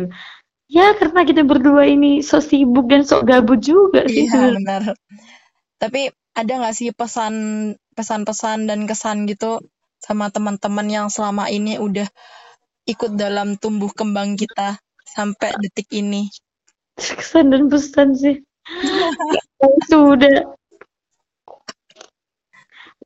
Ya 0.68 0.92
karena 1.00 1.20
kita 1.28 1.42
berdua 1.48 1.84
ini 1.88 2.20
sok 2.20 2.42
sibuk 2.44 2.86
dan 2.92 3.02
sok 3.08 3.24
gabut 3.28 3.60
juga 3.64 4.04
sih 4.08 4.28
iya 4.28 4.40
benar 4.56 4.82
tapi 5.82 6.00
ada 6.40 6.52
nggak 6.60 6.74
sih 6.78 6.90
pesan 6.94 7.34
pesan-pesan 7.96 8.58
dan 8.70 8.80
kesan 8.90 9.26
gitu 9.30 9.58
sama 10.06 10.30
teman-teman 10.34 10.86
yang 10.96 11.06
selama 11.10 11.44
ini 11.50 11.72
udah 11.86 12.06
ikut 12.92 13.12
dalam 13.18 13.48
tumbuh 13.62 13.90
kembang 13.98 14.30
kita 14.42 14.78
sampai 15.16 15.50
detik 15.62 15.88
ini 16.00 16.22
Kesan 16.98 17.50
dan 17.54 17.70
pesan 17.72 18.08
sih. 18.18 18.36
Sudah 19.88 20.56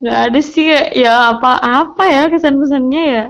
nggak 0.02 0.18
ada 0.34 0.40
sih 0.42 0.66
ya, 0.66 0.82
ya 0.90 1.12
apa-apa 1.30 2.02
ya 2.10 2.22
kesan-pesannya 2.26 3.02
ya. 3.06 3.24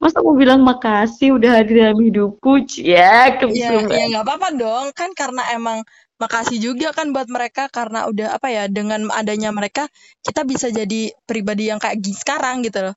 Masa 0.00 0.24
aku 0.24 0.32
bilang 0.32 0.64
makasih 0.64 1.36
udah 1.36 1.60
hadir 1.60 1.84
dalam 1.84 2.00
hidupku, 2.00 2.64
ya 2.80 3.28
ya 3.28 3.36
kebetulan. 3.36 3.92
ya 3.92 4.04
nggak 4.16 4.24
apa-apa 4.24 4.48
dong 4.56 4.86
kan 4.96 5.12
karena 5.12 5.44
emang 5.52 5.84
makasih 6.16 6.56
juga 6.56 6.96
kan 6.96 7.12
buat 7.12 7.28
mereka 7.28 7.68
karena 7.68 8.08
udah 8.08 8.32
apa 8.32 8.48
ya 8.48 8.64
dengan 8.72 9.12
adanya 9.12 9.52
mereka 9.52 9.84
kita 10.24 10.48
bisa 10.48 10.72
jadi 10.72 11.12
pribadi 11.28 11.68
yang 11.68 11.76
kayak 11.76 12.00
gini 12.00 12.16
sekarang 12.16 12.64
gitu 12.64 12.88
loh 12.88 12.96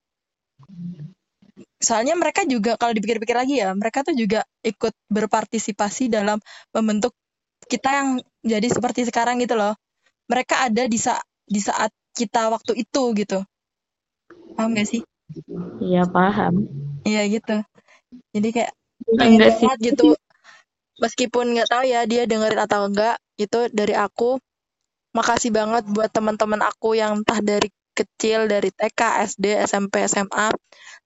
soalnya 1.79 2.15
mereka 2.15 2.47
juga 2.47 2.79
kalau 2.79 2.95
dipikir-pikir 2.95 3.35
lagi 3.35 3.59
ya 3.59 3.75
mereka 3.75 4.07
tuh 4.07 4.15
juga 4.15 4.47
ikut 4.63 4.95
berpartisipasi 5.11 6.11
dalam 6.11 6.39
membentuk 6.71 7.11
kita 7.69 7.89
yang 7.93 8.09
jadi 8.41 8.67
seperti 8.67 9.05
sekarang 9.05 9.37
gitu 9.37 9.53
loh. 9.53 9.77
Mereka 10.25 10.67
ada 10.69 10.89
di 10.89 10.97
saat 10.97 11.23
di 11.45 11.61
saat 11.61 11.93
kita 12.17 12.49
waktu 12.49 12.81
itu 12.81 13.03
gitu. 13.13 13.39
Paham 14.57 14.73
gak 14.73 14.89
sih? 14.89 15.01
Iya 15.79 16.09
paham. 16.09 16.65
iya 17.05 17.23
gitu. 17.29 17.61
Jadi 18.33 18.49
kayak 18.49 18.73
pengen 19.13 19.39
Enggak 19.39 19.53
sih. 19.61 19.69
gitu. 19.93 20.17
Meskipun 20.99 21.55
nggak 21.55 21.69
tahu 21.71 21.83
ya 21.87 22.03
dia 22.03 22.27
dengerin 22.27 22.59
atau 22.59 22.89
enggak 22.89 23.21
itu 23.39 23.71
dari 23.71 23.95
aku 23.95 24.35
makasih 25.15 25.49
banget 25.55 25.87
buat 25.89 26.11
teman-teman 26.11 26.59
aku 26.65 26.99
yang 26.99 27.23
entah 27.23 27.39
dari 27.39 27.71
kecil 27.95 28.51
dari 28.51 28.69
TK 28.71 28.99
SD 29.31 29.45
SMP 29.65 30.05
SMA 30.05 30.51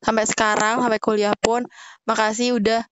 sampai 0.03 0.25
sekarang 0.27 0.83
sampai 0.83 0.99
kuliah 0.99 1.33
pun 1.37 1.63
makasih 2.09 2.59
udah 2.59 2.83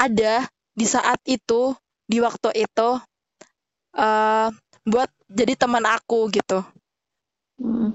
ada 0.00 0.48
di 0.72 0.86
saat 0.88 1.20
itu 1.28 1.76
di 2.10 2.18
waktu 2.18 2.50
itu 2.66 2.90
eh 3.94 4.48
buat 4.90 5.10
jadi 5.30 5.54
teman 5.54 5.86
aku 5.86 6.26
gitu. 6.34 6.66
Hmm. 7.60 7.92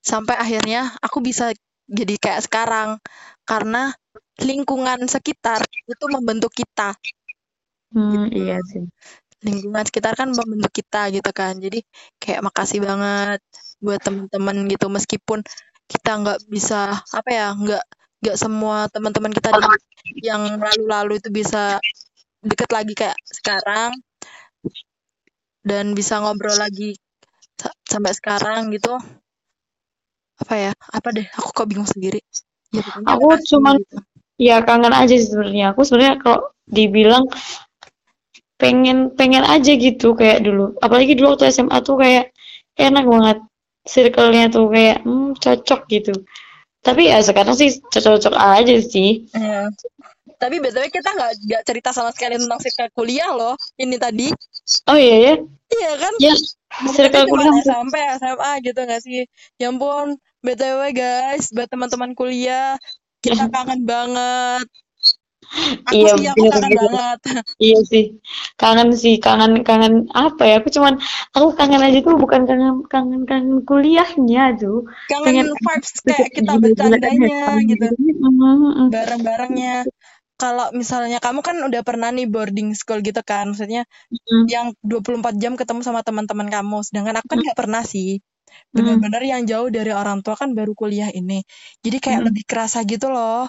sampai 0.00 0.36
akhirnya 0.36 0.96
aku 1.00 1.24
bisa 1.24 1.52
jadi 1.88 2.14
kayak 2.20 2.44
sekarang 2.44 2.88
karena 3.44 3.92
lingkungan 4.40 5.04
sekitar 5.08 5.60
itu 5.88 6.04
membentuk 6.08 6.52
kita. 6.52 6.96
Hmm, 7.90 8.30
iya 8.30 8.62
sih. 8.64 8.86
lingkungan 9.40 9.84
sekitar 9.88 10.12
kan 10.20 10.28
membentuk 10.36 10.72
kita 10.72 11.08
gitu 11.12 11.30
kan. 11.32 11.56
Jadi 11.56 11.80
kayak 12.20 12.44
makasih 12.44 12.84
banget 12.84 13.40
buat 13.80 14.00
teman-teman 14.04 14.68
gitu. 14.68 14.86
Meskipun 14.92 15.40
kita 15.88 16.10
nggak 16.20 16.40
bisa 16.46 16.92
apa 16.92 17.30
ya 17.32 17.46
nggak 17.56 17.84
nggak 18.20 18.36
semua 18.36 18.86
teman-teman 18.92 19.32
kita 19.32 19.48
yang 20.20 20.60
lalu-lalu 20.60 21.18
itu 21.18 21.28
bisa 21.32 21.80
deket 22.44 22.70
lagi 22.72 22.92
kayak 22.96 23.18
sekarang 23.24 23.92
dan 25.60 25.92
bisa 25.92 26.20
ngobrol 26.20 26.56
lagi 26.56 26.96
sa- 27.60 27.76
sampai 27.84 28.12
sekarang 28.16 28.72
gitu 28.72 28.96
apa 30.40 30.54
ya 30.56 30.72
apa 30.72 31.08
deh 31.12 31.26
aku 31.36 31.48
kok 31.52 31.68
bingung 31.68 31.88
sendiri 31.88 32.20
ya 32.72 32.84
Aku 33.04 33.36
cuman 33.44 33.76
gitu 33.76 33.98
ya 34.40 34.64
kangen 34.64 34.94
aja 34.96 35.14
sebenarnya. 35.20 35.76
Aku 35.76 35.84
sebenarnya 35.84 36.16
kalau 36.22 36.48
dibilang 36.64 37.28
pengen 38.56 39.12
pengen 39.18 39.44
aja 39.44 39.72
gitu 39.76 40.16
kayak 40.16 40.40
dulu. 40.40 40.72
Apalagi 40.80 41.12
dulu 41.12 41.36
waktu 41.36 41.52
SMA 41.52 41.84
tuh 41.84 42.00
kayak 42.00 42.32
enak 42.80 43.04
banget. 43.04 43.38
Circle-nya 43.84 44.52
tuh 44.52 44.68
kayak 44.72 45.04
hmm, 45.04 45.36
cocok 45.36 45.80
gitu. 45.92 46.12
Tapi 46.80 47.12
ya 47.12 47.20
sekarang 47.20 47.52
sih 47.56 47.80
cocok-cocok 47.92 48.34
aja 48.36 48.76
sih. 48.80 49.28
Iya. 49.36 49.68
Tapi 50.40 50.56
btw 50.56 50.88
kita 50.88 51.10
nggak 51.12 51.32
nggak 51.44 51.62
cerita 51.68 51.90
sama 51.92 52.10
sekali 52.16 52.40
tentang 52.40 52.60
circle 52.64 52.90
kuliah 52.96 53.28
loh. 53.36 53.54
Ini 53.76 53.96
tadi. 54.00 54.32
Oh 54.88 54.96
iya 54.96 55.16
ya. 55.20 55.34
Iya 55.70 55.92
kan? 56.00 56.12
Ya, 56.16 56.34
Kita 56.34 56.90
circle 56.96 57.28
kuliah 57.28 57.52
SMP, 57.60 57.94
SMA 58.16 58.50
gitu 58.64 58.80
nggak 58.80 59.02
sih? 59.04 59.28
Ya 59.60 59.68
ampun, 59.68 60.16
btw 60.40 60.80
guys, 60.96 61.52
buat 61.52 61.68
teman-teman 61.68 62.16
kuliah, 62.16 62.80
kita 63.20 63.52
kangen 63.52 63.84
banget. 63.84 64.64
Aku 65.90 65.98
Iya, 65.98 66.12
sih 66.14 66.26
aku 66.30 66.44
kangen 66.46 66.70
gitu. 66.70 66.78
banget. 66.86 67.18
Iya 67.66 67.78
sih. 67.90 68.04
Kangen 68.54 68.88
sih, 68.94 69.14
kangen 69.18 69.66
kangen 69.66 70.06
apa 70.14 70.42
ya? 70.46 70.54
Aku 70.62 70.70
cuman 70.70 70.94
aku 71.34 71.48
kangen 71.58 71.82
aja 71.82 71.98
tuh 72.06 72.14
bukan 72.14 72.46
kangen 72.46 72.86
kangen 72.86 73.22
kangen 73.26 73.66
kuliahnya 73.66 74.54
tuh. 74.62 74.86
Kangen 75.10 75.26
Pengen 75.26 75.46
vibes 75.58 75.92
kayak 76.06 76.30
kita 76.38 76.52
bercandanya 76.54 77.40
gitu, 77.66 77.86
bareng-barengnya. 78.94 79.76
Kalau 80.40 80.66
misalnya 80.80 81.18
kamu 81.20 81.40
kan 81.44 81.56
udah 81.68 81.82
pernah 81.88 82.08
nih 82.16 82.26
boarding 82.32 82.72
school 82.80 83.00
gitu 83.04 83.20
kan, 83.20 83.44
maksudnya 83.52 83.84
Mm. 84.10 84.44
yang 84.54 84.66
24 84.80 85.34
jam 85.42 85.52
ketemu 85.60 85.80
sama 85.86 86.00
teman-teman 86.06 86.48
kamu, 86.48 86.78
sedangkan 86.86 87.14
aku 87.20 87.28
kan 87.32 87.38
nggak 87.44 87.58
pernah 87.60 87.82
sih. 87.84 88.18
Mm. 88.18 88.74
Bener-bener 88.74 89.22
yang 89.32 89.42
jauh 89.50 89.68
dari 89.70 89.92
orang 89.94 90.18
tua 90.24 90.34
kan 90.40 90.50
baru 90.58 90.72
kuliah 90.74 91.10
ini. 91.12 91.44
Jadi 91.84 91.96
kayak 92.04 92.20
Mm. 92.24 92.26
lebih 92.32 92.44
kerasa 92.50 92.78
gitu 92.88 93.06
loh. 93.12 93.46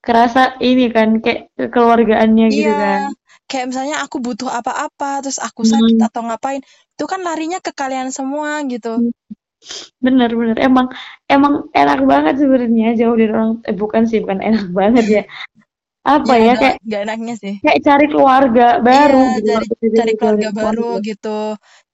Kerasa 0.00 0.56
ini 0.62 0.88
kan 0.94 1.18
kayak 1.20 1.50
kekeluargaannya 1.58 2.46
gitu 2.54 2.72
kan. 2.72 3.00
Iya, 3.02 3.12
kayak 3.50 3.66
misalnya 3.74 3.96
aku 4.04 4.16
butuh 4.24 4.48
apa-apa, 4.48 5.20
terus 5.26 5.38
aku 5.42 5.62
sakit 5.66 5.96
Hmm. 5.98 6.06
atau 6.08 6.20
ngapain, 6.24 6.62
itu 6.94 7.04
kan 7.04 7.20
larinya 7.26 7.58
ke 7.60 7.72
kalian 7.74 8.08
semua 8.14 8.62
gitu. 8.72 9.10
Bener 10.04 10.30
bener 10.40 10.56
emang 10.68 10.86
emang 11.34 11.54
enak 11.74 12.00
banget 12.10 12.34
sebenarnya 12.42 12.88
jauh 13.00 13.16
dari 13.20 13.30
orang 13.34 13.52
eh 13.68 13.74
bukan 13.82 14.02
sih 14.10 14.18
bukan 14.24 14.40
enak 14.48 14.66
banget 14.80 15.04
ya. 15.16 15.22
Apa 16.06 16.34
Ya 16.34 16.36
ya 16.46 16.52
ada 16.52 16.60
kayak 16.60 16.78
nggak 16.86 17.00
enaknya 17.06 17.34
sih. 17.42 17.54
kayak 17.62 17.80
cari 17.86 18.06
keluarga 18.12 18.66
baru 18.88 19.18
Iya, 19.18 19.24
gitu 19.36 19.48
cari 19.48 19.66
maksudnya 19.68 19.90
cari 19.96 20.12
dari 20.22 20.44
keluarga 20.44 20.48
baru 20.58 20.82
keluarga. 20.82 20.98
gitu. 21.08 21.28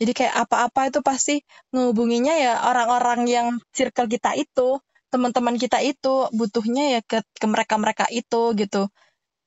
Jadi 0.01 0.12
kayak 0.18 0.34
apa-apa 0.47 0.80
itu 0.91 1.01
pasti 1.09 1.34
ngehubunginya 1.72 2.34
ya 2.45 2.53
orang-orang 2.70 3.20
yang 3.34 3.49
circle 3.76 4.07
kita 4.14 4.30
itu, 4.38 4.78
teman-teman 5.12 5.57
kita 5.62 5.78
itu 5.91 6.09
butuhnya 6.38 6.84
ya 6.95 7.01
ke 7.11 7.18
ke 7.41 7.47
mereka-mereka 7.55 8.07
itu 8.20 8.41
gitu. 8.61 8.82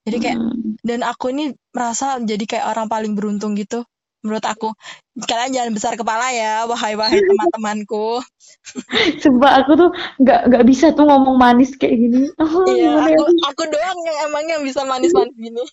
Jadi 0.06 0.18
kayak 0.24 0.40
Hmm. 0.40 0.78
dan 0.88 1.02
aku 1.12 1.26
ini 1.36 1.44
merasa 1.76 2.20
jadi 2.32 2.44
kayak 2.52 2.66
orang 2.72 2.88
paling 2.94 3.14
beruntung 3.18 3.54
gitu 3.60 3.84
menurut 4.26 4.46
aku. 4.46 4.70
Kalian 5.26 5.52
jangan 5.54 5.72
besar 5.74 5.94
kepala 5.98 6.30
ya, 6.34 6.66
wahai 6.70 6.94
wahai 6.98 7.18
teman-temanku. 7.30 8.22
Sumpah 9.22 9.64
aku 9.64 9.72
tuh 9.78 9.90
nggak 10.22 10.40
nggak 10.54 10.64
bisa 10.68 10.94
tuh 10.94 11.06
ngomong 11.06 11.38
manis 11.38 11.74
kayak 11.78 11.98
gini. 11.98 12.30
Oh, 12.38 12.66
Iya, 12.70 12.94
gimana 12.94 13.10
ya? 13.10 13.18
aku 13.18 13.24
aku 13.50 13.64
doang 13.70 14.00
yang 14.06 14.18
emangnya 14.30 14.56
bisa 14.62 14.82
manis-manis 14.86 15.34
gini. 15.38 15.64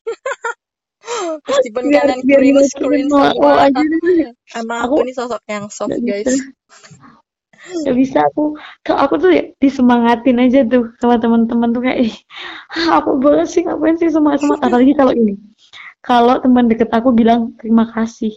Meskipun 1.45 1.83
Biar 1.93 2.09
kalian 2.09 2.21
biar 2.25 2.41
cringe 2.41 3.13
mau 3.13 3.29
semua, 3.29 3.69
aja 3.69 3.83
deh. 3.85 4.33
emang 4.57 4.79
Aku 4.89 4.95
aku 4.97 5.05
ini 5.05 5.13
sosok 5.13 5.43
yang 5.45 5.65
soft 5.69 5.93
guys. 6.01 6.25
bisa. 6.25 6.49
Nggak 7.65 7.97
bisa 7.97 8.19
aku 8.29 8.57
kalau 8.85 8.99
aku 9.09 9.15
tuh 9.21 9.31
ya 9.33 9.45
disemangatin 9.57 10.37
aja 10.37 10.65
tuh 10.69 10.93
sama 11.01 11.17
teman-teman 11.17 11.73
tuh 11.73 11.81
kayak 11.85 12.09
ih 12.09 12.15
apa 12.93 13.09
banget 13.21 13.49
sih 13.49 13.61
ngapain 13.65 13.97
sih 13.97 14.13
semangat 14.13 14.45
semangat 14.45 14.69
apalagi 14.69 14.93
kalau 14.93 15.13
ini 15.17 15.37
kalau 16.05 16.37
teman 16.45 16.69
deket 16.69 16.93
aku 16.93 17.17
bilang 17.17 17.57
terima 17.57 17.89
kasih. 17.89 18.37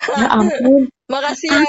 Ya 0.00 0.26
ampun. 0.38 0.86
Makasih 1.10 1.50
ya 1.50 1.66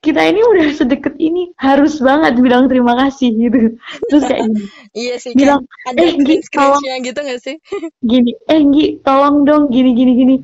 kita 0.00 0.20
ini 0.24 0.40
udah 0.40 0.66
sedekat 0.72 1.14
ini 1.20 1.52
harus 1.60 2.00
banget 2.00 2.40
bilang 2.40 2.72
terima 2.72 2.96
kasih 2.96 3.36
gitu. 3.36 3.76
Terus 4.08 4.22
kayak 4.24 4.48
gini. 4.48 4.64
Iya 4.94 5.14
sih 5.20 5.32
bilang 5.34 5.66
kayak 5.66 5.90
ada 5.90 6.00
eh 6.00 6.14
Gi 6.22 6.36
tolong. 6.48 6.82
gitu 7.02 7.18
gak 7.20 7.40
sih? 7.42 7.56
Gini 8.10 8.32
eh 8.48 8.62
Gi 8.62 8.86
tolong 9.04 9.44
dong 9.44 9.68
gini 9.68 9.90
gini 9.92 10.12
gini. 10.16 10.36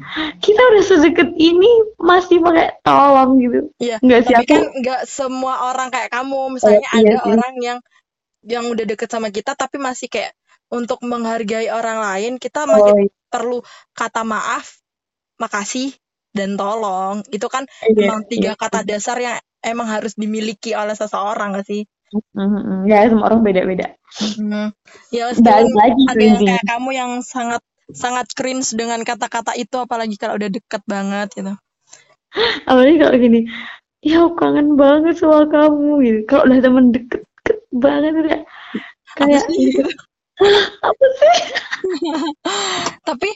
Kita 0.43 0.61
udah 0.61 0.83
sedekat 0.85 1.33
ini 1.41 1.71
masih 1.97 2.43
pakai 2.45 2.83
tolong 2.85 3.41
gitu. 3.41 3.61
Iya 3.81 3.97
nggak 4.03 4.21
sih 4.27 4.35
tapi 4.37 4.45
aku 4.45 4.53
kan 4.53 4.65
nggak 4.77 5.03
semua 5.09 5.55
orang 5.73 5.89
kayak 5.89 6.11
kamu. 6.13 6.41
Misalnya 6.61 6.85
oh, 6.85 6.99
iya 7.01 7.01
ada 7.01 7.17
sih. 7.17 7.31
orang 7.33 7.55
yang 7.63 7.79
yang 8.45 8.65
udah 8.69 8.85
deket 8.85 9.09
sama 9.09 9.33
kita 9.33 9.57
tapi 9.57 9.81
masih 9.81 10.13
kayak 10.13 10.37
untuk 10.69 11.01
menghargai 11.01 11.73
orang 11.73 12.03
lain 12.03 12.33
kita 12.37 12.69
masih 12.69 12.93
oh, 12.93 12.99
iya. 13.01 13.20
Perlu 13.31 13.63
kata 13.95 14.27
maaf 14.27 14.83
makasih 15.41 15.95
dan 16.37 16.55
tolong. 16.59 17.25
Itu 17.33 17.49
kan 17.49 17.65
Iya, 17.87 18.11
emang 18.11 18.21
tiga 18.29 18.53
iya. 18.55 18.61
kata 18.61 18.85
dasar 18.85 19.17
yang 19.19 19.39
emang 19.65 19.89
harus 19.89 20.13
dimiliki 20.19 20.77
oleh 20.77 20.93
seseorang 20.93 21.57
gak 21.57 21.67
sih? 21.67 21.83
Mhm, 22.35 22.91
ya 22.91 23.07
semua 23.07 23.31
orang 23.31 23.47
beda-beda. 23.47 23.95
Hmm. 24.11 24.75
ya 25.15 25.31
balik 25.39 25.71
lagi 25.79 26.03
ada 26.11 26.25
yang 26.27 26.43
kayak 26.43 26.65
kamu 26.67 26.91
yang 26.91 27.13
sangat 27.23 27.63
sangat 27.95 28.27
cringe 28.35 28.75
dengan 28.75 28.99
kata-kata 29.07 29.55
itu 29.55 29.79
apalagi 29.79 30.19
kalau 30.19 30.35
udah 30.35 30.51
deket 30.51 30.83
banget 30.91 31.31
gitu. 31.39 31.55
Apalagi 32.67 32.97
kalau 32.99 33.15
gini 33.15 33.41
ya 34.03 34.27
aku 34.27 34.35
kangen 34.43 34.75
banget 34.75 35.15
sama 35.23 35.47
kamu 35.47 35.91
gitu. 36.03 36.19
Kalau 36.27 36.51
udah 36.51 36.59
temen 36.59 36.85
deket, 36.91 37.23
deket 37.23 37.59
banget 37.71 38.13
udah 38.19 38.39
kayak 39.19 39.45
gitu 39.55 39.83
apa 40.81 41.07
sih? 41.21 41.39
Tapi 43.09 43.31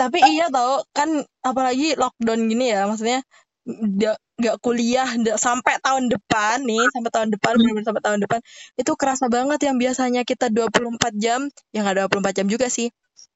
tapi 0.00 0.16
iya 0.32 0.48
tau 0.48 0.80
kan 0.96 1.12
apalagi 1.44 1.92
lockdown 1.92 2.48
gini 2.48 2.72
ya 2.72 2.88
maksudnya 2.88 3.20
nggak 3.68 4.16
nggak 4.40 4.56
kuliah 4.64 5.04
nggak 5.04 5.36
sampai 5.36 5.76
tahun 5.84 6.08
depan 6.08 6.64
nih 6.64 6.88
sampai 6.88 7.10
tahun 7.12 7.28
depan 7.36 7.52
Hmm. 7.60 7.64
benar 7.68 7.82
sampai 7.84 8.02
tahun 8.08 8.20
depan 8.24 8.40
itu 8.80 8.92
kerasa 8.96 9.26
banget 9.28 9.60
yang 9.68 9.76
biasanya 9.76 10.22
kita 10.24 10.48
24 10.48 11.12
jam 11.20 11.40
yang 11.76 11.84
nggak 11.84 12.08
24 12.08 12.32
jam 12.40 12.46
juga 12.48 12.72
sih. 12.72 12.88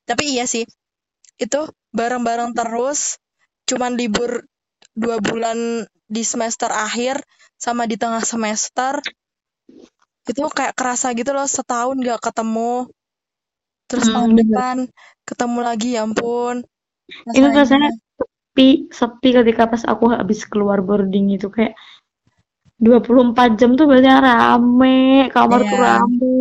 Tapi 0.09 0.25
iya 0.37 0.49
sih 0.49 0.65
itu 1.41 1.61
bareng-bareng 1.93 2.55
terus 2.59 3.19
cuman 3.69 3.97
libur 4.01 4.45
dua 4.95 5.19
bulan 5.21 5.85
di 6.09 6.23
semester 6.23 6.71
akhir 6.71 7.21
sama 7.59 7.85
di 7.91 7.97
tengah 7.99 8.23
semester 8.23 9.01
itu 10.25 10.41
kayak 10.57 10.75
kerasa 10.79 11.13
gitu 11.13 11.31
loh 11.37 11.45
setahun 11.45 11.97
nggak 12.01 12.21
ketemu 12.25 12.89
terus 13.95 14.09
tahun 14.15 14.33
Hmm, 14.33 14.41
depan 14.41 14.77
ketemu 15.29 15.59
lagi 15.69 15.89
ya 15.97 16.03
ampun. 16.07 16.57
Itu 17.37 17.47
rasanya 17.47 17.59
rasanya 17.59 17.91
sepi 18.19 18.69
sepi 18.99 19.29
ketika 19.39 19.63
pas 19.73 19.83
aku 19.93 20.05
habis 20.17 20.41
keluar 20.51 20.79
boarding 20.87 21.27
itu 21.37 21.47
kayak 21.57 21.75
24 22.85 23.51
jam 23.61 23.71
tuh 23.79 23.87
biasanya 23.91 24.19
rame 24.29 25.31
kamar 25.35 25.61
tuh 25.71 25.79
Iya. 25.79 25.87
rame. 25.87 26.35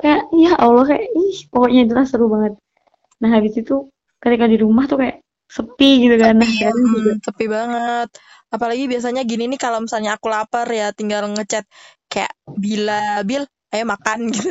Kayak 0.00 0.20
ya 0.44 0.52
Allah 0.64 0.84
kayak 0.90 1.04
ih 1.22 1.36
pokoknya 1.52 1.82
jelas 1.90 2.06
seru 2.12 2.26
banget. 2.34 2.52
Nah 3.22 3.30
habis 3.36 3.54
itu 3.62 3.74
ketika 4.22 4.46
di 4.52 4.56
rumah 4.64 4.84
tuh 4.90 4.98
kayak 5.02 5.16
sepi 5.56 5.90
gitu 6.04 6.16
kan 6.22 6.34
nah 6.42 6.50
sepi 6.60 6.86
juga. 6.96 7.12
mm, 7.12 7.22
sepi 7.26 7.44
banget. 7.56 8.08
Apalagi 8.54 8.84
biasanya 8.92 9.22
gini 9.30 9.42
nih 9.50 9.60
kalau 9.64 9.78
misalnya 9.84 10.10
aku 10.16 10.26
lapar 10.34 10.66
ya 10.70 10.92
tinggal 10.98 11.22
ngechat 11.34 11.64
kayak 12.12 12.32
bila 12.64 13.24
bil 13.28 13.42
ayo 13.72 13.84
makan 13.88 14.18
gitu. 14.34 14.50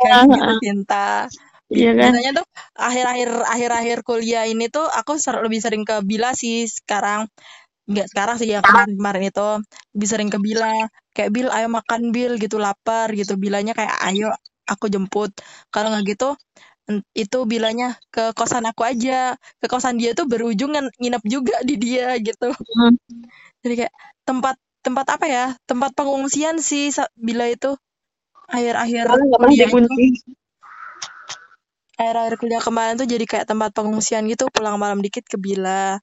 Kayak 0.00 0.18
gitu 0.32 0.52
cinta 0.64 1.28
iya 1.76 1.92
kan? 1.98 2.14
Biasanya 2.14 2.30
tuh 2.38 2.46
akhir-akhir 2.76 3.28
akhir-akhir 3.54 3.98
kuliah 4.08 4.44
ini 4.52 4.64
tuh 4.72 4.84
aku 4.98 5.12
ser- 5.24 5.42
lebih 5.46 5.60
sering 5.64 5.82
ke 5.88 5.94
Bila 6.10 6.32
sih 6.36 6.66
sekarang. 6.68 7.28
Nggak 7.90 8.06
sekarang 8.12 8.36
sih 8.40 8.48
ya 8.54 8.60
kemarin-kemarin 8.66 9.24
itu. 9.30 9.48
Lebih 9.96 10.08
sering 10.12 10.28
ke 10.34 10.38
Bila. 10.42 10.72
Kayak 11.16 11.30
Bil 11.36 11.48
ayo 11.56 11.68
makan 11.72 12.02
Bil 12.14 12.32
gitu 12.42 12.56
lapar 12.62 13.08
gitu. 13.18 13.34
Bilanya 13.40 13.72
kayak 13.78 13.96
ayo 14.12 14.28
aku 14.68 14.86
jemput. 14.92 15.30
Kalau 15.74 15.88
nggak 15.92 16.04
gitu 16.16 16.28
itu 17.16 17.38
bilanya 17.48 17.96
ke 18.14 18.34
kosan 18.38 18.64
aku 18.68 18.82
aja. 18.84 19.36
Ke 19.62 19.66
kosan 19.72 19.96
dia 20.00 20.12
tuh 20.18 20.26
berujung 20.30 20.72
nginep 21.00 21.22
juga 21.26 21.56
di 21.64 21.74
dia 21.80 22.16
gitu. 22.20 22.52
Hmm. 22.76 22.94
jadi 23.62 23.74
kayak 23.86 23.94
tempat 24.28 24.56
tempat 24.84 25.06
apa 25.14 25.26
ya? 25.30 25.44
Tempat 25.68 25.90
pengungsian 25.98 26.58
sih 26.62 26.90
Bila 27.16 27.46
itu. 27.50 27.74
Akhir-akhir 28.52 29.06
kuliah 29.38 29.70
itu. 29.72 29.92
dikunci 29.92 30.04
akhir-akhir 32.02 32.34
kuliah 32.42 32.62
kemarin 32.68 32.94
tuh 33.00 33.08
jadi 33.12 33.24
kayak 33.30 33.46
tempat 33.50 33.70
pengungsian 33.76 34.26
gitu 34.32 34.44
pulang 34.54 34.76
malam 34.82 34.98
dikit 35.06 35.24
ke 35.32 35.38
Bila 35.46 36.02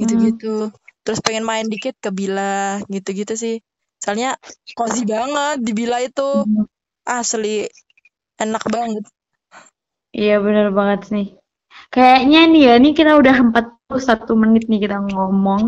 gitu-gitu 0.00 0.72
terus 1.04 1.20
pengen 1.24 1.44
main 1.50 1.66
dikit 1.68 1.94
ke 2.04 2.10
Bila 2.18 2.80
gitu-gitu 2.88 3.34
sih 3.36 3.56
soalnya 4.02 4.30
cozy 4.78 5.02
banget 5.04 5.56
di 5.66 5.72
Bila 5.78 5.96
itu 6.08 6.28
Hmm. 6.48 6.64
asli 7.06 7.68
enak 8.42 8.64
banget 8.74 9.04
Iya 10.12 10.34
bener 10.46 10.66
banget 10.78 11.00
nih. 11.14 11.26
Kayaknya 11.94 12.40
nih 12.52 12.62
ya, 12.68 12.72
ini 12.80 12.90
kita 12.98 13.12
udah 13.20 13.36
41 13.48 14.32
menit 14.42 14.64
nih 14.70 14.80
kita 14.84 14.96
ngomong 15.12 15.62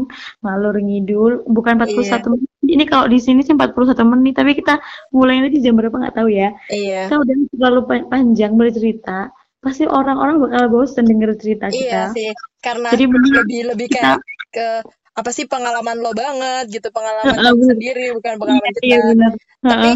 ngalur 0.45 0.77
ngidul. 0.87 1.33
Bukan 1.57 1.75
41 1.81 2.29
iya 2.29 2.31
menit. 2.33 2.51
Ini 2.67 2.85
kalau 2.85 3.07
di 3.07 3.17
sini 3.17 3.41
sih 3.41 3.53
41 3.53 3.75
menit, 4.07 4.35
tapi 4.35 4.53
kita 4.53 4.81
mulainya 5.11 5.47
di 5.47 5.59
jam 5.59 5.75
berapa 5.75 5.93
nggak 5.93 6.15
tahu 6.15 6.29
ya. 6.29 6.53
iya 6.69 7.07
Kita 7.07 7.17
udah 7.19 7.35
terlalu 7.51 7.81
pa- 7.85 8.07
panjang 8.09 8.53
bercerita. 8.55 9.29
Pasti 9.59 9.85
orang-orang 9.85 10.37
bakal 10.39 10.69
bosan 10.69 11.05
denger 11.05 11.35
cerita 11.35 11.69
iya 11.69 12.11
kita. 12.11 12.13
sih 12.13 12.29
karena 12.59 12.89
Jadi 12.91 13.05
lebih 13.07 13.61
lebih 13.67 13.87
kita 13.89 14.17
kayak 14.17 14.21
ke 14.51 14.69
apa 15.15 15.31
sih 15.31 15.45
pengalaman 15.45 15.97
lo 15.97 16.11
banget 16.11 16.69
gitu 16.71 16.89
pengalaman 16.91 17.33
kamu 17.35 17.55
bener. 17.55 17.69
sendiri 17.71 18.05
bukan 18.13 18.31
Iya, 18.31 18.41
pengalaman 18.41 18.73
iya 18.75 18.75
kita 18.75 19.07
bener. 19.07 19.33
tapi 19.63 19.91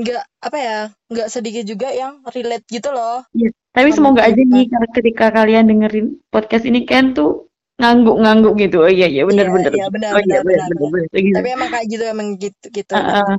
nggak 0.00 0.24
apa 0.40 0.56
ya 0.56 0.78
nggak 1.06 1.28
sedikit 1.28 1.64
juga 1.66 1.88
yang 1.90 2.12
relate 2.24 2.64
gitu 2.66 2.88
loh 2.88 3.20
Iya. 3.32 3.50
Tapi 3.70 3.88
semoga 3.90 4.22
aja 4.22 4.34
nih 4.36 4.66
ketika 4.90 5.30
kalian 5.30 5.66
dengerin 5.66 6.06
podcast 6.26 6.64
ini 6.64 6.82
kan 6.82 7.12
tuh 7.12 7.49
ngangguk-ngangguk 7.80 8.54
gitu. 8.60 8.76
Oh 8.84 8.90
iya 8.92 9.08
iya 9.08 9.24
iya 9.24 9.24
bener-bener. 9.24 9.72
iya 9.72 9.86
benar 9.88 10.10
Oh 10.16 10.20
iya 10.22 10.38
gitu. 10.44 11.36
tapi 11.36 11.48
emang 11.56 11.68
kayak 11.72 11.86
gitu 11.88 12.04
emang 12.04 12.28
gitu 12.36 12.66
gitu 12.68 12.92
Heeh. 12.92 13.32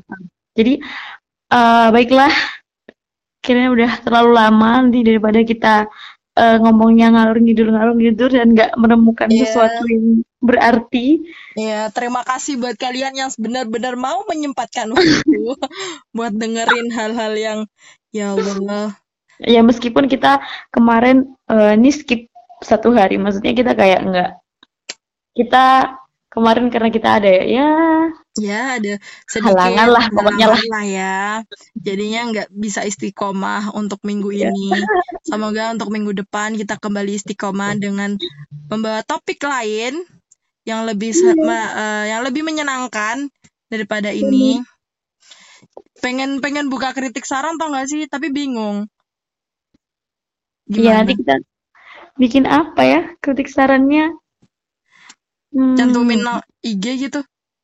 Jadi 0.57 0.73
eh, 1.51 1.87
baiklah, 1.93 2.33
kayaknya 3.41 3.69
udah 3.73 3.91
terlalu 4.05 4.31
lama 4.35 4.69
nanti 4.81 4.99
daripada 5.05 5.39
kita 5.45 5.75
eh, 6.37 6.57
ngomongnya 6.63 7.07
ngalur 7.13 7.37
ngidul 7.43 7.69
ngalur 7.73 7.95
ngidul 7.97 8.29
dan 8.31 8.47
nggak 8.55 8.71
menemukan 8.79 9.29
iya 9.29 9.39
sesuatu 9.45 9.83
yang 9.87 10.05
berarti. 10.41 11.21
Iya, 11.53 11.93
terima 11.93 12.25
kasih 12.25 12.57
buat 12.57 12.75
kalian 12.79 13.13
yang 13.13 13.29
benar-benar 13.37 13.93
mau 13.99 14.25
menyempatkan 14.25 14.89
waktu 14.95 15.55
buat 16.15 16.33
dengerin 16.33 16.87
hal-hal 16.89 17.33
yang 17.37 17.59
ya 18.09 18.33
Allah. 18.33 18.97
Ya 19.41 19.61
meskipun 19.65 20.05
kita 20.09 20.41
kemarin 20.73 21.33
eh, 21.49 21.73
ini 21.77 21.89
skip 21.93 22.30
satu 22.69 22.89
hari, 22.97 23.15
maksudnya 23.23 23.53
kita 23.59 23.71
kayak 23.79 23.99
nggak 24.07 24.29
kita 25.37 25.65
kemarin 26.31 26.67
karena 26.71 26.89
kita 26.95 27.09
ada 27.19 27.31
ya 27.45 27.67
Ya, 28.39 28.79
ada 28.79 28.95
sedikit 29.27 29.59
halangan 29.59 29.87
lah 29.91 30.05
pokoknya 30.15 30.47
lah. 30.55 30.61
lah 30.71 30.83
ya. 30.87 31.15
Jadinya 31.75 32.19
nggak 32.31 32.47
bisa 32.55 32.81
istiqomah 32.87 33.75
untuk 33.75 33.99
minggu 34.07 34.31
Ya. 34.31 34.49
ini. 34.49 34.87
Semoga 35.27 35.75
untuk 35.75 35.91
minggu 35.91 36.11
depan 36.23 36.55
kita 36.55 36.79
kembali 36.79 37.11
istiqomah 37.19 37.75
dengan 37.75 38.15
membawa 38.71 39.03
topik 39.03 39.43
lain 39.43 40.07
yang 40.69 40.87
lebih 40.89 41.11
se- 41.11 41.37
ma- 41.39 41.73
eh, 41.75 42.05
yang 42.15 42.21
lebih 42.27 42.43
menyenangkan 42.47 43.27
daripada 43.67 44.09
ini. 44.15 44.63
Pengen 46.03 46.31
pengen 46.43 46.65
buka 46.73 46.89
kritik 46.97 47.25
saran 47.31 47.55
tau 47.59 47.69
gak 47.75 47.87
sih? 47.91 48.01
Tapi 48.13 48.27
bingung. 48.37 48.77
Iya 50.79 50.91
nanti 50.97 51.13
kita 51.19 51.33
bikin 52.19 52.45
apa 52.49 52.81
ya 52.83 53.01
kritik 53.19 53.47
sarannya? 53.51 54.15
Cantumin 55.51 56.23
Hmm. 56.23 56.39
no- 56.39 56.45
IG 56.63 56.85
gitu. 57.07 57.19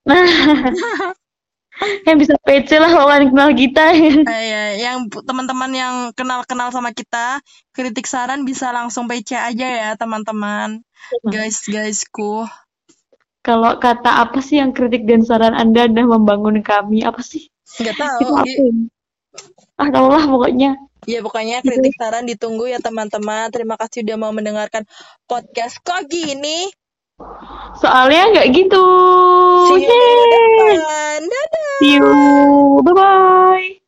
Nah, 0.07 0.23
yang 2.07 2.17
bisa 2.17 2.33
PC 2.41 2.79
lah 2.81 2.89
kalian 2.89 3.31
kenal 3.31 3.49
kita. 3.53 3.83
Eh, 3.93 4.23
ya, 4.25 4.63
yang 4.89 5.07
teman-teman 5.11 5.71
yang 5.71 5.95
kenal-kenal 6.17 6.73
sama 6.73 6.91
kita, 6.91 7.39
kritik 7.71 8.07
saran 8.09 8.43
bisa 8.43 8.73
langsung 8.73 9.05
PC 9.07 9.37
aja 9.37 9.67
ya, 9.67 9.89
teman-teman. 9.95 10.81
Guys, 11.23 11.63
guysku. 11.67 12.47
Kalau 13.45 13.79
kata 13.79 14.27
apa 14.27 14.43
sih 14.43 14.59
yang 14.59 14.75
kritik 14.75 15.07
dan 15.07 15.23
saran 15.23 15.55
Anda 15.55 15.87
dah 15.87 16.03
membangun 16.03 16.59
kami? 16.59 17.07
Apa 17.07 17.23
sih? 17.23 17.47
Nggak 17.79 17.95
Itu 17.95 18.03
tahu. 18.03 18.27
apa? 18.35 18.51
Ah, 19.77 19.87
tau 19.93 20.07
lah 20.11 20.23
pokoknya. 20.25 20.75
Ya, 21.05 21.21
pokoknya 21.21 21.61
kritik 21.61 21.93
saran 21.99 22.25
ditunggu 22.25 22.65
ya, 22.71 22.81
teman-teman. 22.81 23.53
Terima 23.53 23.77
kasih 23.77 24.01
udah 24.07 24.17
mau 24.17 24.31
mendengarkan 24.33 24.87
podcast 25.29 25.77
kok 25.85 26.09
gini. 26.09 26.71
Soalnya 27.77 28.33
nggak 28.33 28.47
gitu. 28.53 28.85
See 29.73 29.85
you 29.85 29.89
Yeay. 29.89 30.77
Dadah. 31.21 31.73
See 31.81 31.93
you. 31.97 32.09
Bye-bye. 32.81 33.86